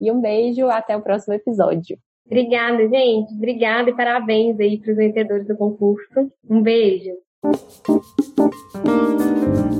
e 0.00 0.10
um 0.10 0.20
beijo. 0.20 0.68
Até 0.68 0.96
o 0.96 1.02
próximo 1.02 1.34
episódio. 1.34 1.98
Obrigada, 2.32 2.88
gente. 2.88 3.34
Obrigada 3.34 3.90
e 3.90 3.94
parabéns 3.94 4.58
aí 4.58 4.78
para 4.78 4.90
os 4.90 4.96
vencedores 4.96 5.46
do 5.46 5.54
concurso. 5.54 6.32
Um 6.48 6.62
beijo. 6.62 7.12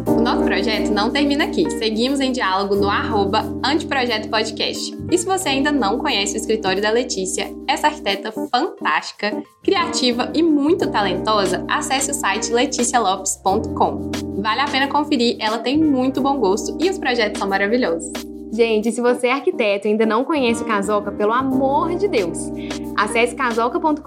O 0.07 0.21
nosso 0.21 0.45
projeto 0.45 0.91
não 0.91 1.11
termina 1.11 1.45
aqui. 1.45 1.69
Seguimos 1.71 2.21
em 2.21 2.31
diálogo 2.31 2.75
no 2.75 2.89
arroba 2.89 3.41
Anteprojeto 3.65 4.29
Podcast. 4.29 4.95
E 5.11 5.17
se 5.17 5.25
você 5.25 5.49
ainda 5.49 5.73
não 5.73 5.99
conhece 5.99 6.35
o 6.35 6.37
escritório 6.37 6.83
da 6.83 6.91
Letícia, 6.91 7.51
essa 7.67 7.87
arquiteta 7.87 8.31
fantástica, 8.31 9.43
criativa 9.63 10.31
e 10.35 10.43
muito 10.43 10.91
talentosa, 10.91 11.65
acesse 11.71 12.11
o 12.11 12.15
site 12.15 12.53
leticialopes.com. 12.53 14.11
Vale 14.43 14.61
a 14.61 14.67
pena 14.67 14.89
conferir, 14.89 15.37
ela 15.41 15.59
tem 15.59 15.79
muito 15.79 16.21
bom 16.21 16.39
gosto 16.39 16.77
e 16.79 16.91
os 16.91 16.99
projetos 16.99 17.39
são 17.39 17.49
maravilhosos. 17.49 18.32
Gente, 18.53 18.93
se 18.93 19.01
você 19.01 19.29
é 19.29 19.33
arquiteto 19.33 19.87
e 19.87 19.93
ainda 19.93 20.05
não 20.05 20.25
conhece 20.25 20.63
o 20.63 20.67
Casoca, 20.67 21.11
pelo 21.11 21.33
amor 21.33 21.95
de 21.95 22.07
Deus, 22.07 22.53
acesse 22.95 23.35
casoca.com.br. 23.35 23.99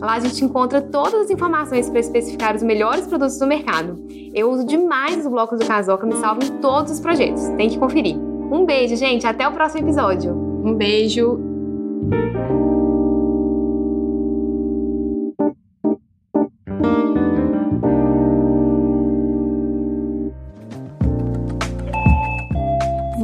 Lá 0.00 0.14
a 0.14 0.18
gente 0.20 0.44
encontra 0.44 0.82
todas 0.82 1.14
as 1.14 1.30
informações 1.30 1.88
para 1.88 2.00
especificar 2.00 2.56
os 2.56 2.64
melhores 2.64 3.06
produtos 3.06 3.38
do 3.38 3.46
mercado. 3.46 4.04
Eu 4.34 4.50
uso 4.50 4.66
demais 4.66 5.18
os 5.18 5.28
blocos 5.28 5.60
do 5.60 5.66
Casoca, 5.66 6.04
me 6.04 6.16
salvam 6.16 6.48
em 6.48 6.60
todos 6.60 6.90
os 6.90 7.00
projetos. 7.00 7.46
Tem 7.56 7.68
que 7.68 7.78
conferir. 7.78 8.16
Um 8.16 8.64
beijo, 8.64 8.96
gente. 8.96 9.24
Até 9.24 9.46
o 9.46 9.52
próximo 9.52 9.86
episódio. 9.86 10.32
Um 10.32 10.74
beijo. 10.74 11.38